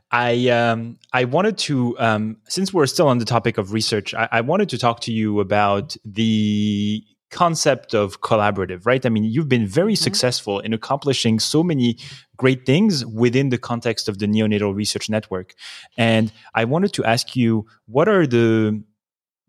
I 0.09 0.49
um, 0.49 0.97
I 1.11 1.25
wanted 1.25 1.57
to 1.59 1.97
um, 1.99 2.37
since 2.47 2.73
we're 2.73 2.87
still 2.87 3.07
on 3.07 3.19
the 3.19 3.25
topic 3.25 3.59
of 3.59 3.73
research, 3.73 4.15
I, 4.15 4.27
I, 4.31 4.41
wanted 4.41 4.69
to 4.69 4.79
talk 4.79 5.01
to 5.01 5.11
you 5.11 5.39
about 5.39 5.95
the 6.03 7.03
concept 7.29 7.93
of 7.93 8.21
collaborative, 8.21 8.87
right? 8.87 9.05
I 9.05 9.09
mean, 9.09 9.23
you've 9.23 9.49
been 9.49 9.67
very 9.67 9.93
mm-hmm. 9.93 10.03
successful 10.03 10.59
in 10.59 10.73
accomplishing 10.73 11.39
so 11.39 11.63
many 11.63 11.97
great 12.37 12.65
things 12.65 13.05
within 13.05 13.49
the 13.49 13.59
context 13.59 14.07
of 14.07 14.17
the 14.17 14.27
Neonatal 14.27 14.75
Research 14.75 15.09
Network, 15.11 15.53
and 15.97 16.31
I 16.55 16.65
wanted 16.65 16.93
to 16.93 17.05
ask 17.05 17.35
you 17.35 17.65
what 17.85 18.07
are 18.07 18.25
the 18.25 18.83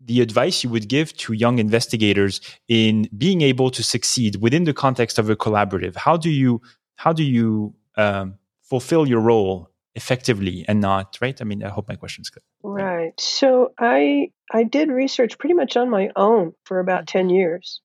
the 0.05 0.21
advice 0.21 0.63
you 0.63 0.69
would 0.69 0.87
give 0.87 1.15
to 1.17 1.33
young 1.33 1.59
investigators 1.59 2.39
in 2.67 3.09
being 3.17 3.41
able 3.41 3.69
to 3.71 3.83
succeed 3.83 4.37
within 4.37 4.63
the 4.63 4.73
context 4.73 5.17
of 5.17 5.29
a 5.29 5.35
collaborative? 5.35 5.95
How 5.95 6.17
do 6.17 6.29
you 6.29 6.61
how 6.95 7.11
do 7.11 7.23
you 7.23 7.73
um, 7.97 8.35
fulfill 8.63 9.07
your 9.07 9.19
role 9.19 9.69
effectively 9.95 10.65
and 10.67 10.79
not 10.79 11.17
right? 11.21 11.39
I 11.41 11.43
mean, 11.43 11.63
I 11.63 11.69
hope 11.69 11.87
my 11.87 11.95
question's 11.95 12.29
good. 12.29 12.43
Right. 12.63 13.13
So 13.19 13.73
I 13.79 14.31
I 14.51 14.63
did 14.63 14.89
research 14.89 15.37
pretty 15.37 15.55
much 15.55 15.75
on 15.77 15.89
my 15.89 16.09
own 16.15 16.53
for 16.65 16.79
about 16.79 17.07
ten 17.07 17.29
years, 17.29 17.81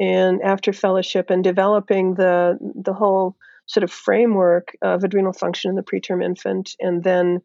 and 0.00 0.42
after 0.42 0.72
fellowship 0.72 1.30
and 1.30 1.44
developing 1.44 2.14
the 2.14 2.58
the 2.60 2.94
whole 2.94 3.36
sort 3.66 3.84
of 3.84 3.90
framework 3.90 4.76
of 4.82 5.04
adrenal 5.04 5.32
function 5.32 5.70
in 5.70 5.76
the 5.76 5.82
preterm 5.82 6.22
infant, 6.22 6.74
and 6.80 7.02
then 7.02 7.40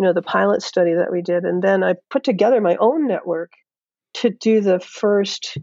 you 0.00 0.06
know 0.06 0.14
the 0.14 0.22
pilot 0.22 0.62
study 0.62 0.94
that 0.94 1.12
we 1.12 1.20
did 1.20 1.44
and 1.44 1.62
then 1.62 1.84
i 1.84 1.92
put 2.08 2.24
together 2.24 2.58
my 2.58 2.74
own 2.76 3.06
network 3.06 3.52
to 4.14 4.30
do 4.30 4.62
the 4.62 4.80
first 4.80 5.58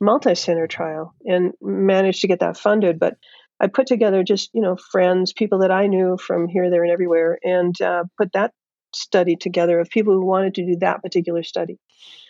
multi-center 0.00 0.66
trial 0.66 1.14
and 1.26 1.52
managed 1.60 2.22
to 2.22 2.26
get 2.26 2.40
that 2.40 2.56
funded 2.56 2.98
but 2.98 3.18
i 3.60 3.66
put 3.66 3.86
together 3.86 4.24
just 4.24 4.48
you 4.54 4.62
know 4.62 4.76
friends 4.90 5.34
people 5.34 5.58
that 5.58 5.70
i 5.70 5.86
knew 5.86 6.16
from 6.16 6.48
here 6.48 6.70
there 6.70 6.82
and 6.82 6.90
everywhere 6.90 7.38
and 7.44 7.82
uh, 7.82 8.02
put 8.16 8.32
that 8.32 8.52
study 8.94 9.36
together 9.36 9.78
of 9.78 9.90
people 9.90 10.14
who 10.14 10.24
wanted 10.24 10.54
to 10.54 10.64
do 10.64 10.76
that 10.80 11.02
particular 11.02 11.42
study 11.42 11.78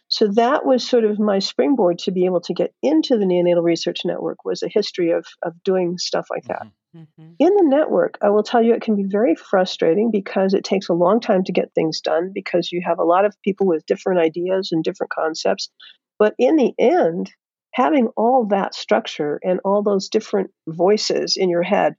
so 0.09 0.27
that 0.27 0.67
was 0.67 0.87
sort 0.87 1.05
of 1.05 1.21
my 1.21 1.39
springboard 1.39 1.97
to 1.97 2.11
be 2.11 2.25
able 2.25 2.41
to 2.41 2.55
get 2.55 2.75
into 2.83 3.17
the 3.17 3.25
neonatal 3.25 3.63
research 3.63 4.01
network 4.05 4.45
was 4.45 4.65
a 4.65 4.69
history 4.69 5.13
of, 5.13 5.25
of 5.45 5.55
doing 5.63 5.97
stuff 5.97 6.27
like 6.29 6.43
that 6.45 6.63
mm-hmm. 6.63 6.82
Mm-hmm. 6.97 7.33
In 7.39 7.57
the 7.57 7.65
network, 7.65 8.19
I 8.23 8.31
will 8.31 8.43
tell 8.43 8.63
you 8.63 8.75
it 8.75 8.83
can 8.83 8.97
be 8.97 9.07
very 9.09 9.35
frustrating 9.35 10.11
because 10.11 10.53
it 10.53 10.65
takes 10.65 10.89
a 10.89 10.95
long 10.95 11.21
time 11.21 11.45
to 11.45 11.53
get 11.53 11.73
things 11.75 12.01
done 12.01 12.33
because 12.35 12.71
you 12.71 12.83
have 12.85 12.99
a 12.99 13.05
lot 13.05 13.25
of 13.25 13.41
people 13.43 13.67
with 13.67 13.87
different 13.87 14.21
ideas 14.21 14.71
and 14.73 14.85
different 14.85 15.11
concepts. 15.11 15.71
But 16.19 16.35
in 16.39 16.57
the 16.57 16.73
end, 16.79 17.31
having 17.73 18.09
all 18.17 18.47
that 18.51 18.75
structure 18.75 19.41
and 19.43 19.61
all 19.65 19.83
those 19.83 20.09
different 20.09 20.51
voices 20.69 21.37
in 21.37 21.49
your 21.49 21.63
head 21.63 21.95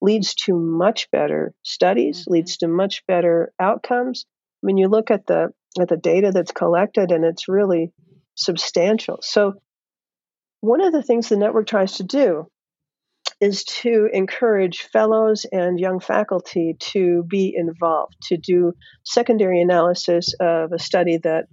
leads 0.00 0.34
to 0.34 0.54
much 0.54 1.10
better 1.10 1.52
studies, 1.62 2.20
mm-hmm. 2.20 2.32
leads 2.32 2.56
to 2.58 2.68
much 2.68 3.04
better 3.06 3.52
outcomes. 3.60 4.24
When 4.62 4.78
you 4.78 4.88
look 4.88 5.10
at 5.10 5.26
the 5.26 5.50
at 5.78 5.88
the 5.88 5.96
data 5.96 6.32
that's 6.32 6.52
collected 6.52 7.12
and 7.12 7.24
it's 7.24 7.48
really 7.48 7.92
substantial. 8.34 9.18
So 9.22 9.60
one 10.60 10.80
of 10.80 10.92
the 10.92 11.02
things 11.02 11.28
the 11.28 11.36
network 11.36 11.66
tries 11.66 11.98
to 11.98 12.02
do 12.02 12.48
is 13.40 13.64
to 13.64 14.08
encourage 14.12 14.82
fellows 14.92 15.46
and 15.50 15.78
young 15.78 16.00
faculty 16.00 16.76
to 16.78 17.24
be 17.28 17.54
involved, 17.56 18.16
to 18.22 18.36
do 18.36 18.74
secondary 19.04 19.60
analysis 19.60 20.34
of 20.40 20.72
a 20.72 20.78
study 20.78 21.18
that 21.18 21.46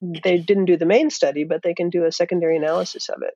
they 0.00 0.38
didn't 0.38 0.66
do 0.66 0.76
the 0.76 0.86
main 0.86 1.10
study, 1.10 1.44
but 1.44 1.62
they 1.62 1.74
can 1.74 1.90
do 1.90 2.04
a 2.04 2.12
secondary 2.12 2.56
analysis 2.56 3.08
of 3.08 3.22
it. 3.22 3.34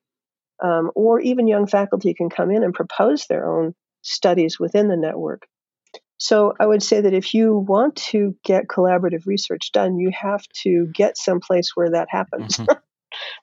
Um, 0.63 0.91
or 0.95 1.21
even 1.21 1.47
young 1.47 1.67
faculty 1.67 2.13
can 2.13 2.29
come 2.29 2.51
in 2.51 2.63
and 2.63 2.75
propose 2.75 3.27
their 3.27 3.49
own 3.49 3.75
studies 4.03 4.59
within 4.59 4.89
the 4.89 4.97
network. 4.97 5.47
So 6.19 6.53
I 6.61 6.67
would 6.67 6.83
say 6.83 7.01
that 7.01 7.15
if 7.15 7.33
you 7.33 7.57
want 7.57 7.97
to 7.97 8.37
get 8.45 8.67
collaborative 8.67 9.27
research 9.27 9.73
done, 9.73 9.99
you 9.99 10.11
have 10.13 10.43
to 10.65 10.87
get 10.93 11.17
someplace 11.17 11.71
where 11.75 11.93
that 11.93 12.09
happens. 12.11 12.59
Mm-hmm. 12.59 12.79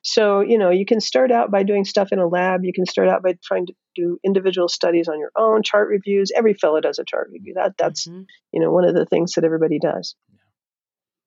So, 0.02 0.40
you 0.40 0.58
know, 0.58 0.70
you 0.70 0.86
can 0.86 1.00
start 1.00 1.30
out 1.30 1.50
by 1.50 1.62
doing 1.62 1.84
stuff 1.84 2.08
in 2.12 2.18
a 2.18 2.26
lab. 2.26 2.64
You 2.64 2.72
can 2.72 2.86
start 2.86 3.08
out 3.08 3.22
by 3.22 3.34
trying 3.44 3.66
to 3.66 3.74
do 3.94 4.18
individual 4.24 4.68
studies 4.68 5.08
on 5.08 5.18
your 5.18 5.32
own, 5.36 5.62
chart 5.62 5.88
reviews. 5.88 6.30
Every 6.34 6.54
fellow 6.54 6.80
does 6.80 6.98
a 6.98 7.04
chart 7.04 7.28
review. 7.32 7.54
That 7.54 7.76
that's, 7.76 8.06
mm-hmm. 8.06 8.22
you 8.52 8.60
know, 8.60 8.72
one 8.72 8.84
of 8.84 8.94
the 8.94 9.06
things 9.06 9.32
that 9.34 9.44
everybody 9.44 9.78
does. 9.78 10.14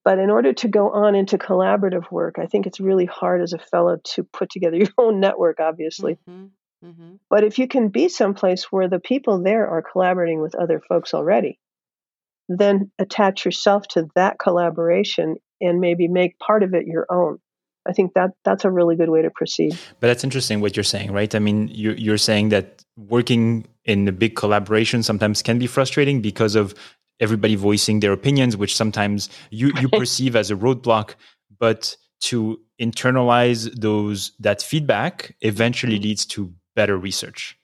But 0.04 0.18
in 0.18 0.30
order 0.30 0.52
to 0.52 0.68
go 0.68 0.90
on 0.90 1.14
into 1.14 1.38
collaborative 1.38 2.10
work, 2.10 2.36
I 2.38 2.46
think 2.46 2.66
it's 2.66 2.80
really 2.80 3.06
hard 3.06 3.40
as 3.40 3.52
a 3.52 3.58
fellow 3.58 3.98
to 4.14 4.24
put 4.24 4.50
together 4.50 4.76
your 4.78 4.88
own 4.98 5.20
network, 5.20 5.60
obviously. 5.60 6.18
Mm-hmm. 6.28 6.46
Mm-hmm. 6.84 7.14
But 7.30 7.44
if 7.44 7.58
you 7.58 7.68
can 7.68 7.88
be 7.88 8.08
someplace 8.08 8.64
where 8.64 8.88
the 8.88 8.98
people 8.98 9.42
there 9.42 9.68
are 9.68 9.82
collaborating 9.82 10.40
with 10.40 10.56
other 10.56 10.80
folks 10.80 11.14
already, 11.14 11.60
then 12.48 12.90
attach 12.98 13.44
yourself 13.44 13.86
to 13.88 14.08
that 14.16 14.38
collaboration 14.38 15.36
and 15.60 15.80
maybe 15.80 16.08
make 16.08 16.38
part 16.38 16.62
of 16.62 16.74
it 16.74 16.86
your 16.86 17.06
own. 17.08 17.38
I 17.86 17.92
think 17.92 18.14
that 18.14 18.30
that's 18.44 18.64
a 18.64 18.70
really 18.70 18.96
good 18.96 19.10
way 19.10 19.22
to 19.22 19.30
proceed. 19.30 19.76
But 20.00 20.06
that's 20.06 20.24
interesting 20.24 20.60
what 20.60 20.76
you're 20.76 20.84
saying, 20.84 21.12
right? 21.12 21.34
I 21.34 21.38
mean, 21.38 21.68
you're, 21.68 21.94
you're 21.94 22.18
saying 22.18 22.50
that 22.50 22.84
working 22.96 23.66
in 23.84 24.06
a 24.06 24.12
big 24.12 24.36
collaboration 24.36 25.02
sometimes 25.02 25.42
can 25.42 25.58
be 25.58 25.66
frustrating 25.66 26.20
because 26.20 26.54
of 26.54 26.74
everybody 27.20 27.54
voicing 27.56 28.00
their 28.00 28.12
opinions, 28.12 28.56
which 28.56 28.76
sometimes 28.76 29.28
you, 29.50 29.72
you 29.80 29.88
perceive 29.88 30.36
as 30.36 30.50
a 30.50 30.56
roadblock. 30.56 31.14
But 31.58 31.96
to 32.22 32.60
internalize 32.80 33.72
those 33.80 34.32
that 34.38 34.62
feedback 34.62 35.34
eventually 35.40 35.96
mm-hmm. 35.96 36.04
leads 36.04 36.26
to 36.26 36.52
better 36.76 36.96
research. 36.96 37.56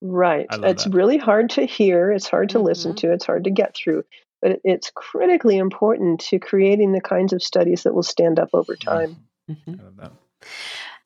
Right. 0.00 0.46
It's 0.50 0.84
that. 0.84 0.94
really 0.94 1.18
hard 1.18 1.50
to 1.50 1.64
hear. 1.64 2.12
It's 2.12 2.28
hard 2.28 2.50
to 2.50 2.58
mm-hmm. 2.58 2.66
listen 2.66 2.94
to. 2.96 3.12
It's 3.12 3.26
hard 3.26 3.44
to 3.44 3.50
get 3.50 3.76
through 3.76 4.04
but 4.42 4.60
it's 4.64 4.90
critically 4.94 5.56
important 5.56 6.20
to 6.20 6.40
creating 6.40 6.92
the 6.92 7.00
kinds 7.00 7.32
of 7.32 7.42
studies 7.42 7.84
that 7.84 7.94
will 7.94 8.02
stand 8.02 8.40
up 8.40 8.50
over 8.52 8.74
time. 8.74 9.16
Mm-hmm. 9.50 10.06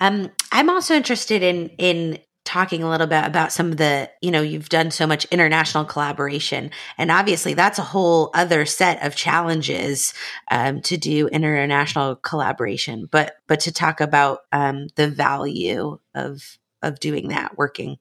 Um, 0.00 0.30
I'm 0.52 0.70
also 0.70 0.94
interested 0.94 1.42
in 1.42 1.70
in 1.78 2.18
talking 2.44 2.82
a 2.82 2.88
little 2.88 3.08
bit 3.08 3.24
about 3.24 3.52
some 3.52 3.72
of 3.72 3.76
the, 3.76 4.08
you 4.22 4.30
know, 4.30 4.40
you've 4.40 4.68
done 4.68 4.90
so 4.92 5.04
much 5.04 5.24
international 5.26 5.84
collaboration, 5.84 6.70
and 6.96 7.10
obviously 7.10 7.54
that's 7.54 7.78
a 7.78 7.82
whole 7.82 8.30
other 8.34 8.64
set 8.64 9.04
of 9.04 9.16
challenges 9.16 10.14
um, 10.50 10.80
to 10.82 10.96
do 10.96 11.26
international 11.28 12.16
collaboration. 12.16 13.08
But 13.10 13.36
but 13.46 13.60
to 13.60 13.72
talk 13.72 14.00
about 14.00 14.40
um, 14.52 14.86
the 14.94 15.08
value 15.08 15.98
of 16.14 16.58
of 16.82 17.00
doing 17.00 17.28
that, 17.28 17.58
working 17.58 17.98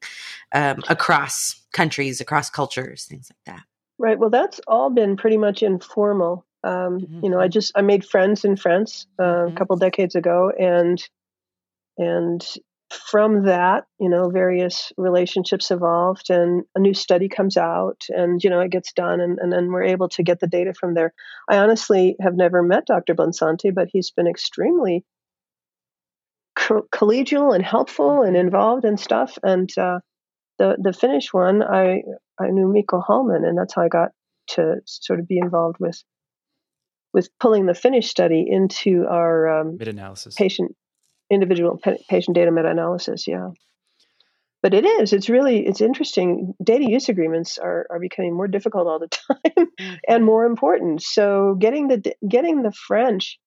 um, 0.51 0.83
across 0.88 1.61
countries, 1.73 2.21
across 2.21 2.49
cultures, 2.49 3.05
things 3.05 3.31
like 3.31 3.55
that. 3.55 3.63
Right. 3.97 4.19
Well, 4.19 4.29
that's 4.29 4.59
all 4.67 4.89
been 4.89 5.15
pretty 5.17 5.38
much 5.38 5.63
informal. 5.63 6.45
Um, 6.66 6.99
mm-hmm. 6.99 7.20
You 7.24 7.30
know, 7.30 7.39
I 7.39 7.47
just 7.47 7.72
I 7.76 7.82
made 7.82 8.05
friends 8.05 8.43
in 8.43 8.57
France 8.57 9.05
uh, 9.20 9.24
mm-hmm. 9.24 9.55
a 9.55 9.57
couple 9.57 9.78
decades 9.78 10.16
ago, 10.16 10.51
and 10.57 11.01
and 11.97 12.45
from 12.91 13.45
that, 13.45 13.86
you 13.99 14.09
know, 14.09 14.30
various 14.30 14.91
relationships 14.97 15.72
evolved, 15.72 16.30
and 16.30 16.63
a 16.76 16.80
new 16.80 16.93
study 16.93 17.30
comes 17.30 17.55
out, 17.55 18.01
and 18.09 18.43
you 18.43 18.49
know, 18.49 18.59
it 18.59 18.72
gets 18.72 18.93
done, 18.93 19.22
and, 19.22 19.38
and 19.39 19.51
then 19.51 19.72
we're 19.72 19.84
able 19.84 20.09
to 20.09 20.24
get 20.24 20.39
the 20.39 20.47
data 20.47 20.74
from 20.74 20.93
there. 20.93 21.13
I 21.49 21.57
honestly 21.57 22.16
have 22.20 22.36
never 22.36 22.63
met 22.63 22.88
Dr. 22.88 23.13
Bonsanti, 23.13 23.74
but 23.74 23.89
he's 23.91 24.11
been 24.11 24.28
extremely 24.28 25.03
co- 26.55 26.88
collegial 26.93 27.53
and 27.53 27.63
helpful 27.63 28.24
and 28.24 28.36
mm-hmm. 28.36 28.47
involved 28.47 28.86
and 28.86 28.99
stuff, 28.99 29.38
and 29.43 29.70
uh, 29.78 29.99
the 30.57 30.78
the 30.82 30.93
Finnish 30.93 31.32
one, 31.32 31.61
I 31.61 32.01
I 32.39 32.49
knew 32.49 32.72
Mikko 32.72 33.01
Hallman, 33.01 33.45
and 33.45 33.57
that's 33.57 33.76
how 33.76 33.84
I 33.84 33.88
got 33.88 34.11
to 34.47 34.76
sort 34.86 35.20
of 35.20 35.28
be 35.28 35.38
involved 35.38 35.78
with 35.80 36.03
with 37.16 37.30
pulling 37.39 37.66
the 37.66 37.74
Finnish 37.74 38.09
study 38.09 38.45
into 38.45 39.05
our 39.09 39.61
um, 39.61 39.78
meta-analysis 39.78 40.36
patient 40.36 40.76
individual 41.32 41.80
patient 42.09 42.36
data 42.36 42.51
meta-analysis. 42.51 43.26
Yeah, 43.26 43.51
but 44.61 44.74
it 44.74 44.86
is 44.86 45.13
it's 45.13 45.30
really 45.30 45.66
it's 45.66 45.80
interesting. 45.80 46.53
Data 46.61 46.84
use 46.88 47.07
agreements 47.07 47.57
are 47.57 47.88
are 47.89 48.01
becoming 48.01 48.36
more 48.36 48.49
difficult 48.49 48.86
all 48.86 48.99
the 48.99 49.07
time 49.28 49.68
mm-hmm. 49.80 49.95
and 50.09 50.26
more 50.26 50.45
important. 50.45 51.01
So 51.01 51.55
getting 51.57 51.88
the 51.88 52.13
getting 52.30 52.61
the 52.63 52.74
French 52.74 53.39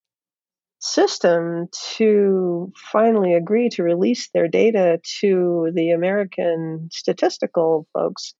system 0.80 1.66
to 1.96 2.72
finally 2.90 3.34
agree 3.34 3.68
to 3.68 3.82
release 3.82 4.30
their 4.32 4.48
data 4.48 4.98
to 5.20 5.70
the 5.74 5.90
American 5.90 6.88
statistical 6.90 7.86
folks. 7.92 8.34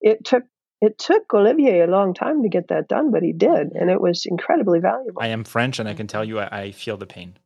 It 0.00 0.24
took 0.24 0.44
it 0.80 0.98
took 0.98 1.32
Olivier 1.34 1.80
a 1.80 1.86
long 1.86 2.14
time 2.14 2.42
to 2.42 2.48
get 2.48 2.68
that 2.68 2.88
done, 2.88 3.10
but 3.10 3.22
he 3.22 3.32
did, 3.32 3.72
and 3.72 3.90
it 3.90 4.00
was 4.00 4.24
incredibly 4.24 4.80
valuable. 4.80 5.20
I 5.20 5.28
am 5.28 5.44
French, 5.44 5.78
and 5.78 5.88
I 5.88 5.94
can 5.94 6.06
tell 6.06 6.24
you, 6.24 6.38
I, 6.38 6.60
I 6.60 6.70
feel 6.72 6.96
the 6.96 7.06
pain. 7.06 7.36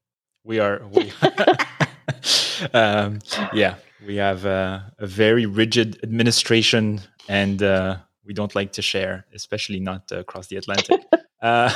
We 0.44 0.60
are, 0.60 0.82
we, 0.92 1.12
um, 2.74 3.18
yeah, 3.52 3.74
we 4.06 4.16
have 4.16 4.44
a, 4.44 4.92
a, 4.98 5.06
very 5.06 5.46
rigid 5.46 5.98
administration, 6.04 7.00
and 7.28 7.62
uh, 7.62 7.96
we 8.24 8.34
don't 8.34 8.54
like 8.54 8.72
to 8.72 8.82
share, 8.82 9.26
especially 9.34 9.80
not 9.80 10.12
uh, 10.12 10.18
across 10.18 10.46
the 10.48 10.56
Atlantic. 10.56 11.00
Uh, 11.42 11.70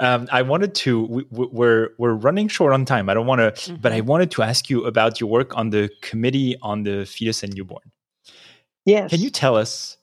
um, 0.00 0.26
I 0.32 0.42
wanted 0.42 0.74
to. 0.74 1.04
We, 1.04 1.22
are 1.22 1.48
we're, 1.52 1.88
we're 1.98 2.14
running 2.14 2.48
short 2.48 2.72
on 2.72 2.84
time. 2.84 3.08
I 3.08 3.14
don't 3.14 3.28
want 3.28 3.38
to, 3.38 3.52
mm-hmm. 3.52 3.80
but 3.80 3.92
I 3.92 4.00
mm-hmm. 4.00 4.08
wanted 4.08 4.32
to 4.32 4.42
ask 4.42 4.68
you 4.68 4.84
about 4.86 5.20
your 5.20 5.30
work 5.30 5.56
on 5.56 5.70
the 5.70 5.88
committee 6.02 6.56
on 6.62 6.82
the 6.82 7.06
fetus 7.06 7.44
and 7.44 7.54
newborn. 7.54 7.92
Yes. 8.84 9.10
Can 9.10 9.20
you 9.20 9.30
tell 9.30 9.54
us 9.54 9.98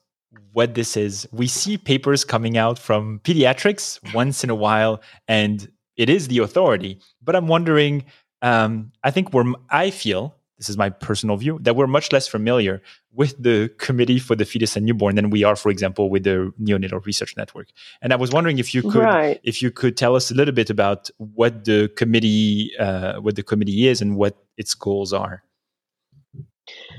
what 0.52 0.74
this 0.74 0.96
is? 0.96 1.26
We 1.32 1.46
see 1.46 1.78
papers 1.78 2.24
coming 2.24 2.56
out 2.56 2.78
from 2.78 3.20
pediatrics 3.24 3.98
once 4.14 4.44
in 4.44 4.50
a 4.50 4.54
while, 4.54 5.00
and 5.28 5.70
it 5.96 6.08
is 6.08 6.28
the 6.28 6.38
authority. 6.38 7.00
But 7.22 7.36
I'm 7.36 7.48
wondering. 7.48 8.04
Um, 8.42 8.92
I 9.02 9.10
think 9.10 9.32
we're. 9.32 9.52
I 9.70 9.90
feel 9.90 10.34
this 10.58 10.68
is 10.68 10.76
my 10.76 10.88
personal 10.88 11.36
view, 11.36 11.58
that 11.62 11.76
we're 11.76 11.86
much 11.86 12.12
less 12.12 12.28
familiar 12.28 12.80
with 13.12 13.40
the 13.42 13.70
Committee 13.78 14.18
for 14.18 14.36
the 14.36 14.44
Fetus 14.44 14.76
and 14.76 14.86
Newborn 14.86 15.16
than 15.16 15.30
we 15.30 15.44
are, 15.44 15.56
for 15.56 15.70
example, 15.70 16.10
with 16.10 16.24
the 16.24 16.52
Neonatal 16.60 17.04
Research 17.04 17.36
Network. 17.36 17.68
And 18.00 18.12
I 18.12 18.16
was 18.16 18.30
wondering 18.30 18.58
if 18.58 18.74
you 18.74 18.82
could, 18.82 19.02
right. 19.02 19.40
if 19.42 19.62
you 19.62 19.70
could 19.70 19.96
tell 19.96 20.14
us 20.14 20.30
a 20.30 20.34
little 20.34 20.54
bit 20.54 20.70
about 20.70 21.10
what 21.18 21.64
the 21.64 21.90
committee, 21.96 22.72
uh, 22.78 23.20
what 23.20 23.36
the 23.36 23.42
committee 23.42 23.88
is, 23.88 24.00
and 24.00 24.16
what 24.16 24.36
its 24.56 24.74
goals 24.74 25.12
are. 25.12 25.42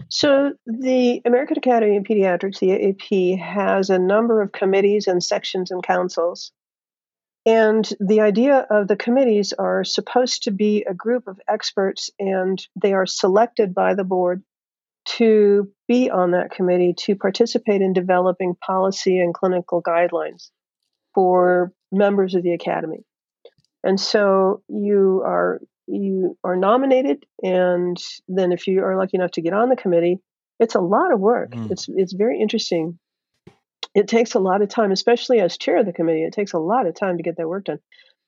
So, 0.10 0.54
the 0.66 1.22
American 1.26 1.58
Academy 1.58 1.98
of 1.98 2.04
Pediatrics, 2.04 2.60
the 2.60 2.70
AAP, 2.70 3.40
has 3.40 3.90
a 3.90 3.98
number 4.00 4.42
of 4.42 4.52
committees 4.52 5.08
and 5.08 5.24
sections 5.24 5.72
and 5.72 5.84
councils 5.84 6.52
and 7.46 7.88
the 8.00 8.22
idea 8.22 8.66
of 8.72 8.88
the 8.88 8.96
committees 8.96 9.54
are 9.54 9.84
supposed 9.84 10.44
to 10.44 10.52
be 10.52 10.84
a 10.90 10.96
group 10.96 11.28
of 11.28 11.40
experts, 11.48 12.10
and 12.18 12.66
they 12.76 12.94
are 12.94 13.06
selected 13.06 13.76
by 13.76 13.94
the 13.94 14.04
board 14.04 14.44
to 15.06 15.72
be 15.88 16.10
on 16.10 16.32
that 16.32 16.50
committee 16.50 16.96
to 16.98 17.16
participate 17.16 17.82
in 17.82 17.94
developing 17.94 18.56
policy 18.56 19.20
and 19.20 19.36
clinical 19.36 19.84
guidelines 19.84 20.50
for 21.14 21.72
members 21.92 22.34
of 22.34 22.42
the 22.42 22.54
academy. 22.54 23.06
And 23.84 24.00
so 24.00 24.64
you 24.68 25.22
are 25.24 25.62
you 25.88 26.38
are 26.44 26.56
nominated, 26.56 27.26
and 27.42 27.98
then 28.28 28.52
if 28.52 28.68
you 28.68 28.84
are 28.84 28.98
lucky 28.98 29.18
enough 29.18 29.32
to 29.32 29.42
get 29.42 29.54
on 29.54 29.70
the 29.70 29.76
committee, 29.76 30.20
it's 30.60 30.76
a 30.76 30.82
lot 30.82 31.14
of 31.14 31.20
work. 31.20 31.52
Mm. 31.52 31.72
It's 31.72 31.88
it's 31.90 32.14
very 32.14 32.40
interesting 32.42 33.00
it 33.96 34.10
takes 34.10 34.36
a 34.36 34.40
lot 34.40 34.62
of 34.62 34.68
time, 34.68 34.92
especially 34.92 35.40
as 35.40 35.58
chair 35.58 35.80
of 35.80 35.86
the 35.86 35.94
committee. 35.94 36.24
It 36.24 36.34
takes 36.34 36.52
a 36.52 36.60
lot 36.60 36.86
of 36.86 36.96
time 36.96 37.16
to 37.18 37.24
get 37.24 37.38
that 37.38 37.48
work 37.48 37.64
done. 37.64 37.80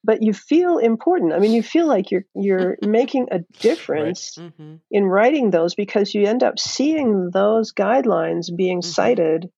But 0.03 0.23
you 0.23 0.33
feel 0.33 0.77
important. 0.77 1.33
I 1.33 1.39
mean, 1.39 1.51
you 1.51 1.61
feel 1.61 1.85
like 1.85 2.09
you're 2.09 2.23
you're 2.33 2.77
making 2.81 3.27
a 3.31 3.39
difference 3.59 4.37
right. 4.37 4.47
mm-hmm. 4.47 4.75
in 4.89 5.03
writing 5.03 5.51
those 5.51 5.75
because 5.75 6.15
you 6.15 6.25
end 6.25 6.41
up 6.41 6.57
seeing 6.57 7.29
those 7.33 7.73
guidelines 7.73 8.45
being 8.55 8.79
mm-hmm. 8.79 8.89
cited 8.89 9.49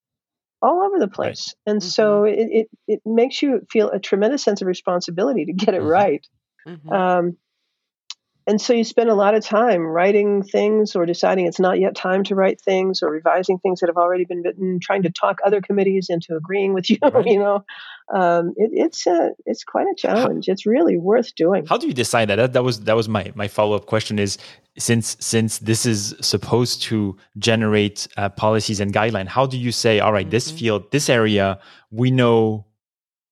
all 0.62 0.82
over 0.82 0.98
the 0.98 1.08
place. 1.08 1.54
Right. 1.68 1.72
And 1.72 1.82
mm-hmm. 1.82 1.90
so 1.90 2.24
it, 2.24 2.38
it, 2.40 2.70
it 2.88 3.02
makes 3.06 3.42
you 3.42 3.62
feel 3.70 3.90
a 3.92 4.00
tremendous 4.00 4.44
sense 4.44 4.62
of 4.62 4.68
responsibility 4.68 5.46
to 5.46 5.54
get 5.54 5.76
it 5.76 5.82
mm-hmm. 5.82 5.90
right. 5.90 6.28
Mm-hmm. 6.68 6.92
Um, 6.92 7.38
and 8.50 8.60
so 8.60 8.74
you 8.74 8.84
spend 8.84 9.12
a 9.12 9.14
lot 9.14 9.36
of 9.36 9.46
time 9.46 9.84
writing 9.84 10.42
things 10.42 10.96
or 10.96 11.06
deciding 11.06 11.46
it's 11.46 11.60
not 11.60 11.80
yet 11.80 11.96
time 11.96 12.24
to 12.24 12.34
write 12.34 12.60
things 12.60 13.04
or 13.04 13.12
revising 13.12 13.60
things 13.60 13.80
that 13.80 13.90
have 13.90 13.96
already 13.96 14.26
been 14.26 14.42
written, 14.42 14.80
trying 14.82 15.04
to 15.04 15.12
talk 15.12 15.38
other 15.46 15.62
committees 15.62 16.08
into 16.10 16.36
agreeing 16.36 16.74
with 16.74 16.90
you. 16.90 16.98
Right. 17.04 17.28
You 17.28 17.38
know, 17.38 17.64
um, 18.12 18.56
it, 18.58 18.72
it's 18.74 19.06
a, 19.06 19.30
it's 19.46 19.64
quite 19.64 19.86
a 19.86 19.94
challenge. 19.96 20.48
How, 20.48 20.54
it's 20.54 20.66
really 20.66 20.98
worth 20.98 21.36
doing. 21.36 21.68
How 21.68 21.78
do 21.78 21.86
you 21.86 21.94
decide 21.94 22.30
that? 22.30 22.38
That, 22.38 22.54
that 22.54 22.64
was 22.64 22.80
that 22.86 22.96
was 22.96 23.08
my 23.08 23.32
my 23.36 23.48
follow 23.48 23.76
up 23.76 23.86
question. 23.86 24.18
Is 24.18 24.40
since 24.80 25.16
since 25.20 25.60
this 25.60 25.86
is 25.86 26.16
supposed 26.20 26.82
to 26.84 27.16
generate 27.38 28.08
uh, 28.18 28.30
policies 28.30 28.80
and 28.80 28.92
guideline, 28.92 29.28
how 29.28 29.46
do 29.46 29.60
you 29.60 29.72
say, 29.72 30.00
all 30.00 30.12
right, 30.12 30.26
mm-hmm. 30.26 30.32
this 30.32 30.50
field, 30.50 30.90
this 30.90 31.08
area, 31.08 31.60
we 31.92 32.10
know 32.10 32.66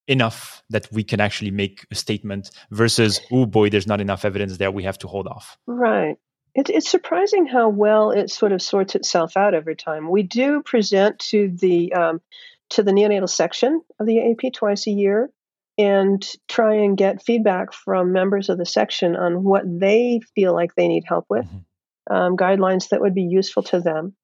enough 0.07 0.63
that 0.69 0.87
we 0.91 1.03
can 1.03 1.19
actually 1.19 1.51
make 1.51 1.85
a 1.91 1.95
statement 1.95 2.51
versus 2.71 3.21
oh 3.31 3.45
boy 3.45 3.69
there's 3.69 3.87
not 3.87 4.01
enough 4.01 4.25
evidence 4.25 4.57
there. 4.57 4.71
We 4.71 4.83
have 4.83 4.97
to 4.99 5.07
hold 5.07 5.27
off. 5.27 5.57
Right. 5.67 6.17
It, 6.55 6.69
it's 6.69 6.89
surprising 6.89 7.45
how 7.45 7.69
well 7.69 8.11
it 8.11 8.31
sort 8.31 8.51
of 8.51 8.61
sorts 8.61 8.95
itself 8.95 9.37
out 9.37 9.53
over 9.53 9.75
time. 9.75 10.09
We 10.09 10.23
do 10.23 10.63
present 10.63 11.19
to 11.29 11.49
the 11.49 11.93
um, 11.93 12.21
to 12.69 12.83
the 12.83 12.91
neonatal 12.91 13.29
section 13.29 13.81
of 13.99 14.07
the 14.07 14.17
AAP 14.17 14.53
twice 14.53 14.87
a 14.87 14.91
year 14.91 15.29
and 15.77 16.27
try 16.47 16.73
and 16.75 16.97
get 16.97 17.23
feedback 17.23 17.71
from 17.71 18.11
members 18.11 18.49
of 18.49 18.57
the 18.57 18.65
section 18.65 19.15
on 19.15 19.43
what 19.43 19.63
they 19.65 20.19
feel 20.33 20.53
like 20.53 20.73
they 20.73 20.87
need 20.87 21.03
help 21.07 21.25
with 21.29 21.45
mm-hmm. 21.45 22.13
um, 22.13 22.35
guidelines 22.35 22.89
that 22.89 23.01
would 23.01 23.13
be 23.13 23.21
useful 23.21 23.61
to 23.63 23.79
them. 23.79 24.15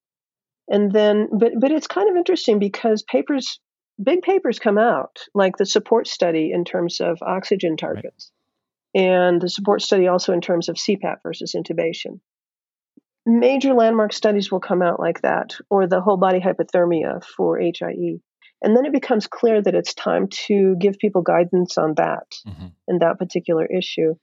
And 0.68 0.92
then 0.92 1.30
but 1.32 1.52
but 1.60 1.72
it's 1.72 1.88
kind 1.88 2.10
of 2.10 2.16
interesting 2.16 2.58
because 2.58 3.04
papers 3.04 3.60
big 4.02 4.22
papers 4.22 4.60
come 4.60 4.78
out, 4.78 5.20
like 5.34 5.58
the 5.58 5.66
support 5.66 6.08
study 6.08 6.52
in 6.54 6.66
terms 6.66 7.00
of 7.00 7.20
oxygen 7.22 7.78
targets, 7.78 8.32
right. 8.96 9.04
and 9.04 9.42
the 9.42 9.50
support 9.50 9.82
study 9.82 10.08
also 10.08 10.34
in 10.34 10.42
terms 10.42 10.70
of 10.70 10.76
CPAP 10.76 11.18
versus 11.24 11.56
intubation. 11.56 12.20
Major 13.26 13.74
landmark 13.74 14.12
studies 14.12 14.52
will 14.52 14.60
come 14.60 14.82
out 14.82 15.00
like 15.00 15.22
that, 15.22 15.56
or 15.70 15.88
the 15.88 16.02
whole 16.02 16.18
body 16.18 16.40
hypothermia 16.40 17.24
for 17.24 17.58
HIE. 17.58 18.20
And 18.62 18.78
then 18.78 18.86
it 18.86 18.94
becomes 18.94 19.28
clear 19.28 19.62
that 19.62 19.76
it's 19.76 19.94
time 19.94 20.28
to 20.48 20.76
give 20.80 20.98
people 20.98 21.22
guidance 21.22 21.78
on 21.78 21.96
that 21.96 22.28
mm-hmm. 22.48 22.68
and 22.88 23.02
that 23.02 23.20
particular 23.20 23.66
issue. 23.66 24.16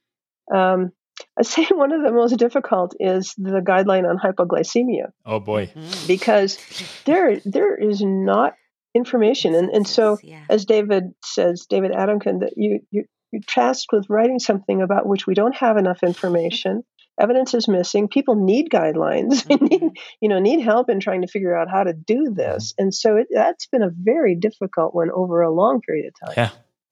Um, 0.53 0.91
I 1.37 1.43
say 1.43 1.65
one 1.71 1.91
of 1.91 2.03
the 2.03 2.11
most 2.11 2.37
difficult 2.37 2.95
is 2.99 3.33
the 3.37 3.61
guideline 3.61 4.09
on 4.09 4.17
hypoglycemia. 4.17 5.11
Oh 5.25 5.39
boy! 5.39 5.67
Mm-hmm. 5.67 6.07
Because 6.07 6.57
there 7.05 7.39
there 7.45 7.75
is 7.75 8.01
not 8.01 8.53
information. 8.93 9.55
And 9.55 9.69
and 9.69 9.87
so 9.87 10.17
yeah. 10.23 10.43
as 10.49 10.65
David 10.65 11.13
says, 11.23 11.65
David 11.69 11.91
Adamkin, 11.91 12.41
that 12.41 12.53
you, 12.55 12.79
you 12.91 13.05
you're 13.31 13.41
tasked 13.47 13.91
with 13.91 14.09
writing 14.09 14.39
something 14.39 14.81
about 14.81 15.07
which 15.07 15.25
we 15.25 15.33
don't 15.33 15.55
have 15.55 15.77
enough 15.77 16.03
information. 16.03 16.83
Evidence 17.19 17.53
is 17.53 17.67
missing. 17.67 18.07
People 18.07 18.35
need 18.35 18.69
guidelines. 18.69 19.45
Mm-hmm. 19.51 19.65
need, 19.65 19.91
you 20.21 20.29
know, 20.29 20.39
need 20.39 20.61
help 20.61 20.89
in 20.89 20.99
trying 20.99 21.21
to 21.21 21.27
figure 21.27 21.55
out 21.55 21.69
how 21.69 21.83
to 21.83 21.93
do 21.93 22.33
this. 22.33 22.73
And 22.77 22.93
so 22.93 23.17
it, 23.17 23.27
that's 23.29 23.67
been 23.67 23.83
a 23.83 23.91
very 23.93 24.33
difficult 24.33 24.95
one 24.95 25.11
over 25.11 25.41
a 25.41 25.51
long 25.51 25.81
period 25.81 26.07
of 26.07 26.13
time. 26.27 26.33
Yeah, 26.37 26.49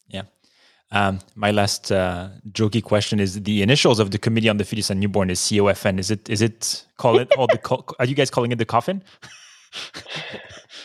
yeah. 0.10 0.22
Um, 0.92 1.20
my 1.36 1.52
last 1.52 1.92
uh, 1.92 2.30
jokey 2.52 2.84
question 2.84 3.20
is: 3.20 3.42
the 3.42 3.62
initials 3.62 4.00
of 4.00 4.12
the 4.12 4.18
Committee 4.18 4.50
on 4.50 4.58
the 4.58 4.66
Fetus 4.66 4.90
and 4.90 5.00
Newborn 5.00 5.30
is 5.30 5.40
COFN. 5.40 6.00
Is 6.00 6.12
it? 6.12 6.30
Is 6.30 6.42
it? 6.42 6.86
Call 6.98 7.20
it? 7.20 7.32
All 7.38 7.48
the? 7.48 7.60
Are 8.00 8.06
you 8.06 8.16
guys 8.16 8.30
calling 8.30 8.52
it 8.52 8.58
the 8.58 8.66
coffin? 8.66 9.04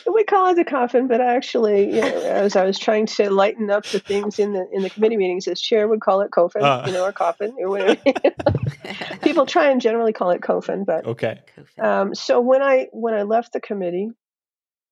we 0.13 0.23
call 0.23 0.49
it 0.49 0.55
the 0.55 0.65
coffin, 0.65 1.07
but 1.07 1.21
actually, 1.21 1.95
you 1.95 2.01
know, 2.01 2.21
as 2.21 2.55
I 2.55 2.65
was 2.65 2.77
trying 2.77 3.05
to 3.07 3.29
lighten 3.29 3.69
up 3.69 3.85
the 3.85 3.99
things 3.99 4.39
in 4.39 4.53
the 4.53 4.67
in 4.71 4.81
the 4.81 4.89
committee 4.89 5.17
meetings, 5.17 5.47
as 5.47 5.61
chair 5.61 5.87
would 5.87 6.01
call 6.01 6.21
it 6.21 6.31
coffin, 6.31 6.63
uh. 6.63 6.83
you 6.85 6.93
know, 6.93 7.03
or 7.03 7.11
coffin, 7.11 7.55
or 7.59 7.69
whatever. 7.69 8.01
People 9.21 9.45
try 9.45 9.71
and 9.71 9.81
generally 9.81 10.13
call 10.13 10.31
it 10.31 10.41
coffin, 10.41 10.83
but 10.85 11.05
okay. 11.05 11.39
Um, 11.79 12.13
so 12.15 12.39
when 12.39 12.61
I 12.61 12.87
when 12.91 13.13
I 13.13 13.23
left 13.23 13.53
the 13.53 13.59
committee 13.59 14.09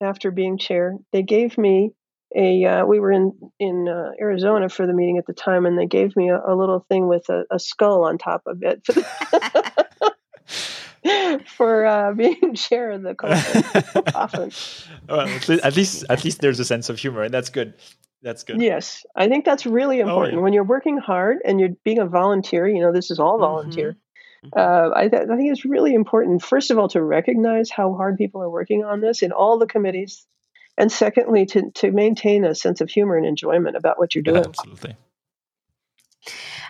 after 0.01 0.31
being 0.31 0.57
chair, 0.57 0.95
they 1.11 1.23
gave 1.23 1.57
me 1.57 1.91
a. 2.35 2.65
Uh, 2.65 2.85
we 2.85 2.99
were 2.99 3.11
in 3.11 3.33
in 3.59 3.87
uh, 3.87 4.11
Arizona 4.19 4.69
for 4.69 4.87
the 4.87 4.93
meeting 4.93 5.17
at 5.17 5.25
the 5.25 5.33
time, 5.33 5.65
and 5.65 5.77
they 5.77 5.85
gave 5.85 6.15
me 6.15 6.29
a, 6.29 6.39
a 6.39 6.55
little 6.55 6.85
thing 6.89 7.07
with 7.07 7.29
a, 7.29 7.43
a, 7.51 7.59
skull 7.59 8.03
on 8.03 8.17
top 8.17 8.43
of 8.45 8.63
it. 8.63 8.85
for 11.45 11.85
uh, 11.85 12.13
being 12.17 12.55
chair 12.55 12.91
of 12.91 13.01
the 13.01 13.15
conference. 14.13 14.87
well, 15.07 15.21
at 15.21 15.75
least, 15.75 16.05
at 16.09 16.23
least 16.23 16.41
there's 16.41 16.59
a 16.59 16.65
sense 16.65 16.89
of 16.89 16.99
humor, 16.99 17.23
and 17.23 17.33
that's 17.33 17.49
good. 17.49 17.73
That's 18.21 18.43
good. 18.43 18.61
Yes, 18.61 19.05
I 19.15 19.27
think 19.27 19.43
that's 19.43 19.65
really 19.65 19.99
important. 19.99 20.35
Oh, 20.35 20.37
yeah. 20.37 20.43
When 20.43 20.53
you're 20.53 20.63
working 20.63 20.97
hard 20.97 21.39
and 21.43 21.59
you're 21.59 21.75
being 21.83 21.99
a 21.99 22.05
volunteer, 22.05 22.65
you 22.67 22.79
know, 22.79 22.93
this 22.93 23.11
is 23.11 23.19
all 23.19 23.37
volunteer. 23.37 23.97
Mm-hmm. 24.45 24.57
Uh, 24.57 24.91
I, 24.95 25.09
th- 25.09 25.23
I 25.29 25.35
think 25.35 25.51
it's 25.51 25.65
really 25.65 25.93
important, 25.93 26.41
first 26.41 26.71
of 26.71 26.77
all, 26.77 26.87
to 26.89 27.03
recognize 27.03 27.69
how 27.69 27.93
hard 27.95 28.17
people 28.17 28.41
are 28.41 28.49
working 28.49 28.83
on 28.85 29.01
this 29.01 29.23
in 29.23 29.33
all 29.33 29.57
the 29.57 29.65
committees, 29.67 30.25
and 30.77 30.91
secondly, 30.91 31.45
to 31.47 31.71
to 31.71 31.91
maintain 31.91 32.45
a 32.45 32.55
sense 32.55 32.81
of 32.81 32.89
humor 32.89 33.17
and 33.17 33.25
enjoyment 33.25 33.75
about 33.75 33.99
what 33.99 34.15
you're 34.15 34.23
doing. 34.23 34.45
Absolutely. 34.45 34.95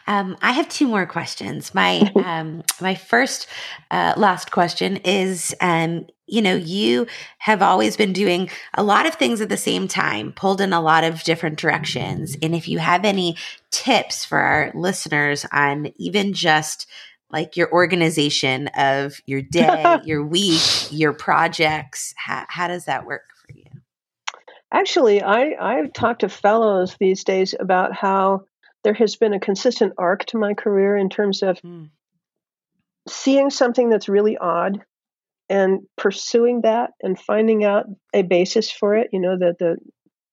Um, 0.07 0.37
I 0.41 0.51
have 0.51 0.69
two 0.69 0.87
more 0.87 1.05
questions. 1.05 1.73
My 1.73 1.99
um, 2.25 2.63
my 2.81 2.95
first 2.95 3.47
uh, 3.91 4.13
last 4.17 4.51
question 4.51 4.97
is, 4.97 5.55
um, 5.61 6.07
you 6.25 6.41
know, 6.41 6.55
you 6.55 7.07
have 7.39 7.61
always 7.61 7.97
been 7.97 8.13
doing 8.13 8.49
a 8.73 8.83
lot 8.83 9.05
of 9.05 9.15
things 9.15 9.41
at 9.41 9.49
the 9.49 9.57
same 9.57 9.87
time, 9.87 10.31
pulled 10.31 10.61
in 10.61 10.73
a 10.73 10.81
lot 10.81 11.03
of 11.03 11.23
different 11.23 11.57
directions. 11.57 12.37
And 12.41 12.55
if 12.55 12.67
you 12.67 12.79
have 12.79 13.05
any 13.05 13.37
tips 13.71 14.25
for 14.25 14.37
our 14.37 14.71
listeners 14.73 15.45
on 15.51 15.91
even 15.97 16.33
just 16.33 16.87
like 17.29 17.57
your 17.57 17.71
organization 17.73 18.67
of 18.77 19.19
your 19.25 19.41
day, 19.41 19.97
your 20.05 20.25
week, 20.25 20.61
your 20.91 21.13
projects, 21.13 22.13
how, 22.15 22.45
how 22.47 22.67
does 22.67 22.85
that 22.85 23.05
work 23.05 23.23
for 23.35 23.57
you? 23.57 23.65
Actually, 24.71 25.21
I, 25.21 25.55
I've 25.59 25.93
talked 25.93 26.21
to 26.21 26.29
fellows 26.29 26.95
these 26.99 27.23
days 27.23 27.53
about 27.59 27.93
how 27.93 28.45
there 28.83 28.93
has 28.93 29.15
been 29.15 29.33
a 29.33 29.39
consistent 29.39 29.93
arc 29.97 30.25
to 30.25 30.37
my 30.37 30.53
career 30.53 30.97
in 30.97 31.09
terms 31.09 31.41
of 31.41 31.59
mm. 31.61 31.89
seeing 33.07 33.49
something 33.49 33.89
that's 33.89 34.09
really 34.09 34.37
odd 34.37 34.83
and 35.49 35.81
pursuing 35.97 36.61
that 36.61 36.91
and 37.01 37.19
finding 37.19 37.63
out 37.63 37.85
a 38.13 38.21
basis 38.21 38.71
for 38.71 38.95
it 38.95 39.09
you 39.11 39.19
know 39.19 39.37
that 39.37 39.57
the 39.59 39.77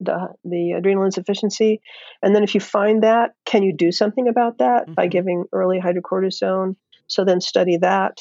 the 0.00 0.28
the 0.44 0.72
adrenal 0.72 1.04
insufficiency 1.04 1.80
and 2.22 2.34
then 2.34 2.42
if 2.42 2.54
you 2.54 2.60
find 2.60 3.02
that 3.02 3.32
can 3.44 3.62
you 3.62 3.72
do 3.72 3.92
something 3.92 4.28
about 4.28 4.58
that 4.58 4.84
mm-hmm. 4.84 4.94
by 4.94 5.06
giving 5.06 5.44
early 5.52 5.80
hydrocortisone 5.80 6.76
so 7.06 7.24
then 7.24 7.40
study 7.40 7.76
that 7.76 8.18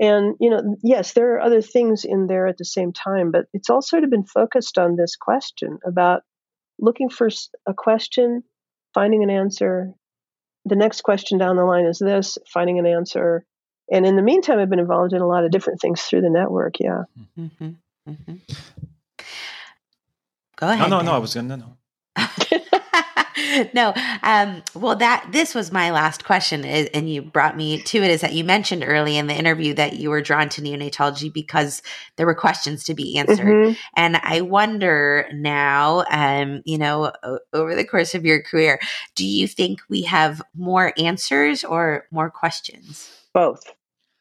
and 0.00 0.36
you 0.40 0.48
know 0.48 0.76
yes 0.82 1.12
there 1.12 1.34
are 1.34 1.40
other 1.40 1.60
things 1.60 2.04
in 2.04 2.26
there 2.28 2.46
at 2.46 2.56
the 2.56 2.64
same 2.64 2.92
time 2.92 3.30
but 3.30 3.46
it's 3.52 3.68
all 3.68 3.82
sort 3.82 4.04
of 4.04 4.10
been 4.10 4.24
focused 4.24 4.78
on 4.78 4.96
this 4.96 5.16
question 5.16 5.78
about 5.86 6.22
looking 6.78 7.10
for 7.10 7.28
a 7.66 7.74
question 7.74 8.42
finding 8.94 9.22
an 9.22 9.30
answer. 9.30 9.92
The 10.64 10.76
next 10.76 11.02
question 11.02 11.38
down 11.38 11.56
the 11.56 11.64
line 11.64 11.86
is 11.86 11.98
this 11.98 12.38
finding 12.52 12.78
an 12.78 12.86
answer. 12.86 13.44
And 13.90 14.06
in 14.06 14.16
the 14.16 14.22
meantime, 14.22 14.58
I've 14.58 14.70
been 14.70 14.78
involved 14.78 15.12
in 15.12 15.20
a 15.20 15.26
lot 15.26 15.44
of 15.44 15.50
different 15.50 15.80
things 15.80 16.02
through 16.02 16.22
the 16.22 16.30
network. 16.30 16.80
Yeah. 16.80 17.02
Mm-hmm. 17.38 17.70
Mm-hmm. 18.08 18.34
Go 20.56 20.68
ahead. 20.68 20.90
No, 20.90 20.98
no, 20.98 21.04
no. 21.04 21.12
I 21.12 21.18
was 21.18 21.34
going 21.34 21.48
to, 21.48 21.56
no, 21.56 21.76
no. 22.16 22.58
no. 23.74 23.92
Um, 24.22 24.62
well, 24.74 24.96
that 24.96 25.28
this 25.30 25.54
was 25.54 25.72
my 25.72 25.90
last 25.90 26.24
question, 26.24 26.64
and 26.64 27.10
you 27.10 27.22
brought 27.22 27.56
me 27.56 27.82
to 27.82 27.98
it. 27.98 28.10
Is 28.10 28.20
that 28.20 28.32
you 28.32 28.44
mentioned 28.44 28.84
early 28.86 29.16
in 29.16 29.26
the 29.26 29.34
interview 29.34 29.74
that 29.74 29.94
you 29.94 30.10
were 30.10 30.20
drawn 30.20 30.48
to 30.50 30.62
neonatology 30.62 31.32
because 31.32 31.82
there 32.16 32.26
were 32.26 32.34
questions 32.34 32.84
to 32.84 32.94
be 32.94 33.18
answered, 33.18 33.46
mm-hmm. 33.46 33.72
and 33.96 34.16
I 34.16 34.42
wonder 34.42 35.28
now, 35.32 36.04
um, 36.10 36.62
you 36.64 36.78
know, 36.78 37.12
over 37.52 37.74
the 37.74 37.86
course 37.86 38.14
of 38.14 38.24
your 38.24 38.42
career, 38.42 38.78
do 39.14 39.26
you 39.26 39.46
think 39.46 39.80
we 39.88 40.02
have 40.02 40.42
more 40.54 40.92
answers 40.98 41.64
or 41.64 42.06
more 42.10 42.30
questions? 42.30 43.10
Both. 43.32 43.64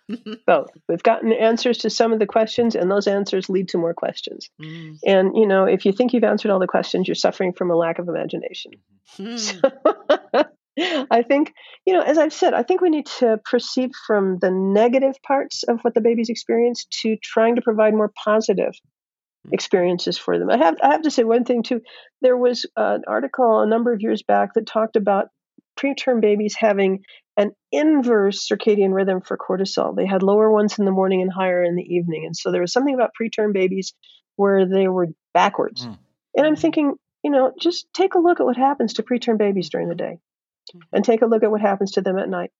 Both. 0.48 0.70
We've 0.88 1.04
gotten 1.04 1.32
answers 1.32 1.80
to 1.80 1.90
some 1.90 2.14
of 2.14 2.20
the 2.20 2.26
questions, 2.26 2.76
and 2.76 2.90
those 2.90 3.08
answers 3.08 3.50
lead 3.50 3.70
to 3.70 3.78
more 3.78 3.94
questions. 3.94 4.50
Mm. 4.62 4.98
And, 5.06 5.32
you 5.36 5.48
know, 5.48 5.66
if 5.66 5.86
you 5.86 5.92
think 5.92 6.14
you've 6.14 6.24
answered 6.24 6.52
all 6.52 6.60
the 6.60 6.68
questions, 6.68 7.08
you're 7.08 7.16
suffering 7.16 7.54
from 7.54 7.72
a 7.72 7.76
lack 7.76 8.00
of 8.00 8.08
imagination. 8.08 8.72
Mm. 9.18 9.40
So, 9.40 10.44
I 11.12 11.22
think, 11.24 11.54
you 11.86 11.94
know, 11.94 12.02
as 12.02 12.18
I've 12.18 12.34
said, 12.34 12.54
I 12.54 12.64
think 12.64 12.82
we 12.82 12.90
need 12.90 13.06
to 13.20 13.40
proceed 13.44 13.92
from 14.08 14.38
the 14.40 14.52
negative 14.52 15.16
parts 15.26 15.64
of 15.64 15.82
what 15.82 15.94
the 15.94 16.02
babies 16.02 16.30
experience 16.30 16.86
to 17.02 17.18
trying 17.22 17.56
to 17.56 17.62
provide 17.62 17.94
more 17.94 18.12
positive 18.24 18.74
mm. 19.48 19.54
experiences 19.54 20.18
for 20.18 20.40
them. 20.40 20.50
I 20.50 20.58
have 20.58 20.78
I 20.82 20.92
have 20.92 21.04
to 21.04 21.12
say 21.12 21.24
one 21.24 21.44
thing 21.44 21.64
too. 21.64 21.82
There 22.22 22.38
was 22.38 22.66
an 22.76 23.04
article 23.08 23.60
a 23.60 23.68
number 23.68 23.94
of 23.94 24.02
years 24.02 24.24
back 24.24 24.54
that 24.56 24.66
talked 24.66 24.96
about 24.96 25.28
preterm 25.78 26.22
babies 26.22 26.56
having 26.58 27.04
an 27.38 27.52
inverse 27.72 28.48
circadian 28.48 28.94
rhythm 28.94 29.22
for 29.22 29.38
cortisol. 29.38 29.96
They 29.96 30.06
had 30.06 30.24
lower 30.24 30.52
ones 30.52 30.78
in 30.78 30.86
the 30.86 30.92
morning 30.92 31.22
and 31.22 31.32
higher 31.32 31.64
in 31.64 31.76
the 31.76 31.84
evening. 31.84 32.26
And 32.26 32.36
so 32.36 32.52
there 32.52 32.62
was 32.62 32.74
something 32.74 32.94
about 32.94 33.12
preterm 33.20 33.54
babies 33.54 33.94
where 34.36 34.68
they 34.68 34.88
were 34.88 35.08
backwards. 35.34 35.86
Mm. 35.86 35.98
And 36.36 36.48
I'm 36.48 36.56
thinking, 36.56 36.96
you 37.24 37.32
know, 37.32 37.52
just 37.60 37.88
take 37.94 38.16
a 38.16 38.20
look 38.20 38.40
at 38.40 38.46
what 38.46 38.58
happens 38.58 38.94
to 38.94 39.04
preterm 39.04 39.38
babies 39.38 39.70
during 39.70 39.90
the 39.90 39.96
day 39.96 40.18
mm-hmm. 40.76 40.80
and 40.94 41.06
take 41.06 41.22
a 41.22 41.26
look 41.26 41.44
at 41.44 41.52
what 41.52 41.62
happens 41.62 41.92
to 41.94 42.02
them 42.02 42.18
at 42.18 42.30
night. 42.30 42.52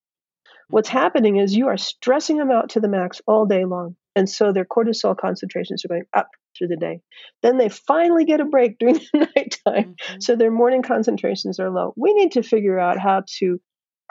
What's 0.70 0.90
happening 0.90 1.38
is 1.38 1.56
you 1.56 1.68
are 1.68 1.78
stressing 1.78 2.38
them 2.38 2.52
out 2.52 2.70
to 2.72 2.80
the 2.80 2.88
max 2.88 3.22
all 3.28 3.46
day 3.46 3.66
long. 3.66 3.96
And 4.16 4.30
so 4.30 4.52
their 4.52 4.66
cortisol 4.66 5.18
concentrations 5.18 5.84
are 5.84 5.90
going 5.90 6.06
up 6.14 6.30
through 6.58 6.68
the 6.68 6.78
day. 6.78 7.00
Then 7.42 7.58
they 7.58 7.70
finally 7.70 8.26
get 8.26 8.42
a 8.42 8.46
break 8.46 8.78
during 8.80 8.96
the 8.96 9.28
nighttime. 9.36 9.96
Mm-hmm. 9.96 10.20
So 10.20 10.36
their 10.36 10.52
morning 10.52 10.82
concentrations 10.82 11.60
are 11.60 11.70
low. 11.70 11.94
We 11.98 12.14
need 12.14 12.34
to 12.34 12.44
figure 12.44 12.80
out 12.80 13.00
how 13.00 13.24
to 13.40 13.60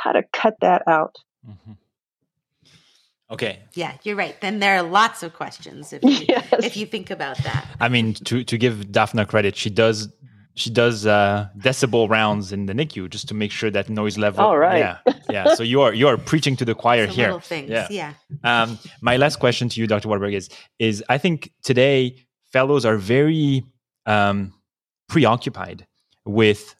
how 0.02 0.12
to 0.12 0.22
cut 0.32 0.56
that 0.60 0.82
out. 0.86 1.16
Mm-hmm. 1.48 1.72
Okay. 3.30 3.60
Yeah, 3.74 3.92
you're 4.02 4.16
right. 4.16 4.40
Then 4.40 4.58
there 4.58 4.76
are 4.76 4.82
lots 4.82 5.22
of 5.22 5.34
questions 5.34 5.92
if 5.92 6.02
you, 6.02 6.10
yes. 6.28 6.48
if 6.64 6.76
you 6.76 6.84
think 6.84 7.10
about 7.10 7.38
that. 7.38 7.64
I 7.78 7.88
mean, 7.88 8.14
to 8.14 8.42
to 8.42 8.58
give 8.58 8.86
Daphna 8.90 9.26
credit, 9.28 9.56
she 9.56 9.70
does 9.70 10.08
she 10.54 10.68
does 10.70 11.06
uh, 11.06 11.48
decibel 11.58 12.08
rounds 12.08 12.52
in 12.52 12.66
the 12.66 12.72
NICU 12.72 13.08
just 13.08 13.28
to 13.28 13.34
make 13.34 13.52
sure 13.52 13.70
that 13.70 13.88
noise 13.88 14.18
level. 14.18 14.44
All 14.44 14.58
right. 14.58 14.78
Yeah, 14.78 15.14
yeah. 15.30 15.54
So 15.54 15.62
you 15.62 15.80
are 15.80 15.94
you 15.94 16.08
are 16.08 16.16
preaching 16.16 16.56
to 16.56 16.64
the 16.64 16.74
choir 16.82 17.06
Some 17.06 17.16
here. 17.16 17.40
Things. 17.40 17.70
Yeah. 17.70 17.86
yeah. 17.90 18.12
Um, 18.42 18.78
my 19.00 19.16
last 19.16 19.36
question 19.36 19.68
to 19.68 19.80
you, 19.80 19.86
Dr. 19.86 20.08
Watterberg, 20.08 20.34
is 20.34 20.50
is 20.78 21.04
I 21.08 21.18
think 21.18 21.52
today 21.62 22.26
fellows 22.52 22.84
are 22.84 22.96
very 22.96 23.62
um, 24.06 24.52
preoccupied 25.08 25.86
with 26.24 26.74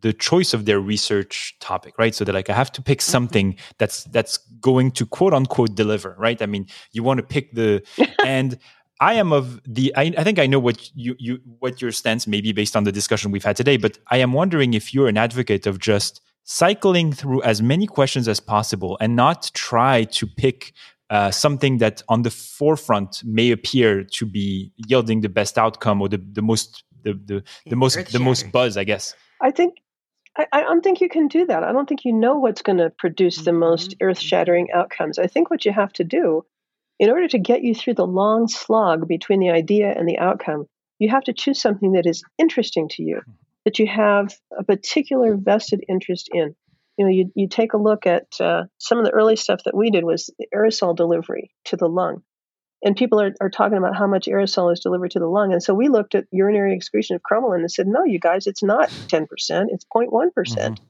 the 0.00 0.12
choice 0.12 0.54
of 0.54 0.64
their 0.64 0.80
research 0.80 1.56
topic 1.60 1.98
right? 1.98 2.14
So 2.14 2.24
they're 2.24 2.34
like 2.34 2.50
i 2.50 2.54
have 2.54 2.72
to 2.72 2.82
pick 2.82 2.98
mm-hmm. 2.98 3.12
something 3.12 3.56
that's 3.78 4.04
that's 4.04 4.38
going 4.60 4.92
to 4.92 5.06
quote 5.06 5.34
unquote 5.34 5.74
deliver 5.74 6.14
right? 6.18 6.40
I 6.40 6.46
mean 6.46 6.66
you 6.92 7.02
want 7.02 7.18
to 7.18 7.26
pick 7.26 7.54
the 7.54 7.82
and 8.24 8.58
i 9.00 9.14
am 9.14 9.32
of 9.32 9.60
the 9.64 9.94
I, 9.96 10.12
I 10.18 10.24
think 10.24 10.38
i 10.38 10.46
know 10.46 10.58
what 10.58 10.90
you 10.94 11.14
you 11.18 11.38
what 11.60 11.80
your 11.80 11.92
stance 11.92 12.26
may 12.26 12.40
be 12.40 12.52
based 12.52 12.74
on 12.76 12.84
the 12.84 12.90
discussion 12.90 13.30
we've 13.30 13.44
had 13.44 13.56
today 13.56 13.76
but 13.76 13.96
i 14.08 14.16
am 14.16 14.32
wondering 14.32 14.74
if 14.74 14.92
you're 14.92 15.06
an 15.06 15.16
advocate 15.16 15.68
of 15.68 15.78
just 15.78 16.20
cycling 16.42 17.12
through 17.12 17.42
as 17.42 17.62
many 17.62 17.86
questions 17.86 18.26
as 18.26 18.40
possible 18.40 18.96
and 19.00 19.14
not 19.14 19.50
try 19.54 20.04
to 20.04 20.26
pick 20.26 20.72
uh, 21.10 21.30
something 21.30 21.78
that 21.78 22.02
on 22.08 22.22
the 22.22 22.30
forefront 22.30 23.22
may 23.24 23.50
appear 23.50 24.04
to 24.04 24.26
be 24.26 24.72
yielding 24.88 25.20
the 25.20 25.28
best 25.28 25.58
outcome 25.58 26.02
or 26.02 26.08
the, 26.08 26.18
the 26.32 26.42
most 26.42 26.84
the, 27.02 27.12
the, 27.24 27.42
the 27.66 27.76
most 27.76 28.12
the 28.12 28.18
most 28.18 28.50
buzz 28.50 28.76
i 28.76 28.84
guess. 28.84 29.14
I 29.40 29.50
think 29.50 29.76
I, 30.38 30.46
I, 30.52 30.60
don't 30.60 30.82
think 30.82 31.00
you 31.00 31.08
can 31.08 31.28
do 31.28 31.46
that. 31.46 31.64
I 31.64 31.72
don't 31.72 31.88
think 31.88 32.04
you 32.04 32.12
know 32.12 32.38
what's 32.38 32.62
going 32.62 32.78
to 32.78 32.90
produce 32.90 33.38
the 33.38 33.50
mm-hmm. 33.50 33.60
most 33.60 33.96
earth 34.00 34.20
shattering 34.20 34.68
outcomes. 34.72 35.18
I 35.18 35.26
think 35.26 35.50
what 35.50 35.64
you 35.64 35.72
have 35.72 35.92
to 35.94 36.04
do, 36.04 36.44
in 36.98 37.10
order 37.10 37.28
to 37.28 37.38
get 37.38 37.62
you 37.62 37.74
through 37.74 37.94
the 37.94 38.06
long 38.06 38.48
slog 38.48 39.08
between 39.08 39.40
the 39.40 39.50
idea 39.50 39.92
and 39.92 40.08
the 40.08 40.18
outcome, 40.18 40.66
you 40.98 41.10
have 41.10 41.24
to 41.24 41.32
choose 41.32 41.60
something 41.60 41.92
that 41.92 42.06
is 42.06 42.22
interesting 42.38 42.88
to 42.90 43.02
you, 43.02 43.16
mm-hmm. 43.16 43.32
that 43.64 43.78
you 43.78 43.86
have 43.88 44.32
a 44.56 44.64
particular 44.64 45.36
vested 45.36 45.84
interest 45.88 46.28
in. 46.32 46.54
You 46.96 47.04
know, 47.04 47.10
you, 47.12 47.32
you 47.36 47.48
take 47.48 47.74
a 47.74 47.78
look 47.78 48.06
at 48.06 48.26
uh, 48.40 48.64
some 48.78 48.98
of 48.98 49.04
the 49.04 49.12
early 49.12 49.36
stuff 49.36 49.60
that 49.64 49.76
we 49.76 49.90
did 49.90 50.02
was 50.02 50.30
the 50.38 50.48
aerosol 50.54 50.96
delivery 50.96 51.52
to 51.66 51.76
the 51.76 51.88
lung. 51.88 52.22
And 52.82 52.96
people 52.96 53.20
are, 53.20 53.34
are 53.40 53.50
talking 53.50 53.78
about 53.78 53.96
how 53.96 54.06
much 54.06 54.26
aerosol 54.26 54.72
is 54.72 54.80
delivered 54.80 55.10
to 55.12 55.18
the 55.18 55.26
lung. 55.26 55.52
And 55.52 55.62
so 55.62 55.74
we 55.74 55.88
looked 55.88 56.14
at 56.14 56.26
urinary 56.30 56.74
excretion 56.74 57.16
of 57.16 57.22
cromolyn 57.22 57.60
and 57.60 57.70
said, 57.70 57.86
no, 57.86 58.04
you 58.04 58.20
guys, 58.20 58.46
it's 58.46 58.62
not 58.62 58.88
10%, 59.08 59.26
it's 59.70 59.84
0.1%. 59.94 60.34
percent 60.34 60.76
mm 60.76 60.78
hmm 60.78 60.84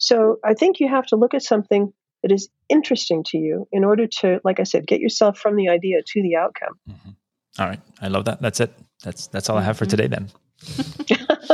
So 0.00 0.38
I 0.44 0.54
think 0.54 0.78
you 0.78 0.88
have 0.88 1.06
to 1.06 1.16
look 1.16 1.34
at 1.34 1.42
something 1.42 1.92
that 2.22 2.32
is 2.32 2.48
interesting 2.68 3.24
to 3.24 3.38
you 3.38 3.66
in 3.72 3.84
order 3.84 4.06
to, 4.20 4.40
like 4.44 4.60
I 4.60 4.64
said, 4.64 4.86
get 4.86 5.00
yourself 5.00 5.38
from 5.38 5.56
the 5.56 5.68
idea 5.68 5.98
to 6.06 6.22
the 6.22 6.36
outcome. 6.36 6.74
Mm-hmm. 6.88 7.10
All 7.58 7.66
right. 7.66 7.80
I 8.00 8.08
love 8.08 8.24
that. 8.26 8.40
That's 8.40 8.60
it. 8.60 8.72
That's 9.02 9.26
that's 9.28 9.48
all 9.48 9.56
mm-hmm. 9.56 9.62
I 9.62 9.66
have 9.66 9.76
for 9.76 9.86
mm-hmm. 9.86 9.96
today 9.96 10.06
then. 10.06 10.30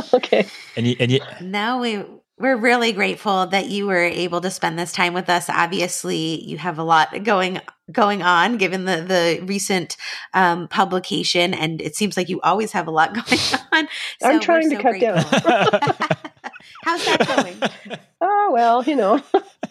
okay. 0.15 0.47
And 0.77 0.87
you, 0.87 0.97
and 1.01 1.11
you, 1.11 1.21
now 1.41 1.81
we 1.81 2.05
we're 2.39 2.57
really 2.57 2.93
grateful 2.93 3.47
that 3.47 3.67
you 3.67 3.87
were 3.87 4.03
able 4.03 4.41
to 4.41 4.51
spend 4.51 4.79
this 4.79 4.93
time 4.93 5.15
with 5.15 5.31
us. 5.31 5.49
Obviously, 5.49 6.43
you 6.45 6.59
have 6.59 6.79
a 6.79 6.83
lot 6.83 7.23
going 7.23 7.61
going 7.93 8.23
on 8.23 8.57
given 8.57 8.85
the 8.87 8.97
the 9.03 9.45
recent 9.47 9.97
um, 10.33 10.67
publication, 10.69 11.55
and 11.55 11.81
it 11.81 11.95
seems 11.95 12.17
like 12.17 12.29
you 12.29 12.41
always 12.41 12.73
have 12.73 12.89
a 12.89 12.91
lot 12.91 13.15
going 13.15 13.41
on. 13.73 13.89
So 14.21 14.29
I'm 14.29 14.41
trying 14.41 14.71
to 14.71 14.77
cut 14.77 14.99
grateful. 14.99 15.41
down. 15.41 16.09
How's 16.85 17.05
that 17.07 17.27
going? 17.27 17.99
oh 18.21 18.51
well, 18.53 18.83
you 18.85 18.97
know. 18.97 19.23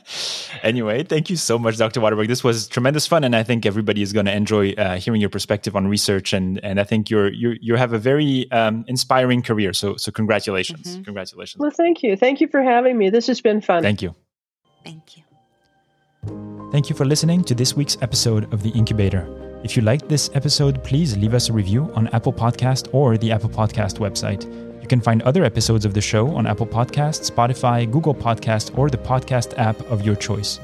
anyway, 0.64 1.04
thank 1.04 1.30
you 1.30 1.36
so 1.36 1.60
much, 1.60 1.78
Dr. 1.78 2.02
Watterberg. 2.02 2.28
This 2.28 2.44
was 2.44 2.68
tremendous 2.68 3.08
fun, 3.08 3.24
and 3.24 3.36
I 3.36 3.44
think 3.44 3.66
everybody 3.66 4.02
is 4.02 4.14
going 4.14 4.26
to 4.26 4.36
enjoy 4.36 4.72
uh, 4.74 4.98
hearing 4.98 5.22
your 5.22 5.30
perspective 5.30 5.76
on 5.76 5.88
research. 5.88 6.34
and 6.34 6.60
And 6.64 6.80
I 6.80 6.84
think 6.84 7.10
you're 7.10 7.32
you 7.32 7.56
you 7.62 7.76
have 7.76 7.94
a 7.94 8.00
very 8.00 8.50
um, 8.52 8.84
inspiring 8.88 9.42
career. 9.42 9.74
So 9.74 9.96
so 9.98 10.12
congratulations, 10.12 10.88
mm-hmm. 10.88 11.04
congratulations. 11.04 11.60
Well, 11.60 11.72
thank 11.72 12.04
you, 12.04 12.16
thank 12.16 12.42
you 12.42 12.48
for 12.48 12.62
having 12.62 12.98
me. 12.98 13.10
This 13.10 13.28
has 13.28 13.42
been 13.42 13.62
fun. 13.62 13.84
Thank 13.84 14.02
you. 14.02 14.16
Thank 14.84 15.18
you. 15.18 15.24
Thank 16.72 16.90
you 16.90 16.96
for 16.96 17.06
listening 17.06 17.44
to 17.44 17.54
this 17.54 17.76
week's 17.76 17.98
episode 18.02 18.52
of 18.54 18.64
the 18.64 18.72
Incubator. 18.72 19.28
If 19.64 19.78
you 19.78 19.84
liked 19.84 20.10
this 20.10 20.30
episode, 20.34 20.84
please 20.84 21.16
leave 21.16 21.34
us 21.34 21.50
a 21.50 21.54
review 21.54 21.92
on 21.96 22.08
Apple 22.10 22.34
Podcast 22.34 22.94
or 22.94 23.18
the 23.18 23.32
Apple 23.32 23.50
Podcast 23.50 24.00
website. 24.00 24.44
You 24.84 24.90
can 24.90 25.00
find 25.00 25.22
other 25.22 25.46
episodes 25.46 25.86
of 25.86 25.94
the 25.94 26.02
show 26.02 26.28
on 26.36 26.46
Apple 26.46 26.68
Podcasts, 26.68 27.32
Spotify, 27.32 27.90
Google 27.90 28.14
Podcast, 28.14 28.78
or 28.78 28.90
the 28.90 28.98
podcast 28.98 29.58
app 29.58 29.80
of 29.90 30.06
your 30.06 30.14
choice. 30.14 30.60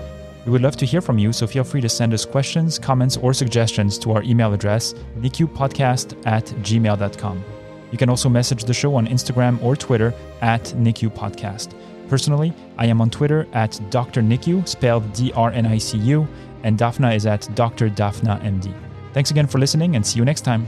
We 0.45 0.51
would 0.51 0.61
love 0.61 0.75
to 0.75 0.85
hear 0.85 0.99
from 0.99 1.17
you, 1.17 1.31
so 1.31 1.47
feel 1.47 1.63
free 1.63 1.79
to 1.79 1.87
send 1.87 2.13
us 2.13 2.25
questions, 2.25 2.77
comments, 2.77 3.15
or 3.15 3.33
suggestions 3.33 3.97
to 3.99 4.11
our 4.11 4.21
email 4.23 4.51
address, 4.51 4.93
nicupodcast 5.19 6.21
at 6.27 6.43
gmail.com. 6.43 7.43
You 7.91 7.97
can 7.97 8.09
also 8.09 8.27
message 8.27 8.65
the 8.65 8.73
show 8.73 8.93
on 8.95 9.07
Instagram 9.07 9.63
or 9.63 9.77
Twitter 9.77 10.13
at 10.41 10.63
NICU 10.63 11.15
Podcast. 11.15 11.73
Personally, 12.09 12.53
I 12.77 12.87
am 12.87 12.99
on 12.99 13.09
Twitter 13.09 13.47
at 13.53 13.79
Dr. 13.89 14.21
NICU, 14.21 14.67
spelled 14.67 15.13
D 15.13 15.31
R 15.33 15.51
N 15.51 15.65
I 15.65 15.77
C 15.77 15.97
U, 15.97 16.27
and 16.63 16.77
Daphna 16.77 17.15
is 17.15 17.25
at 17.25 17.47
Dr. 17.55 17.89
Daphna 17.89 18.41
MD. 18.43 18.73
Thanks 19.13 19.31
again 19.31 19.47
for 19.47 19.59
listening 19.59 19.95
and 19.95 20.05
see 20.05 20.19
you 20.19 20.25
next 20.25 20.41
time. 20.41 20.67